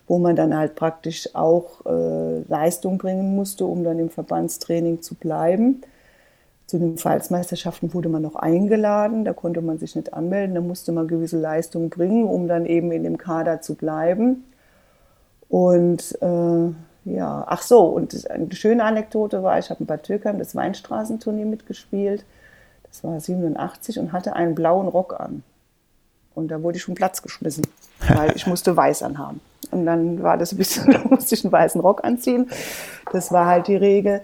wo 0.08 0.18
man 0.18 0.36
dann 0.36 0.56
halt 0.56 0.74
praktisch 0.74 1.34
auch 1.34 1.84
äh, 1.86 2.40
Leistung 2.48 2.98
bringen 2.98 3.34
musste, 3.34 3.66
um 3.66 3.82
dann 3.84 3.98
im 3.98 4.10
Verbandstraining 4.10 5.02
zu 5.02 5.14
bleiben. 5.14 5.82
Zu 6.66 6.78
den 6.78 6.96
Pfalzmeisterschaften 6.96 7.94
wurde 7.94 8.08
man 8.08 8.22
noch 8.22 8.34
eingeladen, 8.34 9.24
da 9.24 9.32
konnte 9.32 9.60
man 9.60 9.78
sich 9.78 9.94
nicht 9.94 10.14
anmelden, 10.14 10.54
da 10.54 10.60
musste 10.60 10.90
man 10.90 11.06
gewisse 11.06 11.38
Leistungen 11.38 11.90
bringen, 11.90 12.24
um 12.24 12.48
dann 12.48 12.66
eben 12.66 12.90
in 12.90 13.04
dem 13.04 13.18
Kader 13.18 13.60
zu 13.60 13.74
bleiben. 13.74 14.44
Und 15.48 16.18
äh, 16.20 16.70
ja, 17.04 17.44
ach 17.46 17.62
so, 17.62 17.84
und 17.84 18.28
eine 18.28 18.52
schöne 18.52 18.82
Anekdote 18.82 19.44
war, 19.44 19.58
ich 19.60 19.70
habe 19.70 19.84
Bad 19.84 20.02
Türkheim 20.02 20.38
das 20.40 20.56
Weinstraßenturnier 20.56 21.46
mitgespielt. 21.46 22.24
Das 22.82 23.04
war 23.04 23.20
87 23.20 24.00
und 24.00 24.12
hatte 24.12 24.34
einen 24.34 24.56
blauen 24.56 24.88
Rock 24.88 25.20
an. 25.20 25.44
Und 26.34 26.48
da 26.48 26.62
wurde 26.62 26.78
ich 26.78 26.84
vom 26.84 26.96
Platz 26.96 27.22
geschmissen, 27.22 27.64
weil 28.08 28.34
ich 28.34 28.46
musste 28.48 28.76
weiß 28.76 29.04
anhaben. 29.04 29.40
Und 29.72 29.86
dann 29.86 30.22
war 30.22 30.36
das 30.36 30.52
ein 30.52 30.58
bisschen, 30.58 30.90
da 30.92 31.00
musste 31.08 31.34
ich 31.34 31.44
einen 31.44 31.52
weißen 31.52 31.80
Rock 31.80 32.04
anziehen. 32.04 32.50
Das 33.12 33.32
war 33.32 33.46
halt 33.46 33.68
die 33.68 33.76
Regel. 33.76 34.22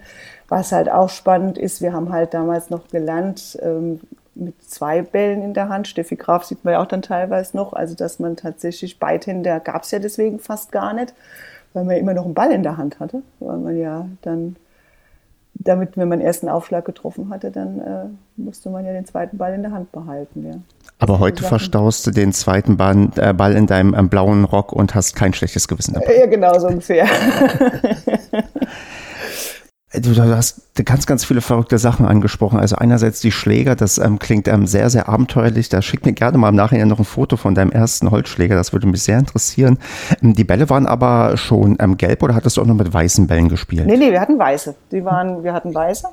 Was 0.49 0.71
halt 0.71 0.89
auch 0.89 1.09
spannend 1.09 1.57
ist, 1.57 1.81
wir 1.81 1.93
haben 1.93 2.11
halt 2.11 2.33
damals 2.33 2.69
noch 2.69 2.87
gelernt, 2.89 3.57
ähm, 3.61 4.01
mit 4.35 4.61
zwei 4.63 5.01
Bällen 5.01 5.41
in 5.43 5.53
der 5.53 5.69
Hand. 5.69 5.87
Steffi 5.87 6.15
Graf 6.15 6.43
sieht 6.43 6.65
man 6.65 6.73
ja 6.73 6.81
auch 6.81 6.87
dann 6.87 7.01
teilweise 7.01 7.55
noch. 7.55 7.73
Also, 7.73 7.95
dass 7.95 8.19
man 8.19 8.35
tatsächlich 8.35 8.99
Beidhänder 8.99 9.59
gab 9.59 9.83
es 9.83 9.91
ja 9.91 9.99
deswegen 9.99 10.39
fast 10.39 10.71
gar 10.71 10.93
nicht, 10.93 11.13
weil 11.73 11.83
man 11.85 11.97
immer 11.97 12.13
noch 12.13 12.25
einen 12.25 12.33
Ball 12.33 12.51
in 12.51 12.63
der 12.63 12.77
Hand 12.77 12.99
hatte. 12.99 13.21
Weil 13.39 13.57
man 13.57 13.77
ja 13.77 14.07
dann, 14.21 14.55
damit, 15.55 15.97
wenn 15.97 16.09
man 16.09 16.21
ersten 16.21 16.49
Aufschlag 16.49 16.85
getroffen 16.85 17.29
hatte, 17.29 17.51
dann 17.51 17.79
äh, 17.79 18.05
musste 18.37 18.69
man 18.69 18.85
ja 18.85 18.91
den 18.91 19.05
zweiten 19.05 19.37
Ball 19.37 19.53
in 19.53 19.61
der 19.61 19.71
Hand 19.71 19.91
behalten. 19.91 20.45
Ja. 20.45 20.55
Aber 20.99 21.19
heute 21.19 21.41
Sachen. 21.41 21.49
verstaust 21.49 22.07
du 22.07 22.11
den 22.11 22.33
zweiten 22.33 22.77
Ball, 22.77 23.09
äh, 23.15 23.33
Ball 23.33 23.53
in 23.53 23.67
deinem 23.67 23.93
äh, 23.93 24.03
blauen 24.03 24.45
Rock 24.45 24.73
und 24.73 24.95
hast 24.95 25.15
kein 25.15 25.33
schlechtes 25.33 25.67
Gewissen 25.67 25.93
dabei. 25.93 26.17
Ja, 26.17 26.25
genau, 26.25 26.57
so 26.59 26.67
ungefähr. 26.67 27.05
Du, 29.93 30.13
du 30.13 30.35
hast 30.35 30.61
ganz, 30.85 31.05
ganz 31.05 31.23
viele 31.23 31.41
verrückte 31.41 31.77
Sachen 31.77 32.07
angesprochen. 32.07 32.59
Also 32.59 32.75
einerseits 32.77 33.19
die 33.19 33.31
Schläger, 33.31 33.75
das 33.75 33.99
ähm, 33.99 34.17
klingt 34.17 34.47
ähm, 34.47 34.65
sehr, 34.65 34.89
sehr 34.89 35.07
abenteuerlich. 35.07 35.69
Da 35.69 35.83
schick 35.83 36.03
mir 36.03 36.13
gerne 36.13 36.39
mal 36.39 36.49
im 36.49 36.55
Nachhinein 36.55 36.87
noch 36.87 36.97
ein 36.97 37.05
Foto 37.05 37.37
von 37.37 37.53
deinem 37.53 37.71
ersten 37.71 38.09
Holzschläger. 38.09 38.55
Das 38.55 38.73
würde 38.73 38.87
mich 38.87 39.03
sehr 39.03 39.19
interessieren. 39.19 39.77
Ähm, 40.23 40.33
die 40.33 40.43
Bälle 40.43 40.67
waren 40.71 40.87
aber 40.87 41.37
schon 41.37 41.77
ähm, 41.79 41.97
gelb 41.97 42.23
oder 42.23 42.33
hattest 42.33 42.57
du 42.57 42.61
auch 42.61 42.65
noch 42.65 42.75
mit 42.75 42.91
weißen 42.91 43.27
Bällen 43.27 43.49
gespielt? 43.49 43.85
Nee, 43.85 43.97
nee, 43.97 44.11
wir 44.11 44.19
hatten 44.19 44.39
weiße. 44.39 44.73
Die 44.91 45.05
waren, 45.05 45.43
wir 45.43 45.53
hatten 45.53 45.75
weiße. 45.75 46.07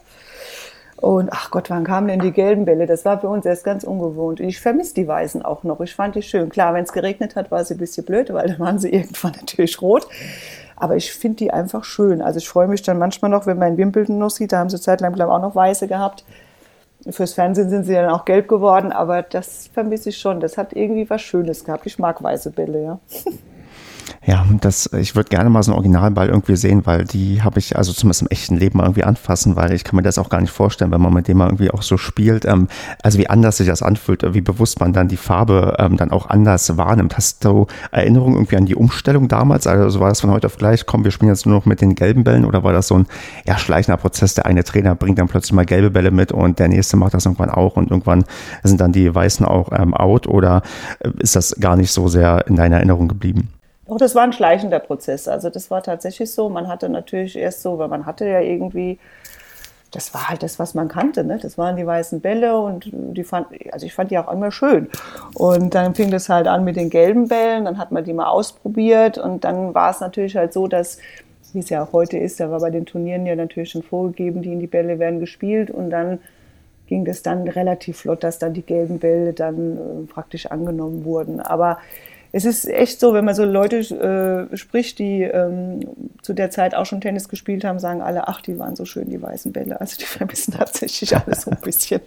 Und 1.01 1.33
ach 1.33 1.51
Gott, 1.51 1.71
wann 1.71 1.85
kamen 1.85 2.09
denn 2.09 2.21
die 2.21 2.33
gelben 2.33 2.67
Bälle? 2.67 2.87
Das 2.87 3.07
war 3.07 3.19
für 3.19 3.29
uns 3.29 3.47
erst 3.47 3.65
ganz 3.65 3.85
ungewohnt. 3.85 4.41
Und 4.41 4.47
ich 4.47 4.61
vermisse 4.61 4.93
die 4.95 5.09
weißen 5.09 5.41
auch 5.43 5.65
noch. 5.65 5.81
Ich 5.81 5.95
fand 5.95 6.15
die 6.15 6.23
schön. 6.23 6.51
Klar, 6.51 6.75
wenn 6.75 6.85
es 6.85 6.93
geregnet 6.93 7.37
hat, 7.37 7.51
war 7.51 7.65
sie 7.65 7.75
ein 7.75 7.79
bisschen 7.79 8.05
blöd, 8.05 8.31
weil 8.35 8.49
dann 8.49 8.59
waren 8.59 8.79
sie 8.79 8.91
irgendwann 8.91 9.33
natürlich 9.41 9.81
rot. 9.81 10.07
Aber 10.81 10.97
ich 10.97 11.13
finde 11.13 11.37
die 11.37 11.53
einfach 11.53 11.85
schön. 11.85 12.23
Also 12.23 12.39
ich 12.39 12.49
freue 12.49 12.67
mich 12.67 12.83
dann 12.83 12.99
manchmal 12.99 13.31
noch, 13.31 13.47
wenn 13.47 13.59
man 13.59 13.77
Wimbledon 13.77 14.19
noch 14.19 14.31
sieht, 14.31 14.53
da 14.53 14.59
haben 14.59 14.71
sie 14.71 14.81
zeitlang 14.81 15.13
glaube 15.13 15.31
ich, 15.31 15.37
auch 15.37 15.43
noch 15.43 15.55
weiße 15.55 15.87
gehabt. 15.87 16.25
Fürs 17.09 17.35
Fernsehen 17.35 17.71
sind 17.71 17.85
sie 17.85 17.95
dann 17.95 18.11
auch 18.11 18.25
gelb 18.25 18.49
geworden, 18.49 18.93
aber 18.93 19.23
das 19.23 19.69
vermisse 19.69 20.09
ich 20.09 20.19
schon. 20.19 20.41
Das 20.41 20.59
hat 20.59 20.73
irgendwie 20.73 21.09
was 21.09 21.23
Schönes 21.23 21.65
gehabt. 21.65 21.87
Ich 21.87 21.99
mag 21.99 22.23
weiße 22.23 22.51
Bälle, 22.51 22.83
ja. 22.83 22.99
Ja, 24.31 24.47
das, 24.61 24.89
ich 24.93 25.17
würde 25.17 25.29
gerne 25.29 25.51
mal 25.51 25.61
so 25.65 25.73
einen 25.73 25.79
Originalball 25.79 26.29
irgendwie 26.29 26.55
sehen, 26.55 26.87
weil 26.87 27.03
die 27.03 27.43
habe 27.43 27.59
ich 27.59 27.77
also 27.77 27.93
zumindest 27.93 28.23
im 28.23 28.29
echten 28.29 28.57
Leben 28.57 28.79
mal 28.79 28.85
irgendwie 28.85 29.03
anfassen, 29.03 29.57
weil 29.57 29.73
ich 29.73 29.83
kann 29.83 29.97
mir 29.97 30.05
das 30.05 30.19
auch 30.19 30.29
gar 30.29 30.41
nicht 30.41 30.53
vorstellen, 30.53 30.93
wenn 30.93 31.01
man 31.01 31.13
mit 31.13 31.27
dem 31.27 31.39
mal 31.39 31.47
irgendwie 31.49 31.73
auch 31.73 31.83
so 31.83 31.97
spielt. 31.97 32.45
Ähm, 32.45 32.69
also 33.03 33.19
wie 33.19 33.29
anders 33.29 33.57
sich 33.57 33.67
das 33.67 33.83
anfühlt, 33.83 34.23
wie 34.33 34.41
bewusst 34.41 34.79
man 34.79 34.93
dann 34.93 35.09
die 35.09 35.17
Farbe 35.17 35.75
ähm, 35.81 35.97
dann 35.97 36.13
auch 36.13 36.31
anders 36.31 36.77
wahrnimmt. 36.77 37.17
Hast 37.17 37.45
du 37.45 37.67
Erinnerungen 37.91 38.37
irgendwie 38.37 38.57
an 38.57 38.67
die 38.67 38.77
Umstellung 38.77 39.27
damals? 39.27 39.67
Also 39.67 39.99
war 39.99 40.11
das 40.11 40.21
von 40.21 40.31
heute 40.31 40.47
auf 40.47 40.59
gleich, 40.59 40.87
komm, 40.87 41.03
wir 41.03 41.11
spielen 41.11 41.31
jetzt 41.31 41.45
nur 41.45 41.57
noch 41.57 41.67
mit 41.67 41.81
den 41.81 41.97
gelben 41.97 42.23
Bällen 42.23 42.45
oder 42.45 42.63
war 42.63 42.73
das 42.73 42.87
so 42.87 42.99
ein 42.99 43.07
ja, 43.49 43.59
schleichender 43.59 43.97
Prozess? 43.97 44.35
Der 44.35 44.47
eine 44.47 44.63
Trainer 44.63 44.95
bringt 44.95 45.19
dann 45.19 45.27
plötzlich 45.27 45.55
mal 45.55 45.67
gelbe 45.67 45.91
Bälle 45.91 46.13
mit 46.13 46.31
und 46.31 46.61
der 46.61 46.69
nächste 46.69 46.97
macht 46.97 47.15
das 47.15 47.25
irgendwann 47.25 47.51
auch 47.51 47.75
und 47.77 47.91
irgendwann 47.91 48.25
sind 48.63 48.81
dann 48.81 48.93
die 48.93 49.13
Weißen 49.13 49.45
auch 49.45 49.73
ähm, 49.73 49.93
out 49.93 50.29
oder 50.29 50.63
äh, 51.01 51.11
ist 51.19 51.35
das 51.35 51.57
gar 51.59 51.75
nicht 51.75 51.91
so 51.91 52.07
sehr 52.07 52.47
in 52.47 52.55
deiner 52.55 52.77
Erinnerung 52.77 53.09
geblieben? 53.09 53.49
Doch, 53.91 53.97
das 53.97 54.15
war 54.15 54.23
ein 54.23 54.33
schleichender 54.33 54.79
Prozess. 54.79 55.27
Also 55.27 55.51
das 55.51 55.69
war 55.69 55.83
tatsächlich 55.83 56.31
so. 56.31 56.49
Man 56.49 56.69
hatte 56.69 56.89
natürlich 56.89 57.37
erst 57.37 57.63
so, 57.63 57.77
weil 57.79 57.89
man 57.89 58.07
hatte 58.07 58.25
ja 58.25 58.39
irgendwie, 58.39 59.01
das 59.91 60.15
war 60.15 60.29
halt 60.29 60.45
das, 60.45 60.61
was 60.61 60.75
man 60.75 60.87
kannte. 60.87 61.25
Ne? 61.25 61.41
Das 61.43 61.59
waren 61.59 61.75
die 61.75 61.85
weißen 61.85 62.21
Bälle 62.21 62.57
und 62.57 62.89
die 62.93 63.25
fand, 63.25 63.49
also 63.73 63.85
ich 63.87 63.93
fand 63.93 64.13
die 64.13 64.19
auch 64.19 64.33
immer 64.33 64.53
schön. 64.53 64.89
Und 65.35 65.75
dann 65.75 65.97
fing 65.97 66.13
das 66.13 66.29
halt 66.29 66.47
an 66.47 66.63
mit 66.63 66.77
den 66.77 66.89
gelben 66.89 67.27
Bällen. 67.27 67.65
Dann 67.65 67.79
hat 67.79 67.91
man 67.91 68.05
die 68.05 68.13
mal 68.13 68.29
ausprobiert 68.29 69.19
und 69.19 69.43
dann 69.43 69.75
war 69.75 69.91
es 69.91 69.99
natürlich 69.99 70.37
halt 70.37 70.53
so, 70.53 70.69
dass 70.69 70.99
wie 71.53 71.59
es 71.59 71.69
ja 71.69 71.83
auch 71.83 71.93
heute 71.93 72.17
ist, 72.17 72.39
da 72.39 72.49
war 72.49 72.61
bei 72.61 72.71
den 72.71 72.87
Turnieren 72.87 73.27
ja 73.27 73.35
natürlich 73.35 73.71
schon 73.71 73.83
vorgegeben, 73.83 74.41
die 74.41 74.53
in 74.53 74.61
die 74.61 74.69
Bälle 74.69 75.01
werden 75.01 75.19
gespielt 75.19 75.69
und 75.69 75.91
dann 75.91 76.21
ging 76.87 77.05
das 77.05 77.23
dann 77.23 77.49
relativ 77.49 77.99
flott, 77.99 78.23
dass 78.23 78.39
dann 78.39 78.55
die 78.55 78.63
gelben 78.63 79.01
Bälle 79.01 79.33
dann 79.33 79.77
äh, 79.77 80.13
praktisch 80.13 80.47
angenommen 80.47 81.05
wurden. 81.05 81.41
Aber 81.41 81.79
es 82.33 82.45
ist 82.45 82.69
echt 82.69 83.01
so, 83.01 83.13
wenn 83.13 83.25
man 83.25 83.35
so 83.35 83.45
Leute 83.45 83.79
äh, 84.53 84.57
spricht, 84.57 84.99
die 84.99 85.23
ähm, 85.23 85.81
zu 86.23 86.33
der 86.33 86.51
Zeit 86.51 86.75
auch 86.75 86.87
schon 86.87 87.01
Tennis 87.01 87.29
gespielt 87.29 87.65
haben, 87.65 87.79
sagen 87.79 88.03
alle, 88.03 88.29
ach, 88.29 88.41
die 88.41 88.59
waren 88.59 88.77
so 88.77 88.85
schön, 88.85 89.11
die 89.11 89.21
weißen 89.21 89.53
Bälle. 89.53 89.81
Also 89.81 89.97
die 89.99 90.05
vermissen 90.07 90.55
tatsächlich 90.55 91.17
alles 91.17 91.43
so 91.43 91.51
ein 91.51 91.59
bisschen. 91.63 92.01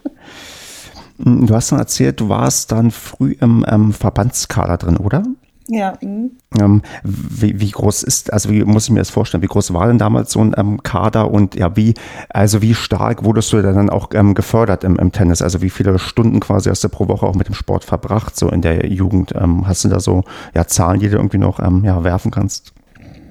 Du 1.17 1.53
hast 1.53 1.71
dann 1.71 1.79
erzählt, 1.79 2.19
du 2.19 2.29
warst 2.29 2.71
dann 2.71 2.91
früh 2.91 3.35
im 3.39 3.65
ähm, 3.67 3.93
Verbandskader 3.93 4.77
drin, 4.77 4.97
oder? 4.97 5.23
Ja. 5.67 5.93
Ähm, 6.01 6.81
wie, 7.03 7.59
wie, 7.59 7.71
groß 7.71 8.03
ist, 8.03 8.33
also 8.33 8.49
wie 8.49 8.63
muss 8.63 8.85
ich 8.85 8.89
mir 8.91 8.99
das 8.99 9.09
vorstellen, 9.09 9.41
wie 9.43 9.47
groß 9.47 9.73
war 9.73 9.87
denn 9.87 9.97
damals 9.97 10.31
so 10.31 10.41
ein 10.41 10.53
ähm, 10.57 10.83
Kader 10.83 11.31
und 11.31 11.55
ja, 11.55 11.75
wie, 11.75 11.93
also 12.29 12.61
wie 12.61 12.75
stark 12.75 13.23
wurdest 13.23 13.53
du 13.53 13.61
dann 13.61 13.89
auch 13.89 14.09
ähm, 14.13 14.33
gefördert 14.33 14.83
im, 14.83 14.97
im, 14.97 15.11
Tennis? 15.11 15.41
Also 15.41 15.61
wie 15.61 15.69
viele 15.69 15.97
Stunden 15.99 16.39
quasi 16.39 16.69
hast 16.69 16.83
du 16.83 16.89
pro 16.89 17.07
Woche 17.07 17.25
auch 17.25 17.35
mit 17.35 17.47
dem 17.47 17.55
Sport 17.55 17.85
verbracht, 17.85 18.35
so 18.35 18.49
in 18.49 18.61
der 18.61 18.87
Jugend? 18.87 19.33
Ähm, 19.35 19.67
hast 19.67 19.85
du 19.85 19.89
da 19.89 19.99
so 19.99 20.23
ja, 20.53 20.67
Zahlen, 20.67 20.99
die 20.99 21.09
du 21.09 21.15
irgendwie 21.15 21.37
noch 21.37 21.59
ähm, 21.59 21.83
ja, 21.85 22.03
werfen 22.03 22.31
kannst? 22.31 22.73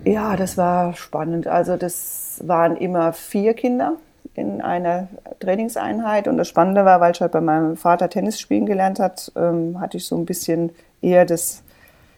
Ja, 0.05 0.37
das 0.37 0.57
war 0.57 0.95
spannend. 0.95 1.47
Also 1.47 1.77
das 1.77 2.41
waren 2.45 2.77
immer 2.77 3.13
vier 3.13 3.55
Kinder 3.55 3.97
in 4.35 4.63
einer 4.63 5.09
Trainingseinheit 5.41 6.27
und 6.27 6.39
das 6.39 6.49
Spannende 6.49 6.85
war, 6.85 7.01
weil 7.01 7.13
ich 7.13 7.21
halt 7.21 7.33
bei 7.33 7.41
meinem 7.41 7.77
Vater 7.77 8.09
Tennis 8.09 8.41
spielen 8.41 8.67
gelernt 8.67 8.99
hat, 8.99 9.31
ähm, 9.37 9.79
hatte 9.81 9.99
ich 9.99 10.07
so 10.07 10.17
ein 10.17 10.25
bisschen 10.25 10.71
eher 11.03 11.27
das 11.27 11.63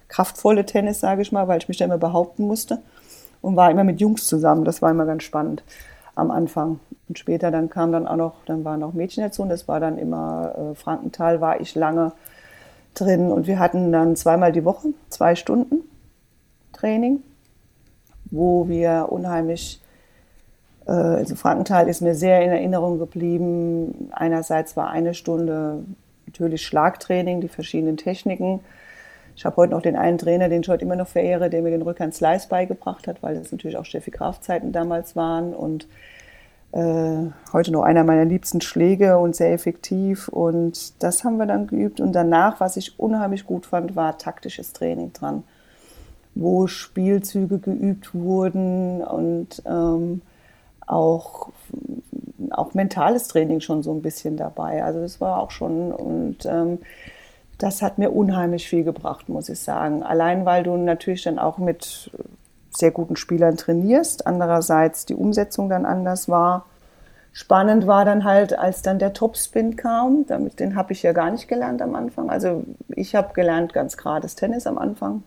kraftvolle 0.09 0.65
Tennis, 0.67 1.01
sage 1.01 1.23
ich 1.23 1.33
mal, 1.33 1.49
weil 1.49 1.59
ich 1.59 1.69
mich 1.69 1.79
da 1.79 1.85
immer 1.85 1.99
behaupten 1.99 2.47
musste 2.47 2.79
und 3.41 3.57
war 3.57 3.71
immer 3.71 3.85
mit 3.85 4.01
Jungs 4.01 4.27
zusammen. 4.27 4.65
Das 4.65 4.83
war 4.83 4.91
immer 4.91 5.07
ganz 5.07 5.23
spannend 5.23 5.63
am 6.15 6.31
Anfang. 6.31 6.81
Und 7.09 7.19
später 7.19 7.51
dann 7.51 7.69
kam 7.69 7.93
dann 7.93 8.07
auch 8.07 8.17
noch, 8.17 8.45
dann 8.47 8.65
waren 8.65 8.81
noch 8.81 8.95
Mädchen 8.95 9.25
dazu 9.25 9.43
und 9.43 9.49
das 9.49 9.69
war 9.69 9.81
dann 9.81 9.99
immer 9.99 10.55
äh, 10.73 10.75
Frankenthal, 10.75 11.41
war 11.41 11.61
ich 11.61 11.75
lange 11.75 12.13
drin 12.95 13.31
und 13.31 13.47
wir 13.47 13.59
hatten 13.59 13.93
dann 13.93 14.17
zweimal 14.17 14.53
die 14.53 14.65
Woche 14.65 14.89
zwei 15.09 15.35
Stunden 15.35 15.83
Training, 16.73 17.23
wo 18.31 18.69
wir 18.69 19.09
unheimlich 19.11 19.81
äh, 20.87 20.93
also 20.93 21.35
Frankenthal 21.35 21.89
ist 21.89 22.01
mir 22.01 22.15
sehr 22.15 22.43
in 22.43 22.51
Erinnerung 22.51 22.99
geblieben. 22.99 24.11
Einerseits 24.13 24.77
war 24.77 24.91
eine 24.91 25.15
Stunde 25.15 25.85
natürlich 26.27 26.63
Schlagtraining, 26.63 27.41
die 27.41 27.49
verschiedenen 27.49 27.97
Techniken 27.97 28.61
ich 29.37 29.45
habe 29.45 29.57
heute 29.57 29.73
noch 29.73 29.83
den 29.83 29.97
einen 29.97 30.19
Trainer, 30.19 30.49
den 30.49 30.63
ich 30.63 30.69
heute 30.69 30.85
immer 30.85 30.97
noch 30.97 31.09
verehre, 31.09 31.51
der 31.51 31.63
mir 31.63 31.71
den 31.71 31.83
Rückhand 31.83 32.15
Slice 32.15 32.49
beigebracht 32.49 33.07
hat, 33.09 33.23
weil 33.23 33.35
das 33.35 33.51
natürlich 33.51 33.77
auch 33.77 33.85
Steffi 33.85 34.11
Graf 34.11 34.41
Zeiten 34.41 34.73
damals 34.73 35.17
waren 35.17 35.55
und 35.55 35.89
äh, 36.73 37.31
heute 37.53 37.73
noch 37.73 37.83
einer 37.83 38.05
meiner 38.05 38.25
liebsten 38.25 38.61
Schläge 38.61 39.19
und 39.19 39.37
sehr 39.37 39.53
effektiv 39.53 40.29
und 40.29 41.03
das 41.03 41.25
haben 41.25 41.37
wir 41.37 41.47
dann 41.47 41.67
geübt 41.67 42.01
und 42.01 42.13
danach, 42.13 42.61
was 42.61 42.77
ich 42.77 42.99
unheimlich 42.99 43.45
gut 43.47 43.67
fand, 43.67 43.97
war 43.97 44.19
taktisches 44.19 44.73
Training 44.73 45.13
dran, 45.13 45.45
wo 46.35 46.67
Spielzüge 46.67 47.59
geübt 47.59 48.15
wurden 48.15 49.03
und 49.03 49.63
ähm, 49.67 50.23
auch 50.87 51.51
auch 52.51 52.75
mentales 52.75 53.29
Training 53.29 53.61
schon 53.61 53.83
so 53.83 53.93
ein 53.93 54.03
bisschen 54.03 54.37
dabei. 54.37 54.85
Also 54.85 55.01
das 55.01 55.21
war 55.21 55.41
auch 55.41 55.51
schon 55.51 55.93
und 55.93 56.45
ähm, 56.47 56.79
das 57.59 57.83
hat 57.83 57.99
mir 57.99 58.11
unheimlich 58.11 58.69
viel 58.69 58.85
gebracht, 58.85 59.29
muss 59.29 59.49
ich 59.49 59.61
sagen. 59.61 60.03
Allein 60.03 60.45
weil 60.45 60.63
du 60.65 60.77
natürlich 60.77 61.23
dann 61.23 61.39
auch 61.39 61.59
mit 61.59 62.11
sehr 62.71 62.91
guten 62.91 63.17
Spielern 63.17 63.57
trainierst, 63.57 64.27
andererseits 64.27 65.07
die 65.07 65.15
Umsetzung 65.15 65.69
dann 65.69 65.87
anders 65.87 66.29
war. 66.29 66.67
Spannend 67.33 67.87
war 67.87 68.05
dann 68.05 68.25
halt, 68.25 68.57
als 68.57 68.83
dann 68.83 68.99
der 68.99 69.13
Topspin 69.13 69.77
kam, 69.77 70.25
damit, 70.27 70.61
den 70.61 70.77
habe 70.77 70.93
ich 70.93 71.03
ja 71.03 71.13
gar 71.13 71.31
nicht 71.31 71.49
gelernt 71.49 71.83
am 71.83 71.95
Anfang. 71.95 72.31
Also 72.31 72.65
ich 72.89 73.15
habe 73.15 73.35
gelernt 73.35 73.73
ganz 73.73 73.97
gerades 73.97 74.37
Tennis 74.37 74.67
am 74.67 74.79
Anfang, 74.79 75.25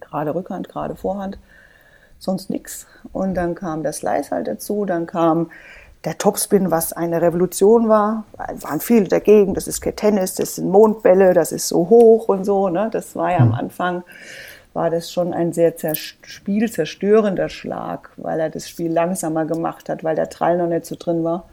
gerade 0.00 0.34
Rückhand, 0.34 0.68
gerade 0.68 0.96
Vorhand, 0.96 1.38
sonst 2.18 2.50
nichts. 2.50 2.86
Und 3.12 3.34
dann 3.34 3.54
kam 3.54 3.82
der 3.82 3.92
Slice 3.92 4.32
halt 4.32 4.48
dazu, 4.48 4.84
dann 4.84 5.06
kam 5.06 5.50
der 6.04 6.16
Topspin, 6.16 6.70
was 6.70 6.92
eine 6.92 7.20
Revolution 7.20 7.88
war, 7.88 8.24
waren 8.36 8.80
viele 8.80 9.08
dagegen, 9.08 9.54
das 9.54 9.68
ist 9.68 9.80
kein 9.82 9.96
Tennis, 9.96 10.34
das 10.34 10.56
sind 10.56 10.70
Mondbälle, 10.70 11.34
das 11.34 11.52
ist 11.52 11.68
so 11.68 11.90
hoch 11.90 12.28
und 12.28 12.44
so. 12.44 12.68
Ne? 12.68 12.88
Das 12.90 13.14
war 13.16 13.32
ja 13.32 13.38
am 13.38 13.52
hm. 13.52 13.54
Anfang, 13.54 14.02
war 14.72 14.88
das 14.88 15.12
schon 15.12 15.34
ein 15.34 15.52
sehr 15.52 15.74
spielzerstörender 15.94 17.48
Schlag, 17.48 18.10
weil 18.16 18.40
er 18.40 18.50
das 18.50 18.68
Spiel 18.68 18.90
langsamer 18.90 19.44
gemacht 19.44 19.88
hat, 19.88 20.02
weil 20.02 20.16
der 20.16 20.30
Trall 20.30 20.56
noch 20.56 20.68
nicht 20.68 20.86
so 20.86 20.96
drin 20.98 21.22
war. 21.22 21.44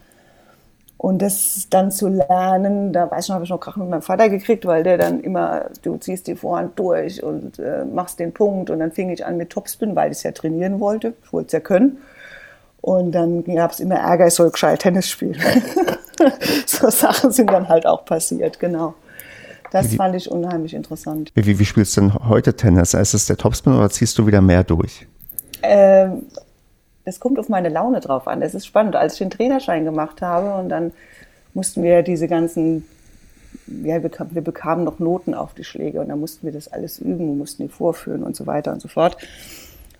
Und 0.96 1.22
das 1.22 1.68
dann 1.70 1.92
zu 1.92 2.08
lernen, 2.08 2.92
da 2.92 3.08
weiß 3.08 3.26
ich 3.26 3.28
noch, 3.28 3.36
habe 3.36 3.44
ich 3.44 3.50
noch 3.50 3.60
Krach 3.60 3.76
mit 3.76 3.88
meinem 3.88 4.02
Vater 4.02 4.28
gekriegt, 4.28 4.66
weil 4.66 4.82
der 4.82 4.98
dann 4.98 5.20
immer, 5.20 5.66
du 5.82 5.96
ziehst 5.96 6.26
die 6.26 6.34
Vorhand 6.34 6.76
durch 6.76 7.22
und 7.22 7.60
äh, 7.60 7.84
machst 7.84 8.18
den 8.18 8.32
Punkt. 8.32 8.68
Und 8.68 8.80
dann 8.80 8.90
fing 8.90 9.10
ich 9.10 9.24
an 9.24 9.36
mit 9.36 9.50
Topspin, 9.50 9.94
weil 9.94 10.10
ich 10.10 10.18
es 10.18 10.22
ja 10.24 10.32
trainieren 10.32 10.80
wollte. 10.80 11.14
Ich 11.22 11.32
wollte 11.32 11.46
es 11.46 11.52
ja 11.52 11.60
können. 11.60 11.98
Und 12.80 13.12
dann 13.12 13.44
gab 13.44 13.72
es 13.72 13.80
immer 13.80 13.96
Ärger, 13.96 14.28
ich 14.28 14.34
soll 14.34 14.50
gescheit 14.50 14.80
Tennis 14.80 15.08
spielen. 15.08 15.36
so 16.66 16.90
Sachen 16.90 17.32
sind 17.32 17.50
dann 17.50 17.68
halt 17.68 17.86
auch 17.86 18.04
passiert, 18.04 18.58
genau. 18.60 18.94
Das 19.70 19.92
wie, 19.92 19.96
fand 19.96 20.14
ich 20.14 20.30
unheimlich 20.30 20.74
interessant. 20.74 21.30
Wie, 21.34 21.58
wie, 21.58 21.64
spielst 21.64 21.96
du 21.96 22.02
denn 22.02 22.14
heute 22.28 22.54
Tennis? 22.54 22.94
Ist 22.94 23.14
es 23.14 23.26
der 23.26 23.36
Topspin 23.36 23.74
oder 23.74 23.90
ziehst 23.90 24.16
du 24.18 24.26
wieder 24.26 24.40
mehr 24.40 24.64
durch? 24.64 25.06
Ähm, 25.62 26.22
es 27.04 27.20
kommt 27.20 27.38
auf 27.38 27.48
meine 27.48 27.68
Laune 27.68 28.00
drauf 28.00 28.28
an. 28.28 28.42
Es 28.42 28.54
ist 28.54 28.66
spannend. 28.66 28.96
Als 28.96 29.14
ich 29.14 29.18
den 29.18 29.30
Trainerschein 29.30 29.84
gemacht 29.84 30.22
habe 30.22 30.54
und 30.54 30.68
dann 30.68 30.92
mussten 31.54 31.82
wir 31.82 32.02
diese 32.02 32.28
ganzen, 32.28 32.86
ja, 33.66 34.02
wir, 34.02 34.10
wir 34.30 34.42
bekamen 34.42 34.84
noch 34.84 34.98
Noten 34.98 35.34
auf 35.34 35.54
die 35.54 35.64
Schläge 35.64 36.00
und 36.00 36.08
dann 36.08 36.20
mussten 36.20 36.46
wir 36.46 36.52
das 36.52 36.68
alles 36.68 36.98
üben, 36.98 37.36
mussten 37.36 37.64
die 37.64 37.68
vorführen 37.68 38.22
und 38.22 38.36
so 38.36 38.46
weiter 38.46 38.72
und 38.72 38.80
so 38.80 38.88
fort. 38.88 39.16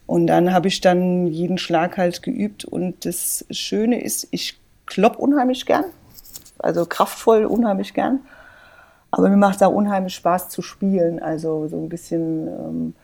Und 0.08 0.26
dann 0.26 0.54
habe 0.54 0.68
ich 0.68 0.80
dann 0.80 1.26
jeden 1.26 1.58
Schlag 1.58 1.98
halt 1.98 2.22
geübt. 2.22 2.64
Und 2.64 3.04
das 3.04 3.44
Schöne 3.50 4.00
ist, 4.00 4.26
ich 4.30 4.58
klopp 4.86 5.18
unheimlich 5.18 5.66
gern. 5.66 5.84
Also 6.58 6.86
kraftvoll 6.86 7.44
unheimlich 7.44 7.92
gern. 7.92 8.20
Aber 9.10 9.28
mir 9.28 9.36
macht 9.36 9.56
es 9.56 9.62
auch 9.62 9.74
unheimlich 9.74 10.14
Spaß 10.14 10.48
zu 10.48 10.62
spielen. 10.62 11.20
Also 11.20 11.68
so 11.68 11.76
ein 11.76 11.90
bisschen 11.90 12.48
ähm, 12.48 12.94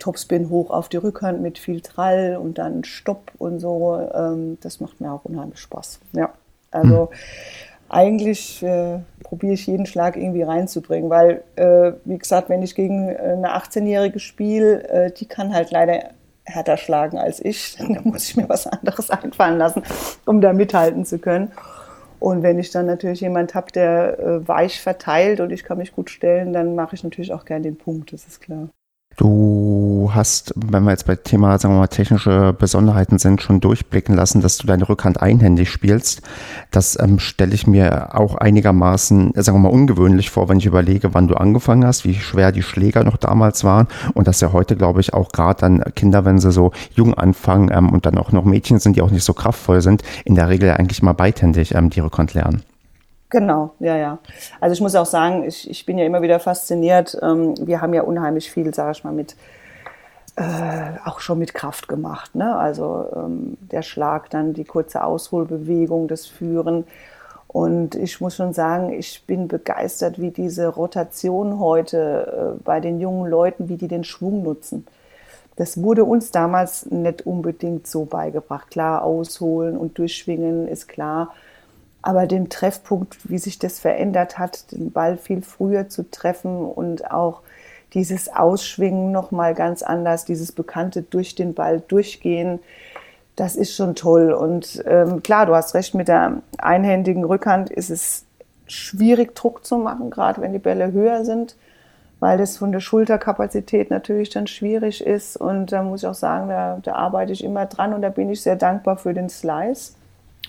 Topspin 0.00 0.50
hoch 0.50 0.70
auf 0.70 0.88
die 0.88 0.96
Rückhand 0.96 1.42
mit 1.42 1.60
viel 1.60 1.80
Trall 1.80 2.36
und 2.42 2.58
dann 2.58 2.82
Stopp 2.82 3.30
und 3.38 3.60
so. 3.60 3.96
Ähm, 4.12 4.58
das 4.62 4.80
macht 4.80 5.00
mir 5.00 5.12
auch 5.12 5.24
unheimlich 5.24 5.60
Spaß. 5.60 6.00
Ja. 6.12 6.32
Also 6.72 7.10
hm 7.12 7.16
eigentlich 7.88 8.62
äh, 8.62 8.98
probiere 9.22 9.54
ich 9.54 9.66
jeden 9.66 9.86
Schlag 9.86 10.16
irgendwie 10.16 10.42
reinzubringen, 10.42 11.10
weil, 11.10 11.42
äh, 11.56 11.92
wie 12.04 12.18
gesagt, 12.18 12.48
wenn 12.48 12.62
ich 12.62 12.74
gegen 12.74 13.08
äh, 13.08 13.16
eine 13.18 13.56
18-Jährige 13.56 14.18
spiele, 14.18 14.88
äh, 14.88 15.10
die 15.12 15.26
kann 15.26 15.54
halt 15.54 15.70
leider 15.70 16.10
härter 16.44 16.76
schlagen 16.76 17.18
als 17.18 17.44
ich, 17.44 17.76
dann 17.78 18.00
muss 18.04 18.28
ich 18.28 18.36
mir 18.36 18.48
was 18.48 18.66
anderes 18.66 19.10
einfallen 19.10 19.58
lassen, 19.58 19.82
um 20.24 20.40
da 20.40 20.52
mithalten 20.52 21.04
zu 21.04 21.18
können. 21.18 21.52
Und 22.18 22.42
wenn 22.42 22.58
ich 22.58 22.70
dann 22.70 22.86
natürlich 22.86 23.20
jemand 23.20 23.54
habe, 23.54 23.70
der 23.72 24.18
äh, 24.18 24.48
weich 24.48 24.80
verteilt 24.80 25.40
und 25.40 25.50
ich 25.50 25.64
kann 25.64 25.78
mich 25.78 25.92
gut 25.92 26.08
stellen, 26.10 26.52
dann 26.52 26.74
mache 26.74 26.94
ich 26.94 27.04
natürlich 27.04 27.32
auch 27.32 27.44
gern 27.44 27.62
den 27.62 27.76
Punkt, 27.76 28.12
das 28.12 28.26
ist 28.26 28.40
klar. 28.40 28.68
Du 29.16 29.65
hast, 30.14 30.52
wenn 30.56 30.84
wir 30.84 30.90
jetzt 30.90 31.06
bei 31.06 31.16
Thema, 31.16 31.58
sagen 31.58 31.74
wir 31.74 31.80
mal, 31.80 31.86
technische 31.88 32.52
Besonderheiten 32.52 33.18
sind, 33.18 33.42
schon 33.42 33.60
durchblicken 33.60 34.14
lassen, 34.14 34.40
dass 34.40 34.58
du 34.58 34.66
deine 34.66 34.88
Rückhand 34.88 35.20
einhändig 35.20 35.70
spielst. 35.70 36.22
Das 36.70 36.98
ähm, 37.00 37.18
stelle 37.18 37.54
ich 37.54 37.66
mir 37.66 38.14
auch 38.14 38.36
einigermaßen, 38.36 39.34
äh, 39.34 39.42
sagen 39.42 39.58
wir 39.58 39.70
mal, 39.70 39.74
ungewöhnlich 39.74 40.30
vor, 40.30 40.48
wenn 40.48 40.58
ich 40.58 40.66
überlege, 40.66 41.14
wann 41.14 41.28
du 41.28 41.34
angefangen 41.34 41.86
hast, 41.86 42.04
wie 42.04 42.14
schwer 42.14 42.52
die 42.52 42.62
Schläger 42.62 43.04
noch 43.04 43.16
damals 43.16 43.64
waren 43.64 43.88
und 44.14 44.28
dass 44.28 44.40
ja 44.40 44.52
heute, 44.52 44.76
glaube 44.76 45.00
ich, 45.00 45.14
auch 45.14 45.30
gerade 45.30 45.60
dann 45.60 45.84
Kinder, 45.94 46.24
wenn 46.24 46.38
sie 46.38 46.52
so 46.52 46.72
jung 46.94 47.14
anfangen 47.14 47.70
ähm, 47.72 47.90
und 47.90 48.06
dann 48.06 48.18
auch 48.18 48.32
noch 48.32 48.44
Mädchen 48.44 48.78
sind, 48.78 48.96
die 48.96 49.02
auch 49.02 49.10
nicht 49.10 49.24
so 49.24 49.34
kraftvoll 49.34 49.80
sind, 49.80 50.02
in 50.24 50.34
der 50.34 50.48
Regel 50.48 50.70
eigentlich 50.70 51.02
mal 51.02 51.12
beidhändig 51.12 51.74
ähm, 51.74 51.90
die 51.90 52.00
Rückhand 52.00 52.34
lernen. 52.34 52.62
Genau, 53.28 53.74
ja, 53.80 53.96
ja. 53.96 54.18
Also 54.60 54.74
ich 54.74 54.80
muss 54.80 54.94
auch 54.94 55.06
sagen, 55.06 55.44
ich, 55.44 55.68
ich 55.68 55.84
bin 55.84 55.98
ja 55.98 56.06
immer 56.06 56.22
wieder 56.22 56.38
fasziniert. 56.38 57.18
Ähm, 57.20 57.54
wir 57.60 57.80
haben 57.80 57.92
ja 57.92 58.02
unheimlich 58.02 58.50
viel, 58.50 58.72
sage 58.72 58.92
ich 58.92 59.04
mal, 59.04 59.12
mit 59.12 59.34
äh, 60.36 60.98
auch 61.04 61.20
schon 61.20 61.38
mit 61.38 61.54
Kraft 61.54 61.88
gemacht. 61.88 62.34
Ne? 62.34 62.54
Also 62.56 63.08
ähm, 63.14 63.56
der 63.60 63.82
Schlag, 63.82 64.30
dann 64.30 64.52
die 64.52 64.64
kurze 64.64 65.02
Ausholbewegung, 65.02 66.08
das 66.08 66.26
Führen. 66.26 66.84
Und 67.48 67.94
ich 67.94 68.20
muss 68.20 68.36
schon 68.36 68.52
sagen, 68.52 68.92
ich 68.92 69.24
bin 69.26 69.48
begeistert, 69.48 70.20
wie 70.20 70.30
diese 70.30 70.68
Rotation 70.68 71.58
heute 71.58 72.56
äh, 72.58 72.62
bei 72.62 72.80
den 72.80 73.00
jungen 73.00 73.30
Leuten, 73.30 73.70
wie 73.70 73.76
die 73.76 73.88
den 73.88 74.04
Schwung 74.04 74.42
nutzen. 74.42 74.86
Das 75.56 75.82
wurde 75.82 76.04
uns 76.04 76.32
damals 76.32 76.84
nicht 76.90 77.24
unbedingt 77.26 77.86
so 77.86 78.04
beigebracht. 78.04 78.70
Klar, 78.70 79.02
ausholen 79.02 79.78
und 79.78 79.96
durchschwingen 79.96 80.68
ist 80.68 80.86
klar. 80.86 81.32
Aber 82.02 82.26
den 82.26 82.50
Treffpunkt, 82.50 83.30
wie 83.30 83.38
sich 83.38 83.58
das 83.58 83.78
verändert 83.78 84.38
hat, 84.38 84.70
den 84.70 84.92
Ball 84.92 85.16
viel 85.16 85.40
früher 85.40 85.88
zu 85.88 86.10
treffen 86.10 86.58
und 86.58 87.10
auch 87.10 87.40
dieses 87.94 88.28
Ausschwingen 88.28 89.12
nochmal 89.12 89.54
ganz 89.54 89.82
anders, 89.82 90.24
dieses 90.24 90.52
bekannte 90.52 91.02
durch 91.02 91.34
den 91.34 91.54
Ball 91.54 91.80
durchgehen, 91.80 92.60
das 93.36 93.56
ist 93.56 93.74
schon 93.74 93.94
toll. 93.94 94.32
Und 94.32 94.82
ähm, 94.86 95.22
klar, 95.22 95.46
du 95.46 95.54
hast 95.54 95.74
recht, 95.74 95.94
mit 95.94 96.08
der 96.08 96.42
einhändigen 96.58 97.24
Rückhand 97.24 97.70
ist 97.70 97.90
es 97.90 98.24
schwierig, 98.66 99.34
Druck 99.34 99.64
zu 99.64 99.76
machen, 99.76 100.10
gerade 100.10 100.40
wenn 100.40 100.52
die 100.52 100.58
Bälle 100.58 100.92
höher 100.92 101.24
sind, 101.24 101.56
weil 102.18 102.38
das 102.38 102.56
von 102.56 102.72
der 102.72 102.80
Schulterkapazität 102.80 103.90
natürlich 103.90 104.30
dann 104.30 104.46
schwierig 104.46 105.04
ist. 105.04 105.36
Und 105.36 105.70
da 105.70 105.82
muss 105.82 106.02
ich 106.02 106.08
auch 106.08 106.14
sagen, 106.14 106.48
da, 106.48 106.78
da 106.82 106.94
arbeite 106.94 107.32
ich 107.32 107.44
immer 107.44 107.66
dran 107.66 107.92
und 107.92 108.02
da 108.02 108.08
bin 108.08 108.30
ich 108.30 108.42
sehr 108.42 108.56
dankbar 108.56 108.96
für 108.96 109.14
den 109.14 109.28
Slice 109.28 109.92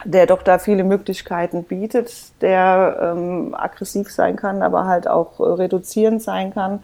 der 0.06 0.26
doch 0.26 0.44
da 0.44 0.60
viele 0.60 0.84
Möglichkeiten 0.84 1.64
bietet, 1.64 2.14
der 2.42 2.98
ähm, 3.02 3.56
aggressiv 3.56 4.12
sein 4.12 4.36
kann, 4.36 4.62
aber 4.62 4.86
halt 4.86 5.08
auch 5.08 5.40
äh, 5.40 5.44
reduzierend 5.44 6.22
sein 6.22 6.54
kann. 6.54 6.80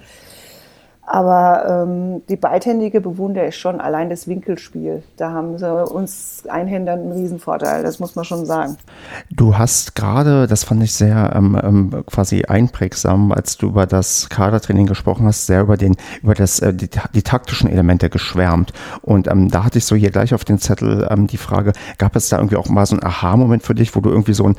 Aber 1.06 1.86
ähm, 1.86 2.22
die 2.30 2.38
beidhändige 2.38 3.01
bewundere 3.01 3.47
ich 3.47 3.58
schon, 3.58 3.82
allein 3.82 4.10
das 4.10 4.28
Winkelspiel. 4.28 5.04
Da 5.18 5.32
haben 5.32 5.58
sie 5.58 5.86
uns 5.86 6.43
Einhändern 6.47 6.99
einen 6.99 7.12
Riesenvorteil, 7.12 7.84
das 7.84 7.99
muss 7.99 8.16
man 8.16 8.24
schon 8.24 8.45
sagen. 8.45 8.78
Du 9.30 9.58
hast 9.58 9.95
gerade, 9.95 10.47
das 10.47 10.64
fand 10.64 10.82
ich 10.82 10.93
sehr 10.93 11.34
ähm, 11.36 11.60
ähm, 11.62 12.04
quasi 12.06 12.45
einprägsam, 12.45 13.34
als 13.34 13.58
du 13.58 13.68
über 13.68 13.86
das 13.86 14.30
Kadertraining 14.30 14.86
gesprochen 14.86 15.26
hast, 15.26 15.45
sehr 15.45 15.62
über, 15.62 15.76
den, 15.76 15.97
über 16.22 16.36
das, 16.36 16.60
äh, 16.60 16.74
die, 16.74 16.89
die 17.14 17.22
taktischen 17.22 17.70
Elemente 17.70 18.10
geschwärmt. 18.10 18.72
Und 19.01 19.28
ähm, 19.28 19.49
da 19.49 19.66
hatte 19.66 19.80
ich 19.80 19.86
so 19.86 19.97
hier 19.97 20.10
gleich 20.10 20.34
auf 20.34 20.45
den 20.45 20.58
Zettel 20.58 21.06
ähm, 21.12 21.28
die 21.28 21.38
Frage, 21.38 21.74
gab 21.97 22.16
es 22.16 22.30
da 22.30 22.38
irgendwie 22.38 22.56
auch 22.56 22.70
mal 22.70 22.86
so 22.86 22.95
ein 22.95 23.04
Aha-Moment 23.04 23.64
für 23.64 23.76
dich, 23.76 23.93
wo 23.93 23.99
du 23.99 24.10
irgendwie 24.10 24.34
so 24.34 24.45
ein, 24.45 24.56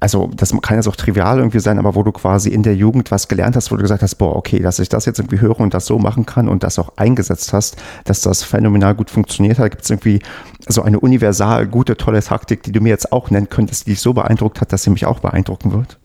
also 0.00 0.28
das 0.34 0.52
kann 0.62 0.76
jetzt 0.78 0.88
auch 0.88 0.96
trivial 0.96 1.38
irgendwie 1.38 1.60
sein, 1.60 1.78
aber 1.78 1.94
wo 1.94 2.02
du 2.02 2.10
quasi 2.10 2.50
in 2.50 2.64
der 2.64 2.74
Jugend 2.74 3.12
was 3.12 3.28
gelernt 3.28 3.54
hast, 3.54 3.70
wo 3.70 3.76
du 3.76 3.82
gesagt 3.82 4.02
hast, 4.02 4.16
boah, 4.16 4.34
okay, 4.34 4.58
dass 4.58 4.80
ich 4.80 4.88
das 4.88 5.04
jetzt 5.04 5.20
irgendwie 5.20 5.40
höre 5.40 5.60
und 5.60 5.75
das 5.76 5.86
so 5.86 5.98
machen 5.98 6.26
kann 6.26 6.48
und 6.48 6.62
das 6.62 6.78
auch 6.78 6.92
eingesetzt 6.96 7.52
hast, 7.52 7.76
dass 8.04 8.20
das 8.20 8.42
phänomenal 8.42 8.94
gut 8.94 9.10
funktioniert 9.10 9.58
hat? 9.58 9.70
Gibt 9.70 9.84
es 9.84 9.90
irgendwie 9.90 10.20
so 10.66 10.82
eine 10.82 10.98
universal 10.98 11.66
gute, 11.66 11.96
tolle 11.96 12.22
Taktik, 12.22 12.62
die 12.62 12.72
du 12.72 12.80
mir 12.80 12.88
jetzt 12.88 13.12
auch 13.12 13.30
nennen 13.30 13.48
könntest, 13.48 13.86
die 13.86 13.90
dich 13.90 14.00
so 14.00 14.12
beeindruckt 14.12 14.60
hat, 14.60 14.72
dass 14.72 14.82
sie 14.82 14.90
mich 14.90 15.06
auch 15.06 15.20
beeindrucken 15.20 15.72
wird? 15.72 15.98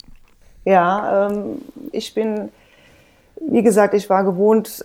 Ja, 0.64 1.28
ähm, 1.28 1.62
ich 1.90 2.14
bin, 2.14 2.50
wie 3.40 3.62
gesagt, 3.62 3.94
ich 3.94 4.08
war 4.08 4.22
gewohnt, 4.22 4.84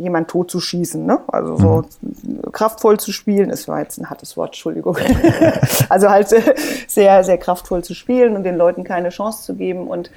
jemand 0.00 0.28
tot 0.28 0.50
zu 0.50 0.60
schießen, 0.60 1.04
ne? 1.04 1.20
also 1.28 1.56
so 1.56 1.84
mhm. 2.00 2.52
kraftvoll 2.52 2.98
zu 2.98 3.12
spielen. 3.12 3.50
Es 3.50 3.68
war 3.68 3.80
jetzt 3.80 3.98
ein 3.98 4.08
hartes 4.08 4.36
Wort, 4.36 4.50
Entschuldigung. 4.50 4.96
also 5.90 6.08
halt 6.08 6.28
sehr, 6.88 7.22
sehr 7.22 7.36
kraftvoll 7.36 7.84
zu 7.84 7.94
spielen 7.94 8.34
und 8.34 8.44
den 8.44 8.56
Leuten 8.56 8.82
keine 8.82 9.10
Chance 9.10 9.42
zu 9.42 9.54
geben. 9.54 9.88
Und 9.88 10.10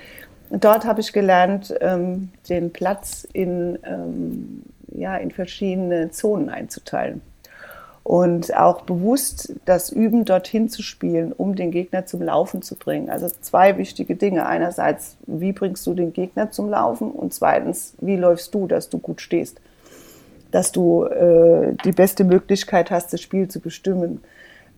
dort 0.59 0.85
habe 0.85 1.01
ich 1.01 1.13
gelernt, 1.13 1.73
ähm, 1.81 2.29
den 2.49 2.71
Platz 2.71 3.27
in, 3.33 3.79
ähm, 3.83 4.63
ja, 4.91 5.17
in 5.17 5.31
verschiedene 5.31 6.11
Zonen 6.11 6.49
einzuteilen. 6.49 7.21
Und 8.03 8.53
auch 8.55 8.81
bewusst 8.81 9.53
das 9.63 9.89
Üben 9.89 10.25
dorthin 10.25 10.67
zu 10.67 10.83
spielen, 10.83 11.31
um 11.31 11.55
den 11.55 11.71
Gegner 11.71 12.05
zum 12.05 12.21
Laufen 12.21 12.61
zu 12.61 12.75
bringen. 12.75 13.09
Also 13.09 13.29
zwei 13.29 13.77
wichtige 13.77 14.15
Dinge. 14.17 14.45
Einerseits, 14.45 15.15
wie 15.25 15.53
bringst 15.53 15.87
du 15.87 15.93
den 15.93 16.11
Gegner 16.11 16.51
zum 16.51 16.69
Laufen? 16.69 17.11
Und 17.11 17.33
zweitens, 17.33 17.93
wie 18.01 18.17
läufst 18.17 18.53
du, 18.53 18.67
dass 18.67 18.89
du 18.89 18.99
gut 18.99 19.21
stehst? 19.21 19.61
Dass 20.51 20.73
du 20.73 21.05
äh, 21.05 21.75
die 21.85 21.93
beste 21.93 22.25
Möglichkeit 22.25 22.91
hast, 22.91 23.13
das 23.13 23.21
Spiel 23.21 23.47
zu 23.47 23.61
bestimmen 23.61 24.21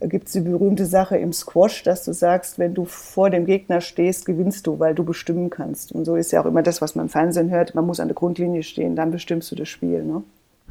gibt 0.07 0.27
es 0.27 0.33
die 0.33 0.41
berühmte 0.41 0.85
Sache 0.85 1.17
im 1.17 1.33
Squash, 1.33 1.83
dass 1.83 2.05
du 2.05 2.13
sagst, 2.13 2.59
wenn 2.59 2.73
du 2.73 2.85
vor 2.85 3.29
dem 3.29 3.45
Gegner 3.45 3.81
stehst, 3.81 4.25
gewinnst 4.25 4.67
du, 4.67 4.79
weil 4.79 4.95
du 4.95 5.03
bestimmen 5.03 5.49
kannst. 5.49 5.91
Und 5.91 6.05
so 6.05 6.15
ist 6.15 6.31
ja 6.31 6.41
auch 6.41 6.45
immer 6.45 6.63
das, 6.63 6.81
was 6.81 6.95
man 6.95 7.05
im 7.05 7.09
Fernsehen 7.09 7.49
hört. 7.49 7.75
Man 7.75 7.85
muss 7.85 7.99
an 7.99 8.07
der 8.07 8.15
Grundlinie 8.15 8.63
stehen, 8.63 8.95
dann 8.95 9.11
bestimmst 9.11 9.51
du 9.51 9.55
das 9.55 9.69
Spiel. 9.69 10.03
Ne? 10.03 10.23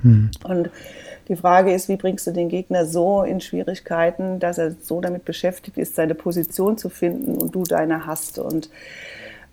Hm. 0.02 0.30
Und 0.44 0.70
die 1.28 1.36
Frage 1.36 1.72
ist, 1.72 1.88
wie 1.88 1.96
bringst 1.96 2.26
du 2.26 2.32
den 2.32 2.48
Gegner 2.48 2.84
so 2.84 3.22
in 3.22 3.40
Schwierigkeiten, 3.40 4.38
dass 4.38 4.58
er 4.58 4.72
so 4.80 5.00
damit 5.00 5.24
beschäftigt 5.24 5.78
ist, 5.78 5.94
seine 5.94 6.14
Position 6.14 6.76
zu 6.76 6.88
finden 6.88 7.36
und 7.36 7.54
du 7.54 7.62
deine 7.64 8.06
hast. 8.06 8.38
Und 8.38 8.68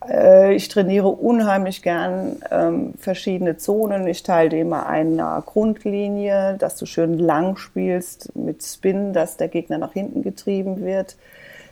ich 0.09 0.67
trainiere 0.67 1.09
unheimlich 1.09 1.83
gern 1.83 2.37
ähm, 2.49 2.93
verschiedene 2.97 3.57
Zonen. 3.57 4.07
Ich 4.07 4.23
teile 4.23 4.49
dir 4.49 4.61
immer 4.61 4.87
eine 4.87 5.43
Grundlinie, 5.45 6.55
dass 6.57 6.75
du 6.75 6.87
schön 6.87 7.19
lang 7.19 7.55
spielst 7.57 8.35
mit 8.35 8.63
Spin, 8.63 9.13
dass 9.13 9.37
der 9.37 9.47
Gegner 9.47 9.77
nach 9.77 9.93
hinten 9.93 10.23
getrieben 10.23 10.81
wird. 10.83 11.17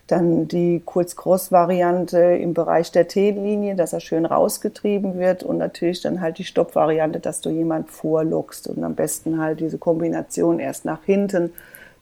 Dann 0.05 0.47
die 0.47 0.82
Kurz-Cross-Variante 0.86 2.19
im 2.19 2.53
Bereich 2.53 2.91
der 2.91 3.07
T-Linie, 3.07 3.75
dass 3.75 3.93
er 3.93 3.99
schön 3.99 4.25
rausgetrieben 4.25 5.17
wird. 5.17 5.41
Und 5.41 5.57
natürlich 5.57 6.01
dann 6.01 6.21
halt 6.21 6.38
die 6.38 6.43
Stopp-Variante, 6.43 7.19
dass 7.19 7.41
du 7.41 7.49
jemand 7.49 7.89
vorlockst. 7.89 8.67
Und 8.67 8.84
am 8.84 8.93
besten 8.93 9.41
halt 9.41 9.59
diese 9.59 9.80
Kombination 9.80 10.59
erst 10.59 10.86
nach 10.86 11.03
hinten, 11.03 11.51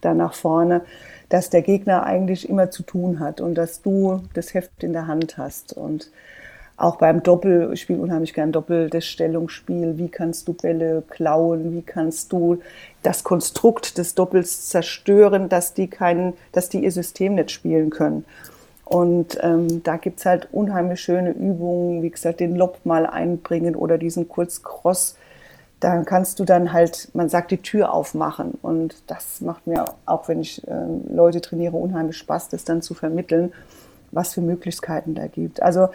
dann 0.01 0.17
nach 0.17 0.33
vorne 0.33 0.81
dass 1.29 1.49
der 1.49 1.61
Gegner 1.61 2.03
eigentlich 2.03 2.47
immer 2.47 2.71
zu 2.71 2.83
tun 2.83 3.19
hat 3.19 3.41
und 3.41 3.55
dass 3.55 3.81
du 3.81 4.21
das 4.33 4.53
Heft 4.53 4.83
in 4.83 4.93
der 4.93 5.07
Hand 5.07 5.37
hast. 5.37 5.73
Und 5.73 6.09
auch 6.77 6.97
beim 6.97 7.23
Doppel, 7.23 7.71
ich 7.73 7.81
spiele 7.81 8.01
unheimlich 8.01 8.33
gern 8.33 8.51
Doppel, 8.51 8.89
das 8.89 9.05
Stellungsspiel, 9.05 9.97
wie 9.97 10.09
kannst 10.09 10.47
du 10.47 10.53
Bälle 10.53 11.03
klauen, 11.09 11.73
wie 11.73 11.81
kannst 11.81 12.31
du 12.31 12.61
das 13.03 13.23
Konstrukt 13.23 13.97
des 13.97 14.15
Doppels 14.15 14.69
zerstören, 14.69 15.49
dass 15.49 15.73
die, 15.73 15.87
kein, 15.87 16.33
dass 16.51 16.69
die 16.69 16.83
ihr 16.83 16.91
System 16.91 17.35
nicht 17.35 17.51
spielen 17.51 17.89
können. 17.89 18.25
Und 18.85 19.37
ähm, 19.41 19.83
da 19.83 19.97
gibt's 19.97 20.25
halt 20.25 20.47
unheimlich 20.53 21.01
schöne 21.01 21.31
Übungen, 21.31 22.03
wie 22.03 22.09
gesagt, 22.09 22.39
den 22.39 22.55
Lob 22.55 22.79
mal 22.85 23.05
einbringen 23.05 23.75
oder 23.75 23.97
diesen 23.97 24.29
Kurzcross 24.29 25.17
dann 25.79 26.05
kannst 26.05 26.39
du 26.39 26.45
dann 26.45 26.73
halt, 26.73 27.09
man 27.13 27.29
sagt, 27.29 27.51
die 27.51 27.57
Tür 27.57 27.93
aufmachen. 27.93 28.57
Und 28.61 28.95
das 29.07 29.41
macht 29.41 29.67
mir, 29.67 29.85
auch 30.05 30.27
wenn 30.27 30.41
ich 30.41 30.67
äh, 30.67 30.85
Leute 31.13 31.41
trainiere, 31.41 31.77
unheimlich 31.77 32.17
Spaß, 32.17 32.49
das 32.49 32.63
dann 32.63 32.81
zu 32.81 32.93
vermitteln, 32.93 33.53
was 34.11 34.33
für 34.33 34.41
Möglichkeiten 34.41 35.13
da 35.13 35.27
gibt. 35.27 35.61
Also, 35.61 35.89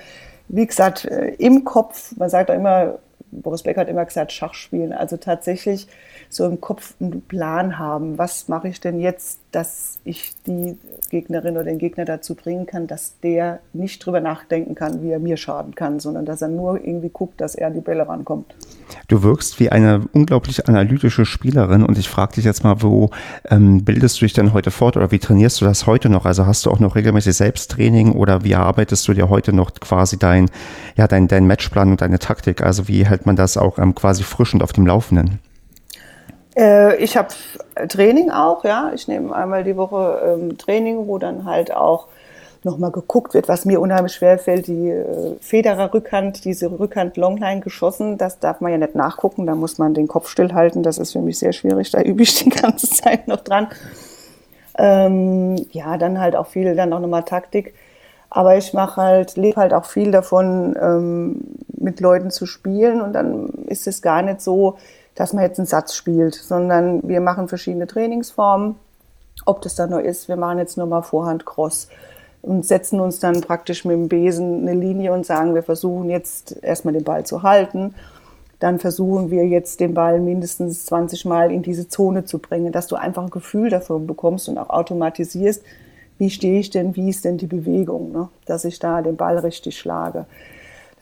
wie 0.49 0.67
gesagt, 0.67 1.05
äh, 1.07 1.35
im 1.39 1.65
Kopf, 1.65 2.15
man 2.17 2.31
sagt 2.31 2.51
auch 2.51 2.55
immer, 2.55 2.99
Boris 3.33 3.63
Becker 3.63 3.81
hat 3.81 3.89
immer 3.89 4.05
gesagt, 4.05 4.31
Schach 4.31 4.55
spielen. 4.55 4.93
Also 4.93 5.17
tatsächlich 5.17 5.89
so 6.29 6.47
im 6.47 6.61
Kopf 6.61 6.95
einen 7.01 7.23
Plan 7.23 7.79
haben. 7.79 8.19
Was 8.19 8.49
mache 8.49 8.69
ich 8.69 8.81
denn 8.81 9.01
jetzt, 9.01 9.41
dass 9.53 9.99
ich 10.05 10.33
die 10.47 10.77
Gegnerin 11.11 11.55
oder 11.55 11.65
den 11.65 11.79
Gegner 11.79 12.05
dazu 12.05 12.35
bringen 12.35 12.67
kann, 12.67 12.87
dass 12.87 13.21
der 13.21 13.61
nicht 13.73 14.05
drüber 14.05 14.21
nachdenken 14.21 14.75
kann, 14.75 15.03
wie 15.03 15.11
er 15.11 15.19
mir 15.19 15.37
schaden 15.37 15.75
kann, 15.75 16.01
sondern 16.01 16.25
dass 16.25 16.43
er 16.43 16.49
nur 16.49 16.85
irgendwie 16.85 17.11
guckt, 17.11 17.41
dass 17.41 17.55
er 17.55 17.69
an 17.69 17.75
die 17.75 17.81
Bälle 17.81 18.09
rankommt. 18.09 18.55
Du 19.09 19.23
wirkst 19.23 19.61
wie 19.61 19.71
eine 19.71 20.03
unglaublich 20.13 20.69
analytische 20.69 21.25
Spielerin 21.25 21.85
und 21.85 21.99
ich 21.99 22.09
frage 22.09 22.35
dich 22.35 22.45
jetzt 22.45 22.65
mal, 22.65 22.83
wo 22.83 23.11
ähm, 23.49 23.85
bildest 23.85 24.21
du 24.21 24.25
dich 24.25 24.33
denn 24.33 24.53
heute 24.53 24.71
fort 24.71 24.97
oder 24.97 25.11
wie 25.11 25.19
trainierst 25.19 25.61
du 25.61 25.65
das 25.67 25.87
heute 25.87 26.09
noch? 26.09 26.25
Also 26.25 26.47
hast 26.47 26.67
du 26.67 26.71
auch 26.71 26.81
noch 26.81 26.97
regelmäßig 26.97 27.35
Selbsttraining 27.35 28.13
oder 28.13 28.45
wie 28.45 28.53
erarbeitest 28.53 29.07
du 29.07 29.13
dir 29.13 29.29
heute 29.29 29.53
noch 29.53 29.73
quasi 29.75 30.19
dein, 30.19 30.51
ja, 30.97 31.07
dein, 31.07 31.29
dein 31.29 31.47
Matchplan 31.47 31.91
und 31.91 32.01
deine 32.01 32.19
Taktik? 32.19 32.63
Also 32.63 32.89
wie 32.89 33.07
hält 33.07 33.27
man 33.27 33.37
das 33.37 33.57
auch 33.57 33.79
ähm, 33.79 33.95
quasi 33.95 34.23
frisch 34.23 34.55
und 34.55 34.63
auf 34.63 34.73
dem 34.73 34.87
Laufenden? 34.87 35.39
Äh, 36.57 36.97
ich 36.97 37.17
habe 37.17 37.29
Training 37.89 38.31
auch, 38.31 38.65
ja. 38.65 38.93
Ich 38.95 39.09
nehme 39.09 39.35
einmal 39.35 39.65
die 39.65 39.77
Woche 39.77 40.39
ähm, 40.39 40.59
Training, 40.59 41.07
wo 41.07 41.19
dann 41.19 41.45
halt 41.45 41.75
auch 41.75 42.09
nochmal 42.65 42.93
geguckt 42.93 43.35
wird, 43.35 43.49
was 43.49 43.65
mir 43.65 43.81
unheimlich 43.81 44.15
schwer 44.15 44.39
fällt, 44.39 44.69
die 44.69 44.91
äh, 44.91 45.35
Federer 45.41 45.93
Rückhand, 45.93 46.45
diese 46.45 46.79
Rückhand 46.79 47.17
Longline 47.17 47.61
geschossen, 47.61 48.19
das 48.19 48.39
darf 48.39 48.61
man 48.61 48.71
ja 48.71 48.79
nicht 48.79 48.95
nachgucken, 48.95 49.47
da 49.47 49.55
muss 49.55 49.79
man 49.79 49.95
den 49.95 50.07
Kopf 50.07 50.29
stillhalten, 50.29 50.83
das 50.83 50.99
ist 50.99 51.13
für 51.13 51.21
mich 51.21 51.39
sehr 51.39 51.53
schwierig, 51.53 51.91
da 51.91 52.01
übe 52.01 52.23
ich 52.23 52.37
die 52.37 52.51
ganze 52.51 52.89
Zeit 52.91 53.27
noch 53.27 53.41
dran. 53.41 53.69
Ähm, 54.79 55.57
ja, 55.73 55.99
dann 55.99 56.21
halt 56.21 56.37
auch 56.37 56.47
viel, 56.47 56.75
dann 56.75 56.93
auch 56.93 57.01
nochmal 57.01 57.25
Taktik. 57.25 57.75
Aber 58.31 58.57
ich 58.57 58.73
mache 58.73 59.03
halt, 59.03 59.37
lebe 59.37 59.61
halt 59.61 59.75
auch 59.75 59.85
viel 59.85 60.11
davon, 60.11 60.75
ähm, 60.81 61.41
mit 61.77 62.01
Leuten 62.01 62.31
zu 62.31 62.47
spielen 62.47 63.03
und 63.03 63.13
dann 63.13 63.49
ist 63.67 63.87
es 63.87 64.01
gar 64.01 64.23
nicht 64.23 64.41
so, 64.41 64.79
dass 65.15 65.33
man 65.33 65.45
jetzt 65.45 65.59
einen 65.59 65.67
Satz 65.67 65.95
spielt, 65.95 66.35
sondern 66.35 67.07
wir 67.07 67.21
machen 67.21 67.49
verschiedene 67.49 67.87
Trainingsformen. 67.87 68.77
Ob 69.45 69.63
das 69.63 69.75
dann 69.75 69.91
nur 69.91 70.03
ist, 70.03 70.29
wir 70.29 70.37
machen 70.37 70.59
jetzt 70.59 70.77
nur 70.77 70.87
mal 70.87 71.03
Vorhand 71.03 71.45
Cross 71.47 71.89
und 72.43 72.67
setzen 72.67 73.01
uns 73.01 73.21
dann 73.21 73.41
praktisch 73.41 73.85
mit 73.85 73.95
dem 73.95 74.09
Besen 74.09 74.63
eine 74.63 74.79
Linie 74.79 75.13
und 75.13 75.25
sagen, 75.25 75.55
wir 75.55 75.63
versuchen 75.63 76.11
jetzt 76.11 76.63
erstmal 76.63 76.95
den 76.95 77.05
Ball 77.05 77.25
zu 77.25 77.43
halten. 77.43 77.95
Dann 78.59 78.79
versuchen 78.79 79.31
wir 79.31 79.47
jetzt 79.47 79.81
den 79.81 79.95
Ball 79.95 80.21
mindestens 80.21 80.87
20 80.87 81.25
Mal 81.25 81.51
in 81.51 81.63
diese 81.63 81.89
Zone 81.89 82.25
zu 82.25 82.39
bringen, 82.39 82.73
dass 82.73 82.87
du 82.87 82.97
einfach 82.97 83.25
ein 83.25 83.31
Gefühl 83.31 83.71
dafür 83.71 83.99
bekommst 83.99 84.49
und 84.49 84.59
auch 84.59 84.71
automatisierst, 84.71 85.63
wie 86.19 86.31
stehe 86.31 86.61
ich 86.61 86.71
denn, 86.71 86.95
wie 86.95 87.09
ist 87.09 87.25
denn 87.25 87.39
die 87.39 87.47
Bewegung, 87.47 88.13
ne? 88.13 88.29
dass 88.47 88.65
ich 88.65 88.79
da 88.79 89.03
den 89.03 89.17
Ball 89.17 89.39
richtig 89.39 89.79
schlage. 89.79 90.27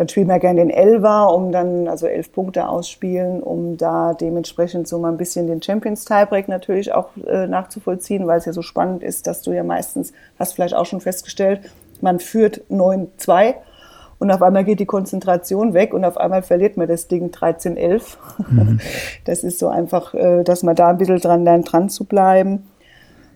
Dann 0.01 0.09
spielen 0.09 0.28
wir 0.28 0.38
gerne 0.38 0.61
den 0.61 0.70
Elfer, 0.70 1.30
um 1.30 1.53
dann 1.53 1.86
also 1.86 2.07
elf 2.07 2.32
Punkte 2.32 2.66
ausspielen, 2.66 3.42
um 3.42 3.76
da 3.76 4.14
dementsprechend 4.14 4.88
so 4.88 4.98
mal 4.98 5.11
ein 5.11 5.18
bisschen 5.18 5.46
den 5.46 5.61
Champions 5.61 6.07
Tiebreak 6.07 6.48
natürlich 6.48 6.94
auch 6.94 7.11
äh, 7.26 7.46
nachzuvollziehen, 7.46 8.26
weil 8.26 8.38
es 8.38 8.46
ja 8.46 8.55
so 8.55 8.62
spannend 8.62 9.03
ist, 9.03 9.26
dass 9.26 9.42
du 9.42 9.53
ja 9.53 9.62
meistens, 9.62 10.14
hast 10.38 10.55
vielleicht 10.55 10.72
auch 10.72 10.86
schon 10.86 11.03
festgestellt, 11.03 11.70
man 12.01 12.18
führt 12.18 12.62
9-2 12.70 13.57
und 14.18 14.30
auf 14.30 14.40
einmal 14.40 14.64
geht 14.64 14.80
die 14.80 14.86
Konzentration 14.86 15.74
weg 15.74 15.92
und 15.92 16.07
auf 16.07 16.16
einmal 16.16 16.40
verliert 16.40 16.78
man 16.78 16.88
das 16.88 17.07
Ding 17.07 17.28
13-11. 17.28 18.16
Mhm. 18.48 18.80
Das 19.26 19.44
ist 19.44 19.59
so 19.59 19.68
einfach, 19.68 20.14
äh, 20.14 20.44
dass 20.44 20.62
man 20.62 20.76
da 20.76 20.88
ein 20.88 20.96
bisschen 20.96 21.20
dran 21.20 21.44
lernt, 21.44 21.70
dran 21.70 21.90
zu 21.90 22.07
bleiben. 22.07 22.70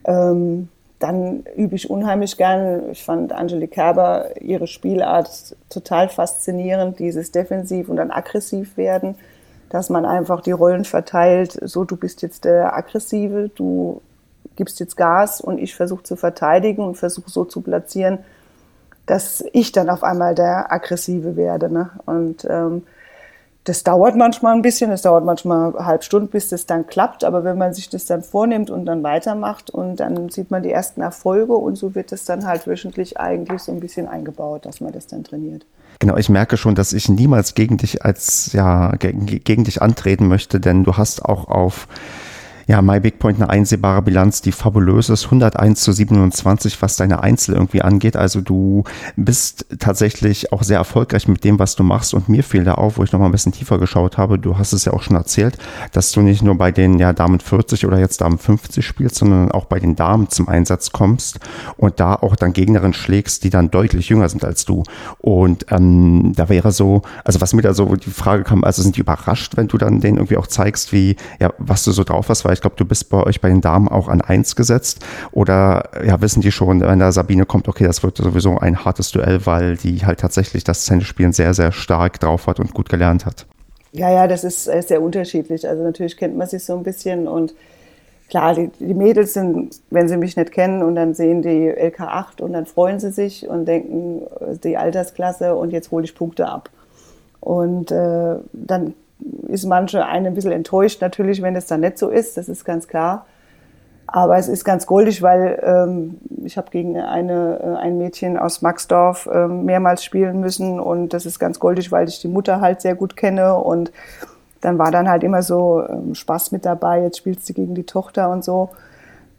Ähm, 0.06 0.70
dann 0.98 1.44
übe 1.56 1.74
ich 1.74 1.90
unheimlich 1.90 2.36
gern. 2.36 2.90
Ich 2.90 3.04
fand 3.04 3.32
Angelique 3.32 3.72
Kerber 3.72 4.40
ihre 4.40 4.66
Spielart 4.66 5.56
total 5.68 6.08
faszinierend, 6.08 6.98
dieses 6.98 7.30
defensiv 7.32 7.88
und 7.88 7.96
dann 7.96 8.10
aggressiv 8.10 8.76
werden, 8.76 9.16
dass 9.70 9.90
man 9.90 10.06
einfach 10.06 10.40
die 10.40 10.52
Rollen 10.52 10.84
verteilt. 10.84 11.58
So, 11.62 11.84
du 11.84 11.96
bist 11.96 12.22
jetzt 12.22 12.44
der 12.44 12.76
Aggressive, 12.76 13.50
du 13.54 14.00
gibst 14.56 14.80
jetzt 14.80 14.96
Gas 14.96 15.40
und 15.40 15.58
ich 15.58 15.74
versuche 15.74 16.04
zu 16.04 16.16
verteidigen 16.16 16.82
und 16.84 16.96
versuche 16.96 17.30
so 17.30 17.44
zu 17.44 17.60
platzieren, 17.60 18.18
dass 19.06 19.44
ich 19.52 19.72
dann 19.72 19.90
auf 19.90 20.02
einmal 20.02 20.34
der 20.34 20.72
Aggressive 20.72 21.36
werde. 21.36 21.70
Ne? 21.70 21.90
Und 22.06 22.46
ähm, 22.48 22.84
das 23.64 23.82
dauert 23.82 24.14
manchmal 24.14 24.54
ein 24.54 24.60
bisschen, 24.60 24.90
es 24.90 25.02
dauert 25.02 25.24
manchmal 25.24 25.74
eine 25.74 25.86
halbe 25.86 26.04
Stunde, 26.04 26.28
bis 26.28 26.50
das 26.50 26.66
dann 26.66 26.86
klappt. 26.86 27.24
Aber 27.24 27.44
wenn 27.44 27.56
man 27.56 27.72
sich 27.72 27.88
das 27.88 28.04
dann 28.04 28.22
vornimmt 28.22 28.70
und 28.70 28.84
dann 28.84 29.02
weitermacht 29.02 29.70
und 29.70 30.00
dann 30.00 30.28
sieht 30.28 30.50
man 30.50 30.62
die 30.62 30.70
ersten 30.70 31.00
Erfolge 31.00 31.54
und 31.54 31.76
so 31.76 31.94
wird 31.94 32.12
es 32.12 32.26
dann 32.26 32.46
halt 32.46 32.66
wöchentlich 32.66 33.18
eigentlich 33.18 33.62
so 33.62 33.72
ein 33.72 33.80
bisschen 33.80 34.06
eingebaut, 34.06 34.66
dass 34.66 34.82
man 34.82 34.92
das 34.92 35.06
dann 35.06 35.24
trainiert. 35.24 35.64
Genau, 35.98 36.16
ich 36.18 36.28
merke 36.28 36.58
schon, 36.58 36.74
dass 36.74 36.92
ich 36.92 37.08
niemals 37.08 37.54
gegen 37.54 37.78
dich 37.78 38.04
als, 38.04 38.52
ja, 38.52 38.92
gegen, 38.96 39.24
gegen 39.24 39.64
dich 39.64 39.80
antreten 39.80 40.28
möchte, 40.28 40.60
denn 40.60 40.84
du 40.84 40.98
hast 40.98 41.24
auch 41.24 41.48
auf 41.48 41.88
ja, 42.66 42.80
MyBigPoint 42.80 43.40
eine 43.40 43.50
einsehbare 43.50 44.02
Bilanz, 44.02 44.40
die 44.40 44.52
fabulös 44.52 45.10
ist. 45.10 45.26
101 45.26 45.80
zu 45.80 45.92
27, 45.92 46.80
was 46.80 46.96
deine 46.96 47.22
Einzel 47.22 47.54
irgendwie 47.54 47.82
angeht. 47.82 48.16
Also 48.16 48.40
du 48.40 48.84
bist 49.16 49.66
tatsächlich 49.78 50.52
auch 50.52 50.62
sehr 50.62 50.78
erfolgreich 50.78 51.28
mit 51.28 51.44
dem, 51.44 51.58
was 51.58 51.76
du 51.76 51.82
machst. 51.82 52.14
Und 52.14 52.28
mir 52.28 52.42
fiel 52.42 52.64
da 52.64 52.74
auf, 52.74 52.96
wo 52.96 53.04
ich 53.04 53.12
nochmal 53.12 53.28
ein 53.28 53.32
bisschen 53.32 53.52
tiefer 53.52 53.78
geschaut 53.78 54.16
habe. 54.16 54.38
Du 54.38 54.56
hast 54.56 54.72
es 54.72 54.86
ja 54.86 54.92
auch 54.92 55.02
schon 55.02 55.16
erzählt, 55.16 55.58
dass 55.92 56.12
du 56.12 56.22
nicht 56.22 56.42
nur 56.42 56.56
bei 56.56 56.72
den 56.72 56.98
ja, 56.98 57.12
Damen 57.12 57.40
40 57.40 57.86
oder 57.86 57.98
jetzt 57.98 58.20
Damen 58.20 58.38
50 58.38 58.84
spielst, 58.84 59.16
sondern 59.16 59.50
auch 59.52 59.66
bei 59.66 59.78
den 59.78 59.94
Damen 59.94 60.30
zum 60.30 60.48
Einsatz 60.48 60.92
kommst 60.92 61.40
und 61.76 62.00
da 62.00 62.14
auch 62.14 62.36
dann 62.36 62.52
Gegnerinnen 62.52 62.94
schlägst, 62.94 63.44
die 63.44 63.50
dann 63.50 63.70
deutlich 63.70 64.08
jünger 64.08 64.28
sind 64.28 64.44
als 64.44 64.64
du. 64.64 64.84
Und 65.18 65.66
ähm, 65.70 66.32
da 66.34 66.48
wäre 66.48 66.72
so, 66.72 67.02
also 67.24 67.40
was 67.40 67.52
mir 67.52 67.62
da 67.62 67.74
so 67.74 67.94
die 67.96 68.10
Frage 68.10 68.44
kam, 68.44 68.64
also 68.64 68.82
sind 68.82 68.96
die 68.96 69.00
überrascht, 69.00 69.56
wenn 69.56 69.68
du 69.68 69.76
dann 69.76 70.00
denen 70.00 70.16
irgendwie 70.16 70.38
auch 70.38 70.46
zeigst, 70.46 70.92
wie, 70.92 71.16
ja, 71.40 71.52
was 71.58 71.84
du 71.84 71.92
so 71.92 72.04
drauf 72.04 72.28
hast, 72.28 72.44
weil 72.44 72.53
ich 72.54 72.60
glaube, 72.60 72.76
du 72.76 72.84
bist 72.84 73.10
bei 73.10 73.22
euch 73.22 73.40
bei 73.40 73.48
den 73.48 73.60
Damen 73.60 73.88
auch 73.88 74.08
an 74.08 74.20
eins 74.20 74.56
gesetzt. 74.56 75.04
Oder 75.32 75.90
ja, 76.04 76.20
wissen 76.20 76.40
die 76.40 76.52
schon, 76.52 76.80
wenn 76.80 76.98
da 76.98 77.12
Sabine 77.12 77.44
kommt, 77.44 77.68
okay, 77.68 77.84
das 77.84 78.02
wird 78.02 78.16
sowieso 78.16 78.58
ein 78.58 78.84
hartes 78.84 79.10
Duell, 79.12 79.44
weil 79.44 79.76
die 79.76 80.06
halt 80.06 80.20
tatsächlich 80.20 80.64
das 80.64 80.86
Tennisspielen 80.86 81.32
sehr, 81.32 81.54
sehr 81.54 81.72
stark 81.72 82.18
drauf 82.20 82.46
hat 82.46 82.60
und 82.60 82.72
gut 82.72 82.88
gelernt 82.88 83.26
hat. 83.26 83.46
Ja, 83.92 84.10
ja, 84.10 84.26
das 84.26 84.42
ist 84.42 84.64
sehr 84.64 85.02
unterschiedlich. 85.02 85.68
Also 85.68 85.82
natürlich 85.82 86.16
kennt 86.16 86.36
man 86.36 86.48
sich 86.48 86.64
so 86.64 86.76
ein 86.76 86.82
bisschen 86.82 87.28
und 87.28 87.54
klar, 88.28 88.54
die, 88.54 88.68
die, 88.80 88.94
Mädels 88.94 89.34
sind, 89.34 89.80
wenn 89.90 90.08
sie 90.08 90.16
mich 90.16 90.36
nicht 90.36 90.50
kennen 90.50 90.82
und 90.82 90.96
dann 90.96 91.14
sehen 91.14 91.42
die 91.42 91.70
LK8 91.70 92.40
und 92.40 92.52
dann 92.52 92.66
freuen 92.66 92.98
sie 92.98 93.12
sich 93.12 93.48
und 93.48 93.66
denken, 93.66 94.22
die 94.64 94.76
Altersklasse 94.76 95.54
und 95.54 95.70
jetzt 95.70 95.90
hole 95.90 96.04
ich 96.04 96.14
Punkte 96.14 96.48
ab. 96.48 96.70
Und 97.40 97.92
äh, 97.92 98.36
dann 98.52 98.94
ist 99.48 99.64
manche 99.64 100.04
eine 100.04 100.28
ein 100.28 100.34
bisschen 100.34 100.52
enttäuscht 100.52 101.00
natürlich, 101.00 101.42
wenn 101.42 101.56
es 101.56 101.66
dann 101.66 101.80
nicht 101.80 101.98
so 101.98 102.08
ist, 102.08 102.36
das 102.36 102.48
ist 102.48 102.64
ganz 102.64 102.88
klar. 102.88 103.26
Aber 104.06 104.36
es 104.36 104.48
ist 104.48 104.64
ganz 104.64 104.86
goldig, 104.86 105.22
weil 105.22 105.60
ähm, 105.64 106.18
ich 106.44 106.56
habe 106.56 106.70
gegen 106.70 106.98
eine, 106.98 107.58
äh, 107.60 107.82
ein 107.82 107.98
Mädchen 107.98 108.36
aus 108.36 108.62
Maxdorf 108.62 109.26
äh, 109.26 109.48
mehrmals 109.48 110.04
spielen 110.04 110.40
müssen 110.40 110.78
und 110.78 111.12
das 111.14 111.26
ist 111.26 111.38
ganz 111.38 111.58
goldig, 111.58 111.90
weil 111.90 112.08
ich 112.08 112.20
die 112.20 112.28
Mutter 112.28 112.60
halt 112.60 112.80
sehr 112.80 112.94
gut 112.94 113.16
kenne 113.16 113.56
und 113.56 113.92
dann 114.60 114.78
war 114.78 114.90
dann 114.90 115.08
halt 115.08 115.24
immer 115.24 115.42
so 115.42 115.84
ähm, 115.88 116.14
Spaß 116.14 116.52
mit 116.52 116.64
dabei, 116.64 117.02
jetzt 117.02 117.18
spielst 117.18 117.48
du 117.48 117.54
gegen 117.54 117.74
die 117.74 117.84
Tochter 117.84 118.30
und 118.30 118.44
so. 118.44 118.70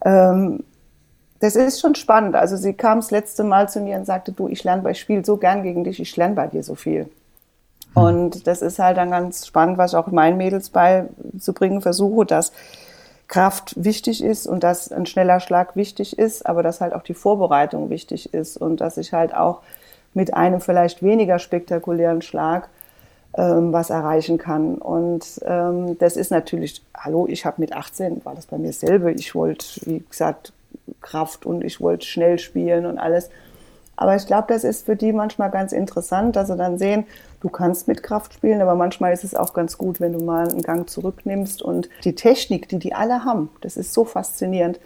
Ähm, 0.03 0.63
das 1.39 1.55
ist 1.55 1.79
schon 1.79 1.95
spannend. 1.95 2.35
Also 2.35 2.57
sie 2.57 2.73
kam 2.73 2.99
das 2.99 3.11
letzte 3.11 3.43
Mal 3.43 3.69
zu 3.69 3.81
mir 3.81 3.97
und 3.97 4.05
sagte, 4.05 4.31
du, 4.31 4.47
ich 4.47 4.63
lerne 4.63 4.81
bei 4.81 4.93
Spiel 4.93 5.23
so 5.25 5.37
gern 5.37 5.63
gegen 5.63 5.83
dich, 5.83 5.99
ich 5.99 6.15
lerne 6.15 6.35
bei 6.35 6.47
dir 6.47 6.63
so 6.63 6.75
viel. 6.75 7.09
Hm. 7.95 8.03
Und 8.03 8.47
das 8.47 8.61
ist 8.61 8.79
halt 8.79 8.97
dann 8.97 9.11
ganz 9.11 9.45
spannend, 9.45 9.77
was 9.77 9.93
ich 9.93 9.97
auch 9.97 10.07
meinen 10.07 10.37
Mädels 10.37 10.69
beizubringen 10.69 11.81
versuche, 11.81 12.25
dass 12.25 12.51
Kraft 13.27 13.73
wichtig 13.83 14.23
ist 14.23 14.45
und 14.45 14.63
dass 14.63 14.91
ein 14.91 15.05
schneller 15.05 15.39
Schlag 15.39 15.75
wichtig 15.75 16.19
ist, 16.19 16.45
aber 16.45 16.61
dass 16.61 16.81
halt 16.81 16.93
auch 16.93 17.01
die 17.01 17.15
Vorbereitung 17.15 17.89
wichtig 17.89 18.33
ist 18.33 18.57
und 18.57 18.81
dass 18.81 18.97
ich 18.97 19.13
halt 19.13 19.33
auch 19.33 19.61
mit 20.13 20.33
einem 20.33 20.61
vielleicht 20.61 21.01
weniger 21.01 21.39
spektakulären 21.39 22.21
Schlag 22.21 22.69
ähm, 23.37 23.73
was 23.73 23.89
erreichen 23.89 24.37
kann. 24.37 24.75
Und 24.75 25.41
ähm, 25.43 25.97
das 25.97 26.17
ist 26.17 26.31
natürlich, 26.31 26.83
hallo, 26.95 27.27
ich 27.27 27.45
habe 27.45 27.59
mit 27.59 27.73
18, 27.73 28.23
war 28.23 28.35
das 28.35 28.45
bei 28.45 28.57
mir 28.57 28.73
selber, 28.73 29.11
ich 29.11 29.35
wollte, 29.35 29.65
wie 29.85 30.03
gesagt, 30.07 30.53
Kraft 31.01 31.45
und 31.45 31.63
ich 31.63 31.81
wollte 31.81 32.05
schnell 32.05 32.39
spielen 32.39 32.85
und 32.85 32.97
alles. 32.97 33.29
Aber 33.95 34.15
ich 34.15 34.25
glaube, 34.25 34.45
das 34.49 34.63
ist 34.63 34.85
für 34.85 34.95
die 34.95 35.13
manchmal 35.13 35.49
ganz 35.51 35.71
interessant, 35.71 36.35
dass 36.35 36.47
sie 36.47 36.55
dann 36.55 36.77
sehen, 36.77 37.05
du 37.41 37.49
kannst 37.49 37.87
mit 37.87 38.03
Kraft 38.03 38.33
spielen, 38.33 38.61
aber 38.61 38.75
manchmal 38.75 39.13
ist 39.13 39.23
es 39.23 39.35
auch 39.35 39.53
ganz 39.53 39.77
gut, 39.77 39.99
wenn 39.99 40.13
du 40.13 40.23
mal 40.23 40.49
einen 40.49 40.61
Gang 40.61 40.89
zurücknimmst 40.89 41.61
und 41.61 41.89
die 42.03 42.15
Technik, 42.15 42.67
die 42.69 42.79
die 42.79 42.93
alle 42.93 43.23
haben, 43.23 43.49
das 43.61 43.77
ist 43.77 43.93
so 43.93 44.03
faszinierend, 44.03 44.79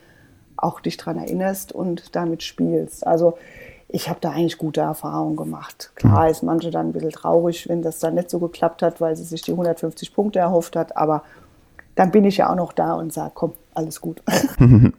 auch 0.58 0.80
dich 0.82 0.98
daran 0.98 1.18
erinnerst 1.18 1.72
und 1.72 2.16
damit 2.16 2.44
spielst. 2.44 3.08
Also 3.08 3.38
ich 3.88 4.08
habe 4.08 4.20
da 4.22 4.32
eigentlich 4.32 4.58
gute 4.58 4.82
Erfahrungen 4.82 5.36
gemacht. 5.36 5.92
Klar 5.96 6.26
mhm. 6.26 6.32
ist 6.32 6.44
manche 6.44 6.70
dann 6.70 6.90
ein 6.90 6.94
bisschen 6.94 7.12
traurig, 7.12 7.68
wenn 7.68 7.82
das 7.82 8.00
dann 8.00 8.16
nicht 8.16 8.30
so 8.30 8.38
geklappt 8.40 8.84
hat, 8.84 9.02
weil 9.02 9.16
sie 9.16 9.24
sich 9.24 9.42
die 9.42 9.52
150 9.52 10.14
Punkte 10.14 10.40
erhofft 10.40 10.76
hat, 10.76 10.96
aber 10.96 11.24
dann 11.96 12.12
bin 12.12 12.24
ich 12.24 12.38
ja 12.38 12.50
auch 12.50 12.56
noch 12.56 12.74
da 12.74 12.94
und 12.94 13.12
sage, 13.12 13.32
komm, 13.34 13.54
alles 13.74 14.02
gut. 14.02 14.22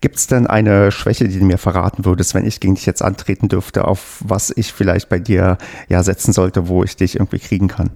Gibt 0.00 0.16
es 0.16 0.26
denn 0.26 0.46
eine 0.46 0.90
Schwäche, 0.90 1.28
die 1.28 1.38
du 1.38 1.44
mir 1.44 1.58
verraten 1.58 2.04
würdest, 2.04 2.34
wenn 2.34 2.44
ich 2.44 2.58
gegen 2.58 2.74
dich 2.74 2.86
jetzt 2.86 3.02
antreten 3.02 3.48
dürfte, 3.48 3.86
auf 3.86 4.20
was 4.24 4.50
ich 4.50 4.72
vielleicht 4.72 5.08
bei 5.08 5.18
dir 5.18 5.58
ja 5.88 6.02
setzen 6.02 6.32
sollte, 6.32 6.68
wo 6.68 6.82
ich 6.82 6.96
dich 6.96 7.16
irgendwie 7.16 7.38
kriegen 7.38 7.68
kann? 7.68 7.90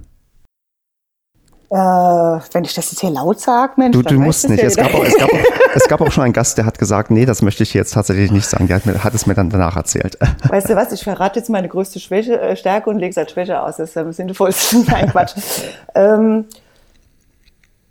Äh, 1.68 1.74
wenn 1.74 2.62
ich 2.62 2.74
das 2.74 2.92
jetzt 2.92 3.00
hier 3.00 3.10
laut 3.10 3.40
sage, 3.40 3.72
Mensch. 3.76 3.96
Du, 3.96 4.02
du 4.02 4.14
musst 4.20 4.48
nicht. 4.48 4.62
Es 4.62 4.76
gab, 4.76 4.94
auch, 4.94 5.04
es, 5.04 5.16
gab 5.16 5.32
auch, 5.32 5.38
es 5.74 5.88
gab, 5.88 6.00
auch, 6.00 6.12
schon 6.12 6.22
einen 6.22 6.32
Gast, 6.32 6.58
der 6.58 6.64
hat 6.64 6.78
gesagt, 6.78 7.10
nee, 7.10 7.26
das 7.26 7.42
möchte 7.42 7.64
ich 7.64 7.74
jetzt 7.74 7.92
tatsächlich 7.94 8.30
nicht 8.30 8.46
sagen. 8.46 8.68
Der 8.68 8.76
hat, 8.76 8.86
mir, 8.86 9.02
hat 9.02 9.14
es 9.14 9.26
mir 9.26 9.34
dann 9.34 9.50
danach 9.50 9.76
erzählt. 9.76 10.16
Weißt 10.48 10.70
du 10.70 10.76
was, 10.76 10.92
ich 10.92 11.02
verrate 11.02 11.40
jetzt 11.40 11.50
meine 11.50 11.68
größte 11.68 11.98
Schwäche, 11.98 12.40
äh, 12.40 12.56
Stärke 12.56 12.88
und 12.88 12.98
lege 12.98 13.10
es 13.10 13.18
als 13.18 13.32
Schwäche 13.32 13.60
aus. 13.60 13.78
Das 13.78 13.90
ist 13.90 13.96
am 13.96 14.12
sinnvollsten. 14.12 14.84
Nein, 14.88 15.10
Quatsch. 15.10 15.34
ähm, 15.96 16.44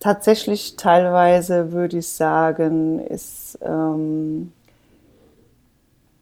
tatsächlich 0.05 0.75
teilweise 0.75 1.71
würde 1.71 1.97
ich 1.97 2.07
sagen, 2.09 2.99
ist 2.99 3.57
ähm, 3.63 4.51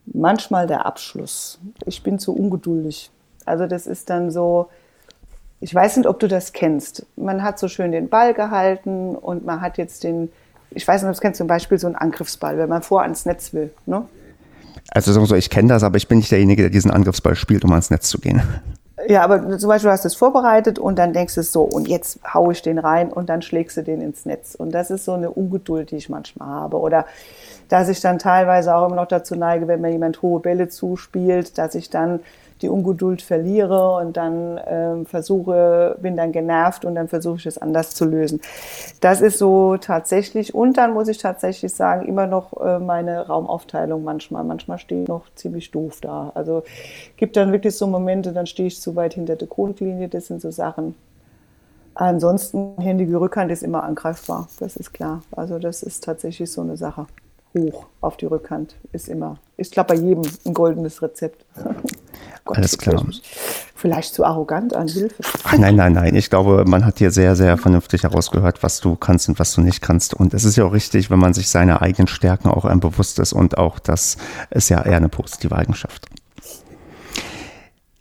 manchmal 0.05 0.67
der 0.67 0.85
Abschluss. 0.85 1.59
Ich 1.85 2.01
bin 2.01 2.17
zu 2.17 2.33
ungeduldig. 2.33 3.11
Also 3.43 3.67
das 3.67 3.85
ist 3.85 4.09
dann 4.09 4.31
so, 4.31 4.69
ich 5.59 5.75
weiß 5.75 5.97
nicht, 5.97 6.07
ob 6.07 6.17
du 6.21 6.29
das 6.29 6.53
kennst. 6.53 7.05
Man 7.17 7.43
hat 7.43 7.59
so 7.59 7.67
schön 7.67 7.91
den 7.91 8.07
Ball 8.07 8.33
gehalten 8.33 9.17
und 9.17 9.45
man 9.45 9.59
hat 9.59 9.77
jetzt 9.77 10.05
den, 10.05 10.31
ich 10.71 10.87
weiß 10.87 11.01
nicht, 11.01 11.09
ob 11.09 11.15
du 11.15 11.21
kennst, 11.21 11.39
zum 11.39 11.47
Beispiel 11.47 11.77
so 11.77 11.87
einen 11.87 11.97
Angriffsball, 11.97 12.57
wenn 12.57 12.69
man 12.69 12.83
vor 12.83 13.01
ans 13.01 13.25
Netz 13.25 13.51
will. 13.51 13.73
Ne? 13.85 14.05
Also 14.91 15.11
so, 15.25 15.35
ich 15.35 15.49
kenne 15.49 15.67
das, 15.67 15.83
aber 15.83 15.97
ich 15.97 16.07
bin 16.07 16.19
nicht 16.19 16.31
derjenige, 16.31 16.61
der 16.61 16.71
diesen 16.71 16.89
Angriffsball 16.89 17.35
spielt, 17.35 17.65
um 17.65 17.71
ans 17.71 17.89
Netz 17.89 18.07
zu 18.07 18.17
gehen. 18.19 18.41
Ja, 19.07 19.23
aber 19.23 19.57
zum 19.57 19.69
Beispiel 19.69 19.91
hast 19.91 20.03
du 20.03 20.07
es 20.07 20.15
vorbereitet 20.15 20.79
und 20.79 20.97
dann 20.97 21.13
denkst 21.13 21.35
du 21.35 21.43
so, 21.43 21.63
und 21.63 21.87
jetzt 21.87 22.19
haue 22.33 22.53
ich 22.53 22.61
den 22.61 22.77
rein 22.77 23.11
und 23.11 23.29
dann 23.29 23.41
schlägst 23.41 23.77
du 23.77 23.83
den 23.83 24.01
ins 24.01 24.25
Netz. 24.25 24.55
Und 24.55 24.73
das 24.73 24.91
ist 24.91 25.05
so 25.05 25.13
eine 25.13 25.29
Ungeduld, 25.29 25.91
die 25.91 25.97
ich 25.97 26.09
manchmal 26.09 26.47
habe. 26.47 26.79
Oder 26.79 27.05
dass 27.69 27.89
ich 27.89 28.01
dann 28.01 28.19
teilweise 28.19 28.75
auch 28.75 28.85
immer 28.85 28.95
noch 28.95 29.07
dazu 29.07 29.35
neige, 29.35 29.67
wenn 29.67 29.81
mir 29.81 29.91
jemand 29.91 30.21
hohe 30.21 30.39
Bälle 30.39 30.69
zuspielt, 30.69 31.57
dass 31.57 31.75
ich 31.75 31.89
dann 31.89 32.19
die 32.63 32.69
Ungeduld 32.69 33.21
verliere 33.21 33.95
und 33.97 34.17
dann 34.17 34.59
ähm, 34.65 35.05
versuche, 35.05 35.97
bin 36.01 36.17
dann 36.17 36.31
genervt 36.31 36.85
und 36.85 36.95
dann 36.95 37.07
versuche 37.07 37.37
ich 37.37 37.45
es 37.45 37.57
anders 37.57 37.91
zu 37.91 38.05
lösen. 38.05 38.41
Das 39.01 39.21
ist 39.21 39.37
so 39.37 39.77
tatsächlich. 39.77 40.55
Und 40.55 40.77
dann 40.77 40.93
muss 40.93 41.07
ich 41.07 41.17
tatsächlich 41.17 41.73
sagen, 41.73 42.07
immer 42.07 42.25
noch 42.25 42.53
äh, 42.59 42.79
meine 42.79 43.27
Raumaufteilung 43.27 44.03
manchmal. 44.03 44.43
Manchmal 44.43 44.79
stehe 44.79 45.03
ich 45.03 45.07
noch 45.07 45.25
ziemlich 45.35 45.69
doof 45.71 45.99
da. 46.01 46.31
Also 46.33 46.63
gibt 47.17 47.35
dann 47.35 47.51
wirklich 47.51 47.75
so 47.75 47.85
Momente, 47.85 48.31
dann 48.31 48.47
stehe 48.47 48.67
ich 48.67 48.81
zu 48.81 48.95
weit 48.95 49.13
hinter 49.13 49.35
der 49.35 49.47
Grundlinie. 49.47 50.07
Das 50.07 50.27
sind 50.27 50.41
so 50.41 50.49
Sachen. 50.49 50.95
Ansonsten, 51.95 52.75
händige 52.79 53.19
Rückhand 53.19 53.51
ist 53.51 53.61
immer 53.61 53.83
angreifbar. 53.83 54.47
Das 54.59 54.77
ist 54.77 54.93
klar. 54.93 55.21
Also 55.31 55.59
das 55.59 55.83
ist 55.83 56.03
tatsächlich 56.03 56.51
so 56.51 56.61
eine 56.61 56.77
Sache 56.77 57.05
hoch 57.53 57.85
auf 58.01 58.17
die 58.17 58.25
Rückhand 58.25 58.75
ist 58.91 59.07
immer, 59.07 59.37
ich 59.57 59.71
glaube 59.71 59.93
bei 59.93 59.99
jedem 59.99 60.23
ein 60.45 60.53
goldenes 60.53 61.01
Rezept. 61.01 61.45
Gott, 62.45 62.57
Alles 62.57 62.77
klar. 62.77 63.05
Vielleicht 63.73 64.13
zu 64.13 64.25
arrogant 64.25 64.73
an 64.73 64.89
Hilfe. 64.89 65.23
Ach, 65.43 65.57
nein, 65.57 65.77
nein, 65.77 65.93
nein. 65.93 66.13
Ich 66.15 66.29
glaube, 66.29 66.65
man 66.67 66.85
hat 66.85 66.97
hier 66.97 67.09
sehr, 67.09 67.37
sehr 67.37 67.57
vernünftig 67.57 68.03
herausgehört, 68.03 68.63
was 68.63 68.81
du 68.81 68.97
kannst 68.97 69.29
und 69.29 69.39
was 69.39 69.53
du 69.53 69.61
nicht 69.61 69.81
kannst. 69.81 70.13
Und 70.13 70.33
es 70.33 70.43
ist 70.43 70.57
ja 70.57 70.65
auch 70.65 70.73
richtig, 70.73 71.09
wenn 71.09 71.19
man 71.19 71.33
sich 71.33 71.47
seiner 71.47 71.81
eigenen 71.81 72.07
Stärken 72.07 72.49
auch 72.49 72.69
bewusst 72.79 73.19
ist 73.19 73.31
und 73.31 73.57
auch 73.57 73.79
das 73.79 74.17
ist 74.49 74.67
ja 74.67 74.81
eher 74.81 74.97
eine 74.97 75.09
positive 75.09 75.55
Eigenschaft. 75.55 76.07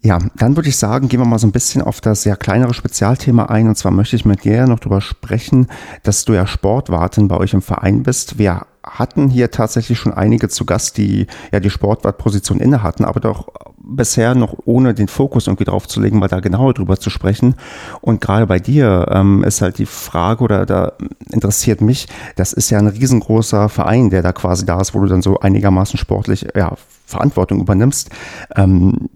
Ja, 0.05 0.19
dann 0.35 0.57
würde 0.57 0.69
ich 0.69 0.77
sagen, 0.77 1.09
gehen 1.09 1.21
wir 1.21 1.27
mal 1.27 1.39
so 1.39 1.47
ein 1.47 1.53
bisschen 1.53 1.81
auf 1.81 2.01
das 2.01 2.23
sehr 2.23 2.37
kleinere 2.37 2.75
Spezialthema 2.75 3.45
ein. 3.45 3.69
Und 3.69 3.77
zwar 3.77 3.93
möchte 3.93 4.17
ich 4.17 4.25
mit 4.25 4.43
dir 4.43 4.67
noch 4.67 4.81
darüber 4.81 5.01
sprechen, 5.01 5.69
dass 6.03 6.25
du 6.25 6.33
ja 6.33 6.45
Sportwartin 6.49 7.29
bei 7.29 7.37
euch 7.37 7.55
im 7.55 7.63
Verein 7.63 8.03
bist. 8.03 8.37
Wir 8.37 8.67
hatten 8.85 9.29
hier 9.29 9.51
tatsächlich 9.51 9.99
schon 9.99 10.13
einige 10.13 10.49
zu 10.49 10.65
Gast, 10.65 10.97
die 10.97 11.27
ja 11.53 11.61
die 11.61 11.71
Sportwartposition 11.71 12.61
inne 12.61 12.83
hatten, 12.83 13.05
aber 13.05 13.21
doch 13.21 13.49
bisher 13.85 14.35
noch 14.35 14.57
ohne 14.65 14.95
den 14.95 15.09
Fokus 15.09 15.47
irgendwie 15.47 15.65
drauf 15.65 15.89
zu 15.89 16.01
legen, 16.01 16.19
mal 16.19 16.29
da 16.29 16.41
genauer 16.41 16.75
drüber 16.75 16.99
zu 16.99 17.11
sprechen. 17.11 17.57
Und 18.01 18.21
gerade 18.21 18.47
bei 18.47 18.59
dir 18.59 19.07
ähm, 19.11 19.45
ist 19.45 19.61
halt 19.61 19.79
die 19.79 19.87
Frage 19.87 20.45
oder 20.45 20.67
da 20.67 20.93
interessiert 21.31 21.81
mich, 21.81 22.07
das 22.37 22.53
ist 22.53 22.71
ja 22.71 22.79
ein 22.79 22.89
riesengroßer 22.89 23.69
Verein, 23.69 24.11
der 24.11 24.23
da 24.23 24.33
quasi 24.33 24.65
da 24.65 24.81
ist, 24.81 24.95
wo 24.95 25.01
du 25.01 25.07
dann 25.07 25.23
so 25.23 25.41
einigermaßen 25.41 25.99
sportlich 25.99 26.47
ja, 26.55 26.75
Verantwortung 27.07 27.61
übernimmst. 27.61 28.11
Ähm, 28.57 29.09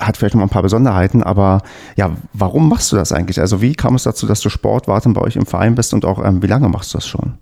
hat 0.00 0.16
vielleicht 0.16 0.34
noch 0.34 0.42
ein 0.42 0.48
paar 0.48 0.62
Besonderheiten, 0.62 1.22
aber 1.22 1.62
ja, 1.96 2.10
warum 2.32 2.68
machst 2.68 2.92
du 2.92 2.96
das 2.96 3.12
eigentlich? 3.12 3.40
Also 3.40 3.60
wie 3.60 3.74
kam 3.74 3.94
es 3.94 4.04
dazu, 4.04 4.26
dass 4.26 4.40
du 4.40 4.48
Sportwarten 4.48 5.12
bei 5.12 5.20
euch 5.20 5.36
im 5.36 5.46
Verein 5.46 5.74
bist 5.74 5.94
und 5.94 6.04
auch 6.04 6.24
ähm, 6.24 6.42
wie 6.42 6.46
lange 6.46 6.68
machst 6.68 6.94
du 6.94 6.98
das 6.98 7.06
schon? 7.06 7.34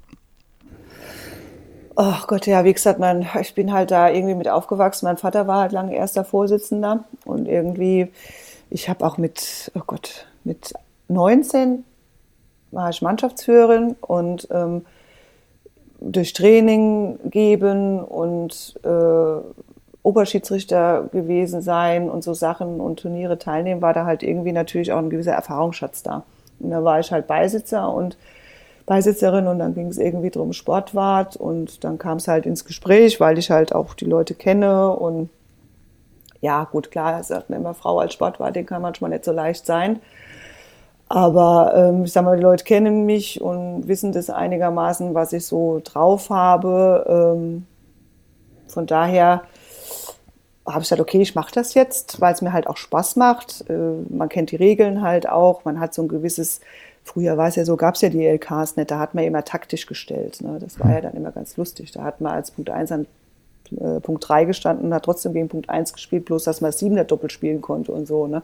Oh 1.96 2.14
Gott, 2.26 2.46
ja, 2.46 2.64
wie 2.64 2.72
gesagt, 2.72 2.98
mein, 2.98 3.24
ich 3.40 3.54
bin 3.54 3.72
halt 3.72 3.92
da 3.92 4.10
irgendwie 4.10 4.34
mit 4.34 4.48
aufgewachsen. 4.48 5.06
Mein 5.06 5.16
Vater 5.16 5.46
war 5.46 5.60
halt 5.60 5.72
lange 5.72 5.94
erster 5.94 6.24
Vorsitzender 6.24 7.04
und 7.24 7.46
irgendwie, 7.46 8.10
ich 8.68 8.88
habe 8.88 9.06
auch 9.06 9.16
mit, 9.16 9.70
oh 9.76 9.82
Gott, 9.86 10.26
mit 10.42 10.72
19 11.06 11.84
war 12.72 12.90
ich 12.90 13.00
Mannschaftsführerin 13.00 13.94
und 14.00 14.48
ähm, 14.50 14.84
durch 16.00 16.32
Training 16.32 17.20
geben 17.30 18.00
und 18.00 18.74
äh, 18.82 19.40
Oberschiedsrichter 20.02 21.08
gewesen 21.12 21.62
sein 21.62 22.10
und 22.10 22.24
so 22.24 22.34
Sachen 22.34 22.80
und 22.80 22.98
Turniere 23.00 23.38
teilnehmen, 23.38 23.82
war 23.82 23.94
da 23.94 24.04
halt 24.04 24.24
irgendwie 24.24 24.52
natürlich 24.52 24.92
auch 24.92 24.98
ein 24.98 25.10
gewisser 25.10 25.32
Erfahrungsschatz 25.32 26.02
da. 26.02 26.24
Und 26.58 26.70
da 26.70 26.82
war 26.82 26.98
ich 26.98 27.12
halt 27.12 27.28
Beisitzer 27.28 27.92
und 27.92 28.16
Beisitzerin 28.86 29.46
und 29.46 29.58
dann 29.58 29.74
ging 29.74 29.88
es 29.88 29.98
irgendwie 29.98 30.30
drum 30.30 30.52
Sportwart 30.52 31.36
und 31.36 31.84
dann 31.84 31.98
kam 31.98 32.18
es 32.18 32.28
halt 32.28 32.44
ins 32.44 32.64
Gespräch, 32.64 33.18
weil 33.18 33.38
ich 33.38 33.50
halt 33.50 33.74
auch 33.74 33.94
die 33.94 34.04
Leute 34.04 34.34
kenne 34.34 34.90
und 34.90 35.30
ja, 36.40 36.64
gut, 36.64 36.90
klar, 36.90 37.22
sagt 37.22 37.48
man 37.48 37.60
immer, 37.60 37.72
Frau 37.72 37.98
als 37.98 38.12
Sportwart, 38.12 38.54
den 38.54 38.66
kann 38.66 38.82
manchmal 38.82 39.10
nicht 39.10 39.24
so 39.24 39.32
leicht 39.32 39.64
sein. 39.64 40.00
Aber 41.08 41.72
ähm, 41.74 42.04
ich 42.04 42.12
sag 42.12 42.24
mal, 42.24 42.36
die 42.36 42.42
Leute 42.42 42.64
kennen 42.64 43.06
mich 43.06 43.40
und 43.40 43.88
wissen 43.88 44.12
das 44.12 44.28
einigermaßen, 44.28 45.14
was 45.14 45.32
ich 45.32 45.46
so 45.46 45.80
drauf 45.82 46.28
habe. 46.28 47.06
Ähm, 47.08 47.66
von 48.68 48.86
daher 48.86 49.44
habe 50.66 50.80
ich 50.80 50.84
gesagt, 50.84 51.00
okay, 51.00 51.20
ich 51.20 51.34
mache 51.34 51.52
das 51.54 51.74
jetzt, 51.74 52.20
weil 52.20 52.34
es 52.34 52.42
mir 52.42 52.52
halt 52.52 52.66
auch 52.66 52.76
Spaß 52.76 53.16
macht. 53.16 53.64
Äh, 53.68 54.02
man 54.08 54.28
kennt 54.28 54.50
die 54.50 54.56
Regeln 54.56 55.02
halt 55.02 55.28
auch, 55.28 55.64
man 55.64 55.80
hat 55.80 55.94
so 55.94 56.02
ein 56.02 56.08
gewisses 56.08 56.60
Früher 57.04 57.36
war 57.36 57.48
es 57.48 57.56
ja 57.56 57.66
so, 57.66 57.76
gab 57.76 57.96
es 57.96 58.00
ja 58.00 58.08
die 58.08 58.26
LKs 58.26 58.76
nicht, 58.76 58.90
da 58.90 58.98
hat 58.98 59.14
man 59.14 59.24
immer 59.24 59.44
taktisch 59.44 59.86
gestellt. 59.86 60.40
Ne? 60.40 60.58
Das 60.58 60.80
war 60.80 60.90
ja 60.90 61.02
dann 61.02 61.12
immer 61.12 61.32
ganz 61.32 61.56
lustig. 61.58 61.92
Da 61.92 62.02
hat 62.02 62.22
man 62.22 62.32
als 62.32 62.50
Punkt 62.50 62.70
1 62.70 62.92
an 62.92 63.06
äh, 63.78 64.00
Punkt 64.00 64.26
3 64.26 64.46
gestanden 64.46 64.86
und 64.86 64.94
hat 64.94 65.04
trotzdem 65.04 65.34
gegen 65.34 65.48
Punkt 65.48 65.68
1 65.68 65.92
gespielt, 65.92 66.24
bloß 66.24 66.44
dass 66.44 66.62
man 66.62 66.72
7 66.72 66.94
der 66.94 67.04
doppelt 67.04 67.30
spielen 67.30 67.60
konnte 67.60 67.92
und 67.92 68.06
so. 68.06 68.26
Ne? 68.26 68.42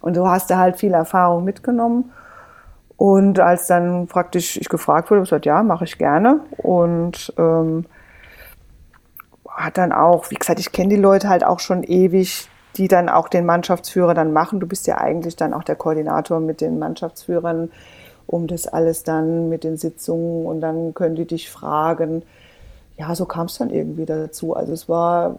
Und 0.00 0.16
du 0.16 0.26
hast 0.26 0.50
da 0.50 0.58
halt 0.58 0.78
viel 0.78 0.94
Erfahrung 0.94 1.44
mitgenommen. 1.44 2.12
Und 2.96 3.40
als 3.40 3.66
dann 3.66 4.06
praktisch 4.06 4.56
ich 4.56 4.68
gefragt 4.68 5.10
wurde, 5.10 5.18
habe 5.18 5.24
ich 5.24 5.30
gesagt, 5.30 5.46
ja, 5.46 5.62
mache 5.62 5.84
ich 5.84 5.98
gerne. 5.98 6.40
Und 6.56 7.32
ähm, 7.36 7.84
hat 9.48 9.76
dann 9.76 9.92
auch, 9.92 10.30
wie 10.30 10.36
gesagt, 10.36 10.60
ich 10.60 10.72
kenne 10.72 10.94
die 10.94 11.00
Leute 11.00 11.28
halt 11.28 11.44
auch 11.44 11.60
schon 11.60 11.82
ewig 11.82 12.48
die 12.76 12.88
dann 12.88 13.08
auch 13.08 13.28
den 13.28 13.46
Mannschaftsführer 13.46 14.14
dann 14.14 14.32
machen. 14.32 14.60
Du 14.60 14.66
bist 14.66 14.86
ja 14.86 14.98
eigentlich 14.98 15.36
dann 15.36 15.54
auch 15.54 15.64
der 15.64 15.76
Koordinator 15.76 16.40
mit 16.40 16.60
den 16.60 16.78
Mannschaftsführern, 16.78 17.70
um 18.26 18.46
das 18.46 18.66
alles 18.66 19.02
dann 19.02 19.48
mit 19.48 19.64
den 19.64 19.76
Sitzungen 19.76 20.46
und 20.46 20.60
dann 20.60 20.94
können 20.94 21.14
die 21.14 21.26
dich 21.26 21.50
fragen. 21.50 22.22
Ja, 22.96 23.14
so 23.14 23.26
kam 23.26 23.46
es 23.46 23.58
dann 23.58 23.70
irgendwie 23.70 24.06
dazu. 24.06 24.54
Also 24.54 24.72
es 24.72 24.88
war, 24.88 25.36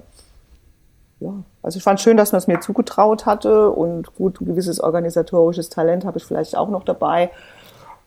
ja, 1.20 1.34
also 1.62 1.78
ich 1.78 1.84
fand 1.84 2.02
schön, 2.02 2.18
dass 2.18 2.32
man 2.32 2.40
es 2.40 2.48
mir 2.48 2.60
zugetraut 2.60 3.26
hatte 3.26 3.72
und 3.72 4.14
gut, 4.16 4.42
ein 4.42 4.46
gewisses 4.46 4.80
organisatorisches 4.80 5.70
Talent 5.70 6.06
habe 6.06 6.18
ich 6.18 6.26
vielleicht 6.26 6.56
auch 6.56 6.70
noch 6.70 6.84
dabei. 6.84 7.32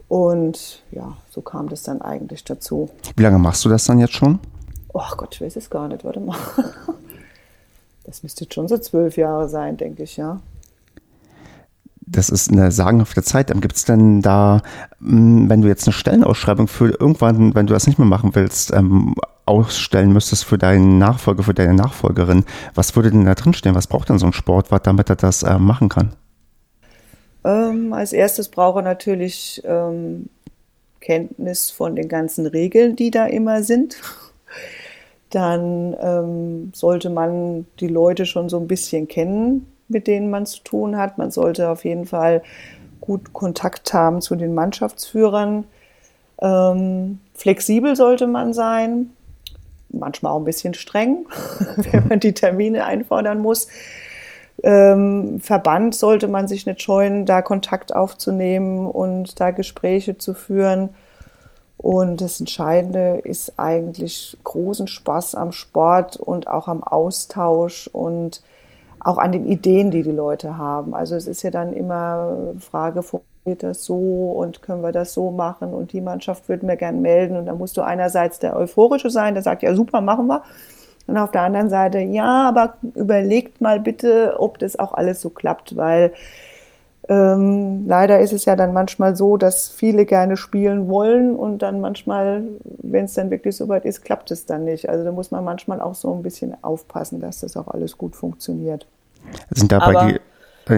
Und 0.08 0.84
ja, 0.92 1.16
so 1.30 1.40
kam 1.40 1.68
das 1.68 1.82
dann 1.82 2.00
eigentlich 2.00 2.44
dazu. 2.44 2.90
Wie 3.16 3.22
lange 3.22 3.38
machst 3.38 3.64
du 3.64 3.68
das 3.68 3.86
dann 3.86 3.98
jetzt 3.98 4.14
schon? 4.14 4.38
Oh 4.92 5.02
Gott, 5.16 5.34
ich 5.34 5.40
weiß 5.40 5.56
es 5.56 5.68
gar 5.68 5.88
nicht. 5.88 6.04
Warte 6.04 6.20
mal. 6.20 6.36
Das 8.06 8.22
müsste 8.22 8.44
jetzt 8.44 8.54
schon 8.54 8.68
so 8.68 8.78
zwölf 8.78 9.16
Jahre 9.16 9.48
sein, 9.48 9.76
denke 9.76 10.04
ich, 10.04 10.16
ja. 10.16 10.40
Das 12.08 12.28
ist 12.28 12.52
eine 12.52 12.70
sagenhafte 12.70 13.24
Zeit. 13.24 13.52
Gibt 13.60 13.74
es 13.74 13.84
denn 13.84 14.22
da, 14.22 14.62
hm, 15.00 15.50
wenn 15.50 15.60
du 15.60 15.66
jetzt 15.66 15.88
eine 15.88 15.92
Stellenausschreibung 15.92 16.68
für 16.68 16.88
irgendwann, 16.88 17.56
wenn 17.56 17.66
du 17.66 17.74
das 17.74 17.88
nicht 17.88 17.98
mehr 17.98 18.06
machen 18.06 18.36
willst, 18.36 18.72
ähm, 18.72 19.16
ausstellen 19.44 20.12
müsstest 20.12 20.44
für 20.44 20.56
deinen 20.56 20.98
Nachfolger, 20.98 21.42
für 21.42 21.54
deine 21.54 21.74
Nachfolgerin, 21.74 22.44
was 22.74 22.94
würde 22.94 23.10
denn 23.10 23.24
da 23.24 23.34
drin 23.34 23.54
stehen? 23.54 23.74
Was 23.74 23.88
braucht 23.88 24.08
denn 24.08 24.18
so 24.18 24.26
ein 24.26 24.32
Sportwart, 24.32 24.86
damit 24.86 25.10
er 25.10 25.16
das 25.16 25.42
äh, 25.42 25.58
machen 25.58 25.88
kann? 25.88 26.10
Ähm, 27.44 27.92
als 27.92 28.12
erstes 28.12 28.48
braucht 28.48 28.78
er 28.78 28.82
natürlich 28.82 29.62
ähm, 29.64 30.28
Kenntnis 31.00 31.72
von 31.72 31.96
den 31.96 32.08
ganzen 32.08 32.46
Regeln, 32.46 32.94
die 32.94 33.10
da 33.10 33.26
immer 33.26 33.64
sind 33.64 33.96
dann 35.36 35.94
ähm, 36.00 36.72
sollte 36.74 37.10
man 37.10 37.66
die 37.78 37.88
Leute 37.88 38.24
schon 38.24 38.48
so 38.48 38.58
ein 38.58 38.66
bisschen 38.66 39.06
kennen, 39.06 39.70
mit 39.86 40.06
denen 40.06 40.30
man 40.30 40.46
zu 40.46 40.62
tun 40.62 40.96
hat. 40.96 41.18
Man 41.18 41.30
sollte 41.30 41.68
auf 41.68 41.84
jeden 41.84 42.06
Fall 42.06 42.42
gut 43.02 43.34
Kontakt 43.34 43.92
haben 43.92 44.22
zu 44.22 44.34
den 44.34 44.54
Mannschaftsführern. 44.54 45.64
Ähm, 46.40 47.20
flexibel 47.34 47.96
sollte 47.96 48.26
man 48.26 48.54
sein, 48.54 49.10
manchmal 49.90 50.32
auch 50.32 50.38
ein 50.38 50.44
bisschen 50.44 50.72
streng, 50.72 51.26
wenn 51.76 52.08
man 52.08 52.20
die 52.20 52.32
Termine 52.32 52.86
einfordern 52.86 53.38
muss. 53.38 53.68
Ähm, 54.62 55.38
Verband 55.40 55.94
sollte 55.94 56.28
man 56.28 56.48
sich 56.48 56.64
nicht 56.64 56.80
scheuen, 56.80 57.26
da 57.26 57.42
Kontakt 57.42 57.94
aufzunehmen 57.94 58.86
und 58.86 59.38
da 59.38 59.50
Gespräche 59.50 60.16
zu 60.16 60.32
führen. 60.32 60.88
Und 61.78 62.20
das 62.20 62.40
Entscheidende 62.40 63.20
ist 63.22 63.58
eigentlich 63.58 64.36
großen 64.44 64.86
Spaß 64.86 65.34
am 65.34 65.52
Sport 65.52 66.16
und 66.16 66.48
auch 66.48 66.68
am 66.68 66.82
Austausch 66.82 67.88
und 67.92 68.42
auch 69.00 69.18
an 69.18 69.32
den 69.32 69.46
Ideen, 69.46 69.90
die 69.90 70.02
die 70.02 70.10
Leute 70.10 70.58
haben. 70.58 70.94
Also 70.94 71.14
es 71.14 71.26
ist 71.26 71.42
ja 71.42 71.50
dann 71.50 71.72
immer 71.72 72.54
Frage, 72.58 73.02
funktioniert 73.02 73.62
das 73.62 73.84
so 73.84 74.32
und 74.32 74.62
können 74.62 74.82
wir 74.82 74.92
das 74.92 75.14
so 75.14 75.30
machen 75.30 75.72
und 75.72 75.92
die 75.92 76.00
Mannschaft 76.00 76.48
würde 76.48 76.66
mir 76.66 76.76
gern 76.76 77.02
melden 77.02 77.36
und 77.36 77.46
da 77.46 77.54
musst 77.54 77.76
du 77.76 77.82
einerseits 77.82 78.40
der 78.40 78.56
Euphorische 78.56 79.10
sein, 79.10 79.34
der 79.34 79.42
sagt, 79.44 79.62
ja 79.62 79.74
super, 79.74 80.00
machen 80.00 80.26
wir. 80.26 80.42
Und 81.06 81.16
auf 81.18 81.30
der 81.30 81.42
anderen 81.42 81.70
Seite, 81.70 82.00
ja, 82.00 82.48
aber 82.48 82.78
überlegt 82.96 83.60
mal 83.60 83.78
bitte, 83.78 84.34
ob 84.38 84.58
das 84.58 84.76
auch 84.76 84.92
alles 84.92 85.20
so 85.20 85.30
klappt, 85.30 85.76
weil 85.76 86.12
ähm, 87.08 87.86
leider 87.86 88.20
ist 88.20 88.32
es 88.32 88.44
ja 88.44 88.56
dann 88.56 88.72
manchmal 88.72 89.14
so, 89.14 89.36
dass 89.36 89.68
viele 89.68 90.06
gerne 90.06 90.36
spielen 90.36 90.88
wollen 90.88 91.36
und 91.36 91.58
dann 91.62 91.80
manchmal, 91.80 92.42
wenn 92.64 93.04
es 93.04 93.14
dann 93.14 93.30
wirklich 93.30 93.56
soweit 93.56 93.84
ist, 93.84 94.04
klappt 94.04 94.30
es 94.30 94.46
dann 94.46 94.64
nicht. 94.64 94.88
Also 94.88 95.04
da 95.04 95.12
muss 95.12 95.30
man 95.30 95.44
manchmal 95.44 95.80
auch 95.80 95.94
so 95.94 96.12
ein 96.12 96.22
bisschen 96.22 96.56
aufpassen, 96.62 97.20
dass 97.20 97.40
das 97.40 97.56
auch 97.56 97.68
alles 97.68 97.96
gut 97.96 98.16
funktioniert. 98.16 98.86
Sind 99.50 99.70
dabei 99.70 99.96
Aber 99.96 100.12
die, 100.12 100.20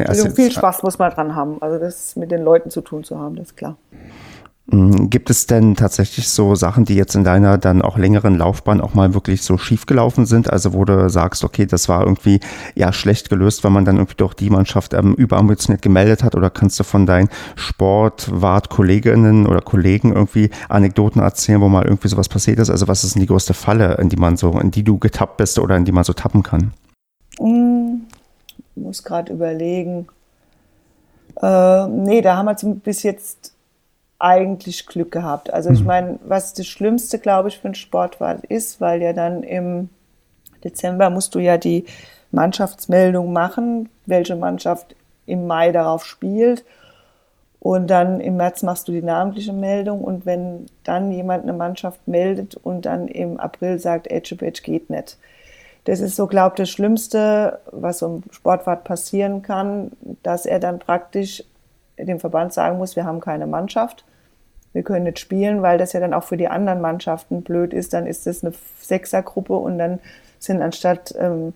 also 0.06 0.30
viel 0.30 0.50
Spaß 0.50 0.82
muss 0.82 0.98
man 0.98 1.10
dran 1.12 1.34
haben. 1.34 1.62
Also 1.62 1.78
das 1.78 2.14
mit 2.16 2.30
den 2.30 2.42
Leuten 2.42 2.70
zu 2.70 2.82
tun 2.82 3.04
zu 3.04 3.18
haben, 3.18 3.36
das 3.36 3.48
ist 3.48 3.56
klar. 3.56 3.76
Mm, 4.70 5.08
gibt 5.08 5.30
es 5.30 5.46
denn 5.46 5.76
tatsächlich 5.76 6.28
so 6.28 6.54
Sachen, 6.54 6.84
die 6.84 6.94
jetzt 6.94 7.14
in 7.14 7.24
deiner 7.24 7.56
dann 7.56 7.80
auch 7.80 7.96
längeren 7.96 8.36
Laufbahn 8.36 8.82
auch 8.82 8.92
mal 8.92 9.14
wirklich 9.14 9.42
so 9.42 9.56
schief 9.56 9.86
gelaufen 9.86 10.26
sind? 10.26 10.50
Also 10.50 10.74
wo 10.74 10.84
du 10.84 11.08
sagst, 11.08 11.42
okay, 11.42 11.64
das 11.64 11.88
war 11.88 12.04
irgendwie 12.04 12.40
ja 12.74 12.92
schlecht 12.92 13.30
gelöst, 13.30 13.64
weil 13.64 13.70
man 13.70 13.86
dann 13.86 13.96
irgendwie 13.96 14.16
doch 14.18 14.34
die 14.34 14.50
Mannschaft 14.50 14.92
ähm, 14.92 15.14
überambitioniert 15.14 15.80
gemeldet 15.80 16.22
hat? 16.22 16.34
Oder 16.34 16.50
kannst 16.50 16.78
du 16.78 16.84
von 16.84 17.06
deinen 17.06 17.30
Sportwart-Kolleginnen 17.56 19.46
oder 19.46 19.62
Kollegen 19.62 20.12
irgendwie 20.12 20.50
Anekdoten 20.68 21.22
erzählen, 21.22 21.62
wo 21.62 21.68
mal 21.70 21.86
irgendwie 21.86 22.08
sowas 22.08 22.28
passiert 22.28 22.58
ist? 22.58 22.68
Also 22.68 22.88
was 22.88 23.04
ist 23.04 23.14
denn 23.14 23.20
die 23.20 23.26
größte 23.26 23.54
Falle, 23.54 23.94
in 23.94 24.10
die 24.10 24.16
man 24.16 24.36
so, 24.36 24.58
in 24.60 24.70
die 24.70 24.82
du 24.82 24.98
getappt 24.98 25.38
bist 25.38 25.58
oder 25.58 25.78
in 25.78 25.86
die 25.86 25.92
man 25.92 26.04
so 26.04 26.12
tappen 26.12 26.42
kann? 26.42 26.74
Ich 27.38 28.82
muss 28.82 29.02
gerade 29.02 29.32
überlegen. 29.32 30.08
Äh, 31.40 31.86
nee, 31.86 32.20
da 32.20 32.36
haben 32.36 32.46
wir 32.46 32.74
bis 32.74 33.02
jetzt 33.02 33.54
eigentlich 34.18 34.86
Glück 34.86 35.12
gehabt. 35.12 35.52
Also 35.52 35.70
ich 35.70 35.80
mhm. 35.80 35.86
meine, 35.86 36.18
was 36.24 36.54
das 36.54 36.66
Schlimmste, 36.66 37.18
glaube 37.18 37.48
ich, 37.48 37.58
für 37.58 37.66
einen 37.66 37.74
Sportwart 37.74 38.44
ist, 38.46 38.80
weil 38.80 39.00
ja 39.00 39.12
dann 39.12 39.42
im 39.42 39.90
Dezember 40.64 41.10
musst 41.10 41.34
du 41.34 41.38
ja 41.38 41.56
die 41.56 41.84
Mannschaftsmeldung 42.32 43.32
machen, 43.32 43.88
welche 44.06 44.36
Mannschaft 44.36 44.96
im 45.26 45.46
Mai 45.46 45.72
darauf 45.72 46.04
spielt. 46.04 46.64
Und 47.60 47.88
dann 47.88 48.20
im 48.20 48.36
März 48.36 48.62
machst 48.62 48.88
du 48.88 48.92
die 48.92 49.02
namentliche 49.02 49.52
Meldung. 49.52 50.02
Und 50.02 50.26
wenn 50.26 50.66
dann 50.84 51.10
jemand 51.10 51.44
eine 51.44 51.52
Mannschaft 51.52 52.06
meldet 52.06 52.54
und 52.56 52.86
dann 52.86 53.08
im 53.08 53.38
April 53.38 53.78
sagt, 53.78 54.08
Edge 54.08 54.36
geht 54.36 54.90
nicht. 54.90 55.18
Das 55.84 56.00
ist 56.00 56.16
so, 56.16 56.26
glaube 56.26 56.54
ich, 56.54 56.58
das 56.58 56.70
Schlimmste, 56.70 57.60
was 57.72 58.00
so 58.00 58.06
einem 58.06 58.22
Sportwart 58.30 58.84
passieren 58.84 59.42
kann, 59.42 59.92
dass 60.22 60.44
er 60.44 60.60
dann 60.60 60.78
praktisch 60.78 61.44
dem 62.06 62.20
Verband 62.20 62.52
sagen 62.52 62.78
muss, 62.78 62.96
wir 62.96 63.04
haben 63.04 63.20
keine 63.20 63.46
Mannschaft, 63.46 64.04
wir 64.72 64.82
können 64.82 65.04
nicht 65.04 65.18
spielen, 65.18 65.62
weil 65.62 65.78
das 65.78 65.92
ja 65.92 66.00
dann 66.00 66.14
auch 66.14 66.24
für 66.24 66.36
die 66.36 66.48
anderen 66.48 66.80
Mannschaften 66.80 67.42
blöd 67.42 67.72
ist. 67.72 67.94
Dann 67.94 68.06
ist 68.06 68.26
das 68.26 68.44
eine 68.44 68.52
Sechsergruppe 68.80 69.54
und 69.54 69.78
dann 69.78 69.98
sind 70.38 70.62
anstatt 70.62 71.14
ähm, 71.18 71.54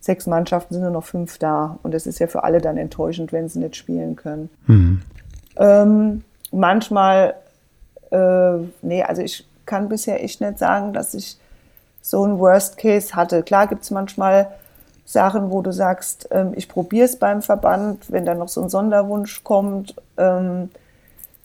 sechs 0.00 0.26
Mannschaften 0.26 0.74
sind 0.74 0.82
nur 0.82 0.92
noch 0.92 1.04
fünf 1.04 1.38
da. 1.38 1.78
Und 1.82 1.94
das 1.94 2.06
ist 2.06 2.18
ja 2.18 2.26
für 2.26 2.44
alle 2.44 2.60
dann 2.60 2.76
enttäuschend, 2.76 3.32
wenn 3.32 3.48
sie 3.48 3.58
nicht 3.58 3.76
spielen 3.76 4.16
können. 4.16 4.50
Mhm. 4.66 5.02
Ähm, 5.56 6.24
manchmal, 6.50 7.34
äh, 8.10 8.56
nee, 8.82 9.02
also 9.02 9.22
ich 9.22 9.46
kann 9.66 9.88
bisher 9.88 10.22
echt 10.22 10.40
nicht 10.40 10.58
sagen, 10.58 10.92
dass 10.92 11.14
ich 11.14 11.38
so 12.02 12.24
ein 12.26 12.38
Worst 12.38 12.76
Case 12.76 13.14
hatte. 13.14 13.42
Klar 13.42 13.66
gibt 13.66 13.82
es 13.82 13.90
manchmal 13.90 14.48
Sachen, 15.04 15.50
wo 15.50 15.62
du 15.62 15.72
sagst, 15.72 16.28
ähm, 16.30 16.52
ich 16.54 16.68
probiere 16.68 17.04
es 17.04 17.18
beim 17.18 17.42
Verband, 17.42 18.10
wenn 18.10 18.24
dann 18.24 18.38
noch 18.38 18.48
so 18.48 18.62
ein 18.62 18.68
Sonderwunsch 18.70 19.44
kommt. 19.44 19.94
Ähm, 20.16 20.70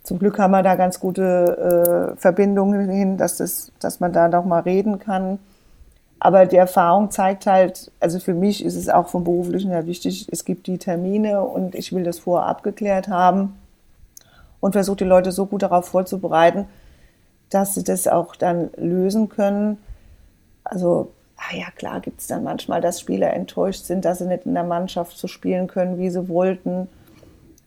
zum 0.03 0.17
Glück 0.17 0.39
haben 0.39 0.51
wir 0.51 0.63
da 0.63 0.75
ganz 0.75 0.99
gute 0.99 2.13
äh, 2.15 2.19
Verbindungen 2.19 2.89
hin, 2.89 3.17
dass, 3.17 3.37
das, 3.37 3.71
dass 3.79 3.99
man 3.99 4.13
da 4.13 4.27
noch 4.27 4.45
mal 4.45 4.61
reden 4.61 4.99
kann. 4.99 5.39
Aber 6.19 6.45
die 6.45 6.57
Erfahrung 6.57 7.11
zeigt 7.11 7.45
halt, 7.45 7.91
also 7.99 8.19
für 8.19 8.33
mich 8.33 8.63
ist 8.63 8.75
es 8.75 8.89
auch 8.89 9.07
vom 9.07 9.23
Beruflichen 9.23 9.71
her 9.71 9.85
wichtig, 9.85 10.27
es 10.29 10.43
gibt 10.43 10.67
die 10.67 10.77
Termine 10.77 11.41
und 11.41 11.75
ich 11.75 11.93
will 11.93 12.03
das 12.03 12.19
vorher 12.19 12.47
abgeklärt 12.47 13.07
haben 13.07 13.55
und 14.59 14.73
versuche 14.73 14.97
die 14.97 15.03
Leute 15.05 15.31
so 15.31 15.45
gut 15.45 15.63
darauf 15.63 15.87
vorzubereiten, 15.87 16.65
dass 17.49 17.73
sie 17.73 17.83
das 17.83 18.07
auch 18.07 18.35
dann 18.35 18.69
lösen 18.75 19.29
können. 19.29 19.77
Also, 20.63 21.11
ah 21.39 21.55
ja, 21.55 21.67
klar 21.75 22.01
gibt 22.01 22.19
es 22.21 22.27
dann 22.27 22.43
manchmal, 22.43 22.81
dass 22.81 22.99
Spieler 22.99 23.33
enttäuscht 23.33 23.85
sind, 23.85 24.05
dass 24.05 24.19
sie 24.19 24.27
nicht 24.27 24.45
in 24.45 24.53
der 24.53 24.63
Mannschaft 24.63 25.17
so 25.17 25.27
spielen 25.27 25.67
können, 25.67 25.97
wie 25.97 26.09
sie 26.09 26.27
wollten. 26.27 26.87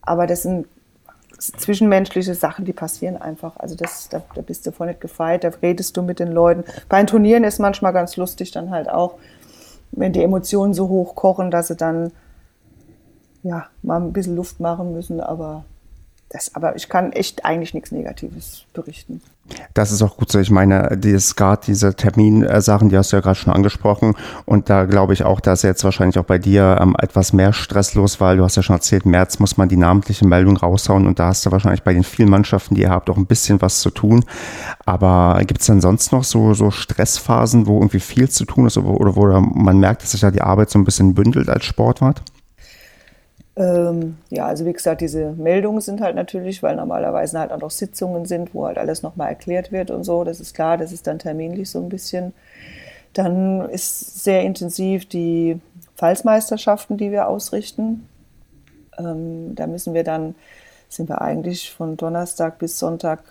Aber 0.02 0.26
das 0.26 0.42
sind 0.42 0.66
zwischenmenschliche 1.38 2.34
Sachen, 2.34 2.64
die 2.64 2.72
passieren 2.72 3.16
einfach. 3.16 3.56
Also 3.56 3.74
das, 3.74 4.08
da, 4.08 4.22
da 4.34 4.42
bist 4.42 4.66
du 4.66 4.72
voll 4.72 4.88
nicht 4.88 5.00
gefeit, 5.00 5.44
da 5.44 5.50
redest 5.62 5.96
du 5.96 6.02
mit 6.02 6.20
den 6.20 6.30
Leuten. 6.30 6.64
Bei 6.88 6.98
den 6.98 7.06
Turnieren 7.06 7.44
ist 7.44 7.58
manchmal 7.58 7.92
ganz 7.92 8.16
lustig 8.16 8.50
dann 8.50 8.70
halt 8.70 8.88
auch, 8.88 9.14
wenn 9.90 10.12
die 10.12 10.22
Emotionen 10.22 10.74
so 10.74 10.88
hoch 10.88 11.14
kochen, 11.14 11.50
dass 11.50 11.68
sie 11.68 11.76
dann 11.76 12.12
ja 13.42 13.66
mal 13.82 14.00
ein 14.00 14.12
bisschen 14.12 14.36
Luft 14.36 14.60
machen 14.60 14.92
müssen, 14.92 15.20
aber 15.20 15.64
das, 16.32 16.54
aber 16.54 16.76
ich 16.76 16.88
kann 16.88 17.12
echt 17.12 17.44
eigentlich 17.44 17.74
nichts 17.74 17.92
Negatives 17.92 18.64
berichten. 18.72 19.20
Das 19.74 19.92
ist 19.92 20.02
auch 20.02 20.16
gut 20.16 20.30
so. 20.30 20.38
Ich 20.38 20.50
meine, 20.50 20.96
die 20.96 21.18
Skat, 21.18 21.66
diese 21.66 21.94
Terminsachen, 21.94 22.88
die 22.88 22.96
hast 22.96 23.12
du 23.12 23.16
ja 23.16 23.20
gerade 23.20 23.34
schon 23.34 23.52
angesprochen. 23.52 24.14
Und 24.44 24.70
da 24.70 24.84
glaube 24.84 25.12
ich 25.12 25.24
auch, 25.24 25.40
da 25.40 25.52
ist 25.52 25.62
jetzt 25.62 25.84
wahrscheinlich 25.84 26.18
auch 26.18 26.24
bei 26.24 26.38
dir 26.38 26.78
ähm, 26.80 26.96
etwas 26.98 27.32
mehr 27.32 27.52
Stress 27.52 27.94
los, 27.94 28.20
weil 28.20 28.36
du 28.36 28.44
hast 28.44 28.56
ja 28.56 28.62
schon 28.62 28.76
erzählt, 28.76 29.04
März 29.04 29.40
muss 29.40 29.56
man 29.56 29.68
die 29.68 29.76
namentliche 29.76 30.26
Meldung 30.26 30.56
raushauen 30.56 31.06
und 31.06 31.18
da 31.18 31.26
hast 31.26 31.44
du 31.44 31.50
wahrscheinlich 31.50 31.82
bei 31.82 31.92
den 31.92 32.04
vielen 32.04 32.30
Mannschaften, 32.30 32.76
die 32.76 32.82
ihr 32.82 32.90
habt, 32.90 33.10
auch 33.10 33.16
ein 33.16 33.26
bisschen 33.26 33.60
was 33.60 33.80
zu 33.80 33.90
tun. 33.90 34.24
Aber 34.86 35.40
gibt 35.44 35.60
es 35.60 35.66
denn 35.66 35.80
sonst 35.80 36.12
noch 36.12 36.24
so, 36.24 36.54
so 36.54 36.70
Stressphasen, 36.70 37.66
wo 37.66 37.76
irgendwie 37.76 38.00
viel 38.00 38.28
zu 38.28 38.44
tun 38.44 38.66
ist 38.66 38.78
oder 38.78 39.16
wo 39.16 39.26
man 39.40 39.78
merkt, 39.78 40.02
dass 40.02 40.12
sich 40.12 40.20
da 40.20 40.30
die 40.30 40.42
Arbeit 40.42 40.70
so 40.70 40.78
ein 40.78 40.84
bisschen 40.84 41.14
bündelt 41.14 41.48
als 41.48 41.64
Sportwart? 41.64 42.22
Ähm, 43.54 44.16
ja, 44.30 44.46
also 44.46 44.64
wie 44.64 44.72
gesagt, 44.72 45.02
diese 45.02 45.32
Meldungen 45.32 45.80
sind 45.80 46.00
halt 46.00 46.16
natürlich, 46.16 46.62
weil 46.62 46.76
normalerweise 46.76 47.38
halt 47.38 47.52
auch 47.52 47.60
noch 47.60 47.70
Sitzungen 47.70 48.24
sind, 48.24 48.54
wo 48.54 48.66
halt 48.66 48.78
alles 48.78 49.02
nochmal 49.02 49.28
erklärt 49.28 49.72
wird 49.72 49.90
und 49.90 50.04
so. 50.04 50.24
Das 50.24 50.40
ist 50.40 50.54
klar, 50.54 50.78
das 50.78 50.92
ist 50.92 51.06
dann 51.06 51.18
terminlich 51.18 51.70
so 51.70 51.78
ein 51.78 51.88
bisschen. 51.88 52.32
Dann 53.12 53.68
ist 53.68 54.24
sehr 54.24 54.42
intensiv 54.42 55.06
die 55.06 55.60
Pfalzmeisterschaften, 55.96 56.96
die 56.96 57.10
wir 57.10 57.28
ausrichten. 57.28 58.08
Ähm, 58.98 59.54
da 59.54 59.66
müssen 59.66 59.92
wir 59.92 60.04
dann, 60.04 60.34
sind 60.88 61.08
wir 61.10 61.20
eigentlich 61.20 61.72
von 61.72 61.96
Donnerstag 61.98 62.58
bis 62.58 62.78
Sonntag 62.78 63.22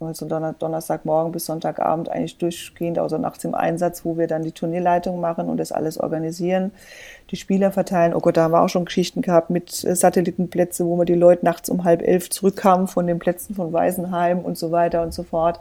also 0.00 0.26
Donnerstagmorgen 0.26 1.30
bis 1.30 1.46
Sonntagabend 1.46 2.08
eigentlich 2.08 2.38
durchgehend, 2.38 2.98
also 2.98 3.18
nachts 3.18 3.44
im 3.44 3.54
Einsatz, 3.54 4.04
wo 4.04 4.16
wir 4.16 4.26
dann 4.26 4.42
die 4.42 4.52
Turnierleitung 4.52 5.20
machen 5.20 5.48
und 5.48 5.58
das 5.58 5.72
alles 5.72 5.98
organisieren, 5.98 6.72
die 7.30 7.36
Spieler 7.36 7.70
verteilen. 7.70 8.14
Oh 8.14 8.20
Gott, 8.20 8.36
da 8.36 8.44
haben 8.44 8.52
wir 8.52 8.62
auch 8.62 8.68
schon 8.68 8.86
Geschichten 8.86 9.20
gehabt 9.20 9.50
mit 9.50 9.84
äh, 9.84 9.94
Satellitenplätze, 9.94 10.86
wo 10.86 10.96
wir 10.96 11.04
die 11.04 11.14
Leute 11.14 11.44
nachts 11.44 11.68
um 11.68 11.84
halb 11.84 12.02
elf 12.02 12.30
zurückkamen 12.30 12.88
von 12.88 13.06
den 13.06 13.18
Plätzen 13.18 13.54
von 13.54 13.72
Weisenheim 13.72 14.40
und 14.40 14.56
so 14.56 14.72
weiter 14.72 15.02
und 15.02 15.12
so 15.12 15.22
fort. 15.22 15.60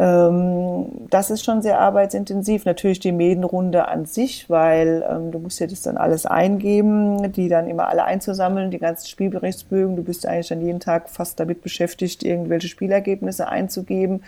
Ähm, 0.00 0.86
das 1.10 1.30
ist 1.30 1.44
schon 1.44 1.60
sehr 1.60 1.78
arbeitsintensiv. 1.78 2.64
Natürlich 2.64 3.00
die 3.00 3.12
Medenrunde 3.12 3.86
an 3.86 4.06
sich, 4.06 4.48
weil 4.48 5.04
ähm, 5.06 5.30
du 5.30 5.38
musst 5.38 5.60
ja 5.60 5.66
das 5.66 5.82
dann 5.82 5.98
alles 5.98 6.24
eingeben, 6.24 7.30
die 7.32 7.50
dann 7.50 7.68
immer 7.68 7.88
alle 7.88 8.04
einzusammeln, 8.04 8.70
die 8.70 8.78
ganzen 8.78 9.08
Spielberichtsbögen. 9.08 9.96
Du 9.96 10.02
bist 10.02 10.24
eigentlich 10.24 10.48
dann 10.48 10.62
jeden 10.62 10.80
Tag 10.80 11.10
fast 11.10 11.38
damit 11.38 11.60
beschäftigt, 11.60 12.22
irgendwelche 12.22 12.68
Spielergebnisse 12.68 13.48
einzugeben. 13.48 14.22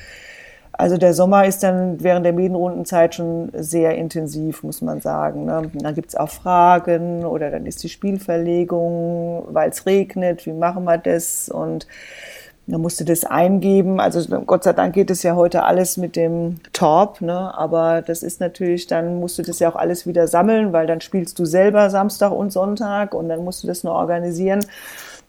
Also 0.72 0.98
der 0.98 1.14
Sommer 1.14 1.46
ist 1.46 1.62
dann 1.62 2.02
während 2.02 2.26
der 2.26 2.34
Medenrundenzeit 2.34 3.14
schon 3.14 3.50
sehr 3.54 3.94
intensiv, 3.96 4.62
muss 4.62 4.82
man 4.82 5.00
sagen. 5.00 5.46
Ne? 5.46 5.70
Dann 5.72 5.94
gibt's 5.94 6.16
auch 6.16 6.28
Fragen 6.28 7.24
oder 7.24 7.50
dann 7.50 7.64
ist 7.64 7.82
die 7.82 7.88
Spielverlegung, 7.88 9.44
weil 9.48 9.70
es 9.70 9.86
regnet, 9.86 10.44
wie 10.44 10.52
machen 10.52 10.84
wir 10.84 10.98
das? 10.98 11.48
Und 11.48 11.86
da 12.66 12.78
musst 12.78 13.00
du 13.00 13.04
das 13.04 13.24
eingeben. 13.24 14.00
Also 14.00 14.20
Gott 14.46 14.64
sei 14.64 14.72
Dank 14.72 14.94
geht 14.94 15.10
es 15.10 15.22
ja 15.22 15.34
heute 15.34 15.64
alles 15.64 15.96
mit 15.96 16.14
dem 16.14 16.60
Torp, 16.72 17.20
ne? 17.20 17.52
aber 17.56 18.02
das 18.02 18.22
ist 18.22 18.40
natürlich, 18.40 18.86
dann 18.86 19.18
musst 19.18 19.38
du 19.38 19.42
das 19.42 19.58
ja 19.58 19.68
auch 19.68 19.76
alles 19.76 20.06
wieder 20.06 20.28
sammeln, 20.28 20.72
weil 20.72 20.86
dann 20.86 21.00
spielst 21.00 21.38
du 21.38 21.44
selber 21.44 21.90
Samstag 21.90 22.30
und 22.30 22.52
Sonntag 22.52 23.14
und 23.14 23.28
dann 23.28 23.44
musst 23.44 23.62
du 23.62 23.66
das 23.66 23.82
nur 23.82 23.94
organisieren. 23.94 24.64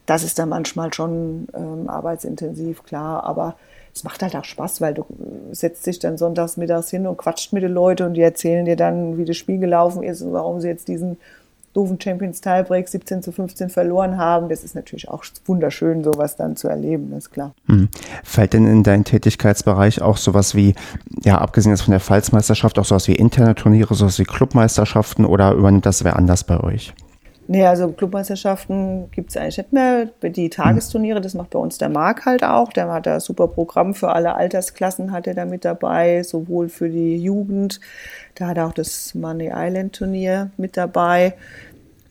Das 0.06 0.24
ist 0.24 0.38
dann 0.38 0.50
manchmal 0.50 0.94
schon 0.94 1.48
ähm, 1.56 1.90
arbeitsintensiv, 1.90 2.84
klar, 2.84 3.24
aber 3.24 3.56
es 3.96 4.04
macht 4.04 4.22
halt 4.22 4.36
auch 4.36 4.44
Spaß, 4.44 4.82
weil 4.82 4.94
du 4.94 5.06
setzt 5.52 5.86
dich 5.86 6.00
dann 6.00 6.18
sonntags 6.18 6.58
mittags 6.58 6.90
hin 6.90 7.08
und 7.08 7.18
quatscht 7.18 7.54
mit 7.54 7.64
den 7.64 7.72
Leuten 7.72 8.08
und 8.08 8.14
die 8.16 8.22
erzählen 8.22 8.66
dir 8.66 8.76
dann, 8.76 9.18
wie 9.18 9.26
das 9.26 9.38
Spiel 9.38 9.60
gelaufen 9.60 10.04
ist 10.04 10.22
und 10.22 10.34
warum 10.34 10.60
sie 10.62 10.68
jetzt 10.68 10.88
diesen 10.88 11.18
doofen 11.74 12.00
Champions 12.00 12.42
Tiebreak 12.42 12.88
17 12.88 13.22
zu 13.24 13.32
15 13.32 13.70
verloren 13.70 14.18
haben. 14.18 14.50
Das 14.50 14.64
ist 14.64 14.76
natürlich 14.76 15.10
auch 15.10 15.24
wunderschön, 15.46 16.04
sowas 16.04 16.36
dann 16.36 16.56
zu 16.56 16.68
erleben, 16.68 17.14
ist 17.18 17.32
klar. 17.32 17.54
Hm. 17.68 17.90
Fällt 18.24 18.54
denn 18.54 18.68
in 18.68 18.84
deinen 18.84 19.04
Tätigkeitsbereich 19.04 20.02
auch 20.02 20.18
sowas 20.18 20.56
wie, 20.56 20.76
ja, 21.24 21.38
abgesehen 21.40 21.72
jetzt 21.72 21.84
von 21.84 21.92
der 21.92 22.00
Pfalzmeisterschaft, 22.00 22.80
auch 22.80 22.86
sowas 22.86 23.08
wie 23.08 23.16
interne 23.16 23.56
Turniere, 23.56 23.96
sowas 23.96 24.20
wie 24.20 24.24
Clubmeisterschaften 24.24 25.26
oder 25.26 25.54
übernimmt 25.54 25.86
das 25.86 26.04
wer 26.04 26.16
anders 26.16 26.44
bei 26.44 26.60
euch? 26.60 26.94
Nee, 27.48 27.66
also 27.66 27.90
Clubmeisterschaften 27.90 29.12
gibt 29.12 29.32
es 29.32 29.38
eigentlich 29.38 29.58
nicht 29.58 29.74
mehr. 29.74 30.06
Die 30.22 30.50
Tagesturniere, 30.50 31.20
das 31.20 31.34
macht 31.34 31.50
bei 31.50 31.60
uns 31.60 31.78
der 31.78 31.90
Marc 31.90 32.26
halt 32.26 32.44
auch. 32.44 32.72
Der 32.72 32.90
hat 32.90 33.06
da 33.06 33.20
super 33.20 33.50
Programm 33.50 33.94
für 33.94 34.14
alle 34.14 34.36
Altersklassen, 34.36 35.12
hat 35.12 35.28
er 35.28 35.34
da 35.34 35.44
mit 35.44 35.66
dabei, 35.66 36.24
sowohl 36.24 36.70
für 36.70 36.90
die 36.90 37.18
Jugend. 37.18 37.82
Da 38.36 38.48
hat 38.48 38.58
er 38.58 38.68
auch 38.68 38.74
das 38.74 39.14
Money 39.14 39.52
Island 39.54 39.94
Turnier 39.94 40.52
mit 40.56 40.78
dabei. 40.78 41.34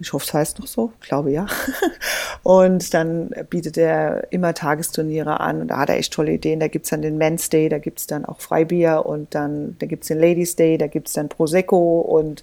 Ich 0.03 0.13
hoffe, 0.13 0.25
es 0.27 0.35
heißt 0.35 0.59
noch 0.59 0.67
so. 0.67 0.93
Ich 1.01 1.09
glaube 1.09 1.31
ja. 1.31 1.47
Und 2.43 2.93
dann 2.93 3.31
bietet 3.49 3.79
er 3.79 4.33
immer 4.33 4.53
Tagesturniere 4.53 5.39
an. 5.39 5.61
Und 5.61 5.69
da 5.69 5.79
hat 5.79 5.91
er 5.91 5.97
echt 5.97 6.13
tolle 6.13 6.33
Ideen. 6.33 6.59
Da 6.59 6.67
gibt's 6.67 6.91
dann 6.91 7.03
den 7.03 7.19
Men's 7.19 7.51
Day, 7.51 7.69
da 7.69 7.79
gibt's 7.79 8.09
dann 8.09 8.25
auch 8.25 8.41
Freibier 8.41 9.07
und 9.07 9.33
dann 9.35 9.77
da 9.79 9.87
gibt's 9.87 10.09
den 10.09 10.19
Ladies 10.19 10.57
Day, 10.57 10.77
da 10.77 10.89
gibt's 10.89 11.13
dann 11.13 11.29
Prosecco 11.29 12.01
und 12.01 12.43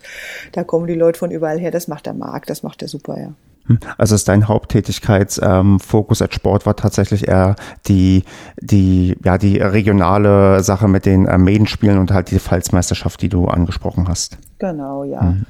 da 0.53 0.63
kommen 0.63 0.87
die 0.87 0.93
Leute 0.93 1.19
von 1.19 1.31
überall 1.31 1.59
her. 1.59 1.71
Das 1.71 1.89
macht 1.89 2.05
der 2.05 2.13
Marc, 2.13 2.45
das 2.45 2.63
macht 2.63 2.81
er 2.81 2.87
super, 2.87 3.19
ja. 3.19 3.33
Hm. 3.65 3.79
Also 3.97 4.15
ist 4.15 4.29
dein 4.29 4.47
Haupttätigkeitsfokus 4.47 6.21
ähm, 6.21 6.25
als 6.25 6.35
Sport 6.35 6.65
war 6.65 6.77
tatsächlich 6.77 7.27
eher 7.27 7.57
die, 7.87 8.23
die, 8.61 9.17
ja, 9.21 9.37
die 9.37 9.57
regionale 9.57 10.63
Sache 10.63 10.87
mit 10.87 11.05
den 11.05 11.27
äh, 11.27 11.37
Medenspielen 11.37 11.99
und 11.99 12.11
halt 12.11 12.31
die 12.31 12.39
Pfalzmeisterschaft, 12.39 13.21
die 13.21 13.29
du 13.29 13.49
angesprochen 13.49 14.07
hast. 14.07 14.37
Genau, 14.59 15.03
ja. 15.03 15.23
Mhm 15.23 15.45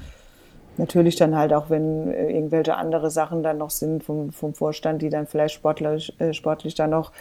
natürlich 0.79 1.15
dann 1.15 1.35
halt 1.35 1.53
auch, 1.53 1.69
wenn 1.69 2.11
äh, 2.11 2.31
irgendwelche 2.31 2.75
andere 2.75 3.11
Sachen 3.11 3.43
dann 3.43 3.59
noch 3.59 3.69
sind 3.69 4.03
vom, 4.03 4.31
vom 4.31 4.55
Vorstand, 4.55 5.01
die 5.01 5.09
dann 5.09 5.27
vielleicht 5.27 5.53
sportlich, 5.53 6.19
äh, 6.19 6.33
sportlich 6.33 6.73
dann 6.73 6.89
noch 6.89 7.11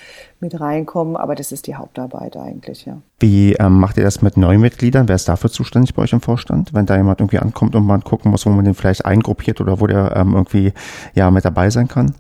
mit 0.40 0.59
reinkommen. 0.59 1.16
Aber 1.16 1.34
das 1.34 1.52
ist 1.52 1.66
die 1.66 1.74
Hauptarbeit 1.74 2.36
eigentlich, 2.36 2.86
ja. 2.86 2.98
Wie 3.18 3.52
ähm, 3.54 3.78
macht 3.80 3.98
ihr 3.98 4.04
das 4.04 4.22
mit 4.22 4.36
Neumitgliedern? 4.36 5.09
Wer 5.09 5.16
ist 5.16 5.28
dafür 5.28 5.50
zuständig 5.50 5.94
bei 5.94 6.02
euch 6.02 6.12
im 6.12 6.22
Vorstand? 6.22 6.72
Wenn 6.72 6.86
da 6.86 6.96
jemand 6.96 7.20
irgendwie 7.20 7.38
ankommt 7.38 7.74
und 7.74 7.84
man 7.84 8.02
gucken 8.02 8.30
muss, 8.30 8.46
wo 8.46 8.50
man 8.50 8.64
den 8.64 8.74
vielleicht 8.74 9.04
eingruppiert 9.04 9.61
oder 9.61 9.80
wo 9.80 9.86
der 9.86 10.16
ähm, 10.16 10.32
irgendwie 10.34 10.72
ja 11.14 11.30
mit 11.30 11.44
dabei 11.44 11.68
sein 11.68 11.88
kann? 11.88 12.14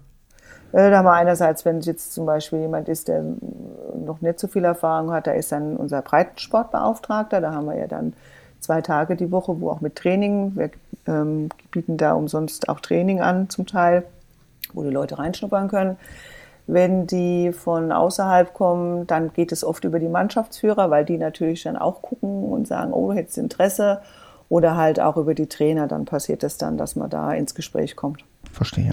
Äh, 0.72 0.90
da 0.90 0.98
haben 0.98 1.06
wir 1.06 1.12
einerseits, 1.12 1.64
wenn 1.64 1.80
jetzt 1.80 2.12
zum 2.12 2.26
Beispiel 2.26 2.60
jemand 2.60 2.88
ist, 2.88 3.08
der 3.08 3.22
noch 3.94 4.20
nicht 4.20 4.38
so 4.38 4.48
viel 4.48 4.64
Erfahrung 4.64 5.12
hat, 5.12 5.26
da 5.26 5.32
ist 5.32 5.52
dann 5.52 5.76
unser 5.76 6.02
Breitensportbeauftragter, 6.02 7.40
da 7.40 7.52
haben 7.52 7.66
wir 7.66 7.76
ja 7.76 7.86
dann 7.86 8.12
zwei 8.60 8.80
Tage 8.82 9.16
die 9.16 9.30
Woche, 9.30 9.60
wo 9.60 9.70
auch 9.70 9.80
mit 9.80 9.96
Training, 9.96 10.56
wir 10.56 10.70
ähm, 11.06 11.48
bieten 11.70 11.96
da 11.96 12.12
umsonst 12.12 12.68
auch 12.68 12.80
Training 12.80 13.20
an 13.20 13.48
zum 13.48 13.66
Teil, 13.66 14.04
wo 14.72 14.82
die 14.82 14.90
Leute 14.90 15.18
reinschnuppern 15.18 15.68
können. 15.68 15.96
Wenn 16.66 17.06
die 17.06 17.52
von 17.52 17.92
außerhalb 17.92 18.52
kommen, 18.52 19.06
dann 19.06 19.32
geht 19.32 19.52
es 19.52 19.64
oft 19.64 19.84
über 19.84 19.98
die 19.98 20.08
Mannschaftsführer, 20.08 20.90
weil 20.90 21.04
die 21.06 21.16
natürlich 21.16 21.62
dann 21.62 21.78
auch 21.78 22.02
gucken 22.02 22.44
und 22.44 22.68
sagen, 22.68 22.92
oh, 22.92 23.12
hättest 23.12 23.38
Interesse. 23.38 24.02
Oder 24.50 24.76
halt 24.76 25.00
auch 25.00 25.16
über 25.16 25.34
die 25.34 25.46
Trainer, 25.46 25.88
dann 25.88 26.04
passiert 26.04 26.42
es 26.42 26.56
dann, 26.56 26.78
dass 26.78 26.96
man 26.96 27.10
da 27.10 27.32
ins 27.32 27.54
Gespräch 27.54 27.96
kommt. 27.96 28.24
Verstehe. 28.52 28.92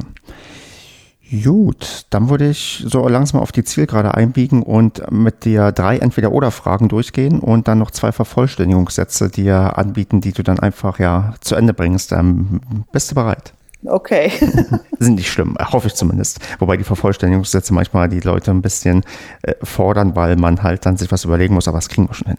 Gut, 1.32 2.06
dann 2.12 2.30
würde 2.30 2.50
ich 2.50 2.84
so 2.88 3.08
langsam 3.08 3.42
auf 3.42 3.52
die 3.52 3.64
Zielgerade 3.64 4.14
einbiegen 4.14 4.62
und 4.62 5.12
mit 5.12 5.44
dir 5.44 5.72
drei 5.72 5.98
Entweder-Oder-Fragen 5.98 6.88
durchgehen 6.88 7.40
und 7.40 7.68
dann 7.68 7.80
noch 7.80 7.90
zwei 7.90 8.12
Vervollständigungssätze 8.12 9.30
dir 9.30 9.78
anbieten, 9.78 10.22
die 10.22 10.34
du 10.34 10.44
dann 10.44 10.60
einfach 10.60 11.00
ja 11.00 11.34
zu 11.42 11.56
Ende 11.56 11.74
bringst. 11.74 12.12
Ähm, 12.12 12.62
bist 12.92 13.10
du 13.10 13.16
bereit? 13.16 13.54
Okay. 13.88 14.32
Sind 15.00 15.16
nicht 15.16 15.32
schlimm, 15.32 15.58
hoffe 15.60 15.88
ich 15.88 15.96
zumindest. 15.96 16.40
Wobei 16.60 16.78
die 16.78 16.84
Vervollständigungssätze 16.84 17.74
manchmal 17.74 18.08
die 18.08 18.20
Leute 18.20 18.52
ein 18.52 18.62
bisschen 18.62 19.04
äh, 19.42 19.54
fordern, 19.64 20.16
weil 20.16 20.36
man 20.36 20.62
halt 20.62 20.86
dann 20.86 20.98
sich 20.98 21.12
was 21.12 21.26
überlegen 21.26 21.56
muss, 21.56 21.68
aber 21.68 21.80
das 21.80 21.90
kriegen 21.90 22.08
wir 22.08 22.14
schon 22.14 22.28
hin. 22.28 22.38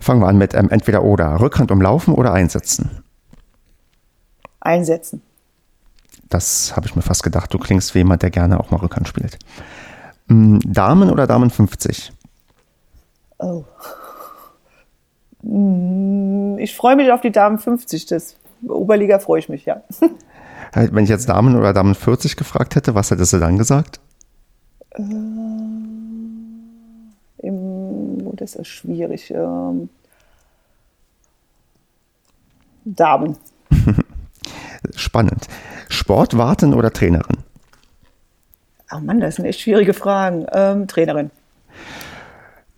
Fangen 0.00 0.20
wir 0.20 0.26
an 0.28 0.38
mit 0.38 0.54
ähm, 0.54 0.68
entweder 0.70 1.04
oder. 1.04 1.40
Rückhand 1.40 1.70
umlaufen 1.70 2.14
oder 2.14 2.32
einsetzen? 2.32 3.02
Einsetzen. 4.60 5.22
Das 6.28 6.76
habe 6.76 6.86
ich 6.86 6.94
mir 6.94 7.02
fast 7.02 7.22
gedacht. 7.22 7.52
Du 7.52 7.58
klingst 7.58 7.94
wie 7.94 7.98
jemand, 7.98 8.22
der 8.22 8.30
gerne 8.30 8.60
auch 8.60 8.70
mal 8.70 8.78
Rückhand 8.78 9.08
spielt. 9.08 9.38
Hm, 10.28 10.60
Damen 10.64 11.10
oder 11.10 11.26
Damen 11.26 11.50
50? 11.50 12.12
Oh. 13.38 13.64
Hm, 15.42 16.58
ich 16.58 16.74
freue 16.76 16.96
mich 16.96 17.10
auf 17.10 17.20
die 17.20 17.32
Damen 17.32 17.58
50. 17.58 18.06
Das 18.06 18.36
Oberliga 18.66 19.18
freue 19.18 19.38
ich 19.38 19.48
mich, 19.48 19.64
ja. 19.64 19.82
Wenn 20.74 21.04
ich 21.04 21.10
jetzt 21.10 21.28
Damen 21.28 21.56
oder 21.56 21.72
Damen 21.72 21.94
40 21.94 22.36
gefragt 22.36 22.74
hätte, 22.74 22.94
was 22.94 23.10
hättest 23.10 23.32
du 23.32 23.38
dann 23.38 23.56
gesagt? 23.56 24.00
Äh, 24.90 25.02
im, 27.38 28.26
oh, 28.26 28.32
das 28.34 28.54
ist 28.54 28.68
schwierig. 28.68 29.30
Ähm, 29.30 29.88
Damen. 32.84 33.36
Spannend. 34.96 35.46
Sportwarten 35.88 36.74
oder 36.74 36.92
Trainerin? 36.92 37.38
Oh 38.92 39.00
Mann, 39.00 39.20
das 39.20 39.36
sind 39.36 39.44
echt 39.44 39.60
schwierige 39.60 39.94
Fragen. 39.94 40.46
Ähm, 40.52 40.86
Trainerin. 40.86 41.30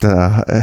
Da 0.01 0.45
äh, 0.49 0.63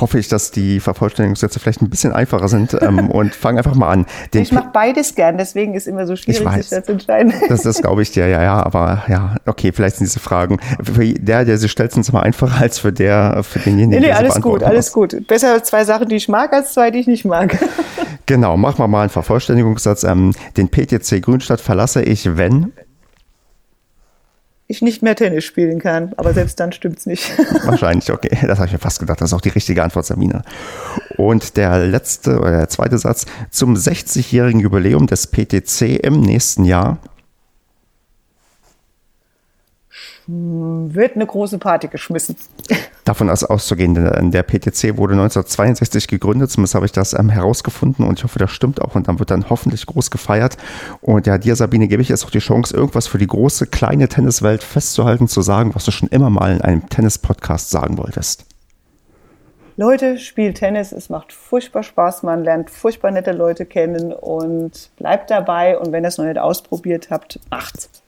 hoffe 0.00 0.18
ich, 0.18 0.26
dass 0.26 0.50
die 0.50 0.80
Vervollständigungssätze 0.80 1.60
vielleicht 1.60 1.80
ein 1.80 1.90
bisschen 1.90 2.12
einfacher 2.12 2.48
sind 2.48 2.76
ähm, 2.82 3.08
und 3.10 3.32
fange 3.32 3.58
einfach 3.58 3.76
mal 3.76 3.88
an. 3.88 4.04
Den 4.34 4.42
ich 4.42 4.50
mache 4.50 4.70
beides 4.72 5.14
gern, 5.14 5.38
deswegen 5.38 5.74
ist 5.74 5.86
immer 5.86 6.08
so 6.08 6.16
schwierig, 6.16 6.48
sich 6.54 6.70
da 6.70 6.82
zu 6.82 6.90
entscheiden. 6.90 7.32
Das, 7.48 7.62
das 7.62 7.80
glaube 7.80 8.02
ich 8.02 8.10
dir, 8.10 8.26
ja, 8.26 8.42
ja, 8.42 8.66
aber 8.66 9.04
ja, 9.06 9.36
okay, 9.46 9.70
vielleicht 9.70 9.96
sind 9.96 10.08
diese 10.08 10.18
Fragen 10.18 10.58
für 10.82 11.06
der, 11.06 11.44
der 11.44 11.56
sie 11.56 11.68
stellt, 11.68 11.92
sind 11.92 12.00
es 12.00 12.08
immer 12.08 12.24
einfacher 12.24 12.60
als 12.60 12.80
für 12.80 12.92
der, 12.92 13.44
für 13.44 13.60
denjenigen, 13.60 13.90
nee, 13.90 14.00
nee, 14.00 14.06
der 14.06 14.18
alles 14.18 14.40
gut, 14.40 14.64
alles 14.64 14.92
gut. 14.92 15.24
Besser 15.28 15.62
zwei 15.62 15.84
Sachen, 15.84 16.08
die 16.08 16.16
ich 16.16 16.28
mag, 16.28 16.52
als 16.52 16.74
zwei, 16.74 16.90
die 16.90 16.98
ich 16.98 17.06
nicht 17.06 17.24
mag. 17.24 17.56
Genau, 18.26 18.56
machen 18.56 18.78
wir 18.78 18.88
mal 18.88 19.02
einen 19.02 19.10
Vervollständigungssatz. 19.10 20.04
Ähm, 20.04 20.32
den 20.56 20.68
PTC 20.68 21.20
Grünstadt 21.22 21.60
verlasse 21.60 22.02
ich, 22.02 22.36
wenn 22.36 22.72
ich 24.66 24.80
nicht 24.80 25.02
mehr 25.02 25.14
Tennis 25.14 25.44
spielen 25.44 25.78
kann. 25.78 26.14
Aber 26.16 26.32
selbst 26.32 26.58
dann 26.58 26.72
stimmt 26.72 26.98
es 26.98 27.06
nicht. 27.06 27.30
Wahrscheinlich, 27.64 28.10
okay. 28.10 28.30
Das 28.46 28.58
habe 28.58 28.66
ich 28.66 28.72
mir 28.72 28.78
fast 28.78 28.98
gedacht. 28.98 29.20
Das 29.20 29.30
ist 29.30 29.34
auch 29.34 29.42
die 29.42 29.50
richtige 29.50 29.82
Antwort, 29.82 30.06
Sabine. 30.06 30.42
Und 31.16 31.56
der 31.56 31.86
letzte 31.86 32.38
oder 32.38 32.52
der 32.52 32.68
zweite 32.68 32.98
Satz. 32.98 33.26
Zum 33.50 33.74
60-jährigen 33.74 34.60
Jubiläum 34.60 35.06
des 35.06 35.26
PTC 35.26 36.02
im 36.02 36.20
nächsten 36.20 36.64
Jahr 36.64 36.98
wird 40.26 41.16
eine 41.16 41.26
große 41.26 41.58
Party 41.58 41.88
geschmissen. 41.88 42.36
Davon 43.04 43.28
ist 43.28 43.44
auszugehen, 43.44 43.94
denn 43.94 44.30
der 44.30 44.42
PTC 44.42 44.96
wurde 44.96 45.12
1962 45.12 46.08
gegründet, 46.08 46.50
zumindest 46.50 46.74
habe 46.74 46.86
ich 46.86 46.92
das 46.92 47.12
ähm, 47.12 47.28
herausgefunden 47.28 48.06
und 48.06 48.18
ich 48.18 48.24
hoffe, 48.24 48.38
das 48.38 48.50
stimmt 48.50 48.80
auch 48.80 48.94
und 48.94 49.08
dann 49.08 49.18
wird 49.18 49.30
dann 49.30 49.50
hoffentlich 49.50 49.84
groß 49.84 50.10
gefeiert. 50.10 50.56
Und 51.02 51.26
ja, 51.26 51.36
dir, 51.36 51.54
Sabine, 51.54 51.88
gebe 51.88 52.00
ich 52.00 52.08
jetzt 52.08 52.24
auch 52.24 52.30
die 52.30 52.38
Chance, 52.38 52.74
irgendwas 52.74 53.06
für 53.06 53.18
die 53.18 53.26
große, 53.26 53.66
kleine 53.66 54.08
Tenniswelt 54.08 54.62
festzuhalten, 54.62 55.28
zu 55.28 55.42
sagen, 55.42 55.74
was 55.74 55.84
du 55.84 55.90
schon 55.90 56.08
immer 56.08 56.30
mal 56.30 56.54
in 56.54 56.62
einem 56.62 56.88
Tennis-Podcast 56.88 57.68
sagen 57.68 57.98
wolltest. 57.98 58.46
Leute, 59.76 60.18
spielt 60.18 60.58
Tennis, 60.58 60.92
es 60.92 61.10
macht 61.10 61.32
furchtbar 61.32 61.82
Spaß, 61.82 62.22
man 62.22 62.44
lernt 62.44 62.70
furchtbar 62.70 63.10
nette 63.10 63.32
Leute 63.32 63.66
kennen 63.66 64.12
und 64.12 64.90
bleibt 64.96 65.30
dabei 65.30 65.76
und 65.76 65.90
wenn 65.92 66.04
ihr 66.04 66.08
es 66.08 66.16
noch 66.16 66.24
nicht 66.24 66.38
ausprobiert 66.38 67.10
habt, 67.10 67.40
macht's 67.50 68.03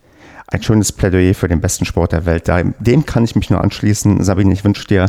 ein 0.48 0.62
schönes 0.62 0.92
Plädoyer 0.92 1.34
für 1.34 1.48
den 1.48 1.60
besten 1.60 1.84
Sport 1.84 2.12
der 2.12 2.24
Welt. 2.24 2.50
Dem 2.78 3.06
kann 3.06 3.24
ich 3.24 3.34
mich 3.34 3.50
nur 3.50 3.60
anschließen. 3.60 4.22
Sabine, 4.22 4.52
ich 4.52 4.64
wünsche 4.64 4.86
dir 4.86 5.06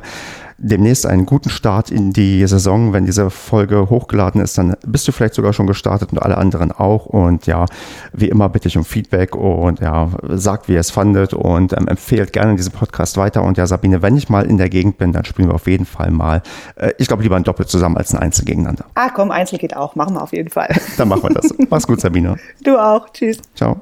demnächst 0.57 1.05
einen 1.05 1.25
guten 1.25 1.49
Start 1.49 1.91
in 1.91 2.11
die 2.13 2.45
Saison. 2.47 2.93
Wenn 2.93 3.05
diese 3.05 3.29
Folge 3.29 3.89
hochgeladen 3.89 4.41
ist, 4.41 4.57
dann 4.57 4.75
bist 4.85 5.07
du 5.07 5.11
vielleicht 5.11 5.35
sogar 5.35 5.53
schon 5.53 5.67
gestartet 5.67 6.11
und 6.11 6.19
alle 6.19 6.37
anderen 6.37 6.71
auch. 6.71 7.05
Und 7.05 7.45
ja, 7.45 7.65
wie 8.13 8.29
immer 8.29 8.49
bitte 8.49 8.67
ich 8.67 8.77
um 8.77 8.85
Feedback 8.85 9.35
und 9.35 9.79
ja, 9.79 10.09
sagt, 10.29 10.67
wie 10.67 10.73
ihr 10.73 10.79
es 10.79 10.91
fandet 10.91 11.33
und 11.33 11.73
ähm, 11.73 11.87
empfehlt 11.87 12.33
gerne 12.33 12.55
diesen 12.55 12.71
Podcast 12.71 13.17
weiter. 13.17 13.43
Und 13.43 13.57
ja, 13.57 13.67
Sabine, 13.67 14.01
wenn 14.01 14.17
ich 14.17 14.29
mal 14.29 14.45
in 14.45 14.57
der 14.57 14.69
Gegend 14.69 14.97
bin, 14.97 15.13
dann 15.13 15.25
spielen 15.25 15.49
wir 15.49 15.55
auf 15.55 15.67
jeden 15.67 15.85
Fall 15.85 16.11
mal, 16.11 16.41
äh, 16.75 16.91
ich 16.97 17.07
glaube, 17.07 17.23
lieber 17.23 17.35
ein 17.35 17.43
Doppel 17.43 17.67
zusammen 17.67 17.97
als 17.97 18.13
ein 18.13 18.19
Einzel 18.19 18.45
gegeneinander. 18.45 18.85
Ah, 18.95 19.09
komm, 19.13 19.31
Einzel 19.31 19.59
geht 19.59 19.75
auch. 19.75 19.95
Machen 19.95 20.15
wir 20.15 20.23
auf 20.23 20.33
jeden 20.33 20.49
Fall. 20.49 20.75
Dann 20.97 21.07
machen 21.07 21.23
wir 21.23 21.29
das. 21.29 21.53
Mach's 21.69 21.85
gut, 21.85 22.01
Sabine. 22.01 22.37
Du 22.63 22.77
auch. 22.77 23.09
Tschüss. 23.13 23.39
Ciao. 23.55 23.81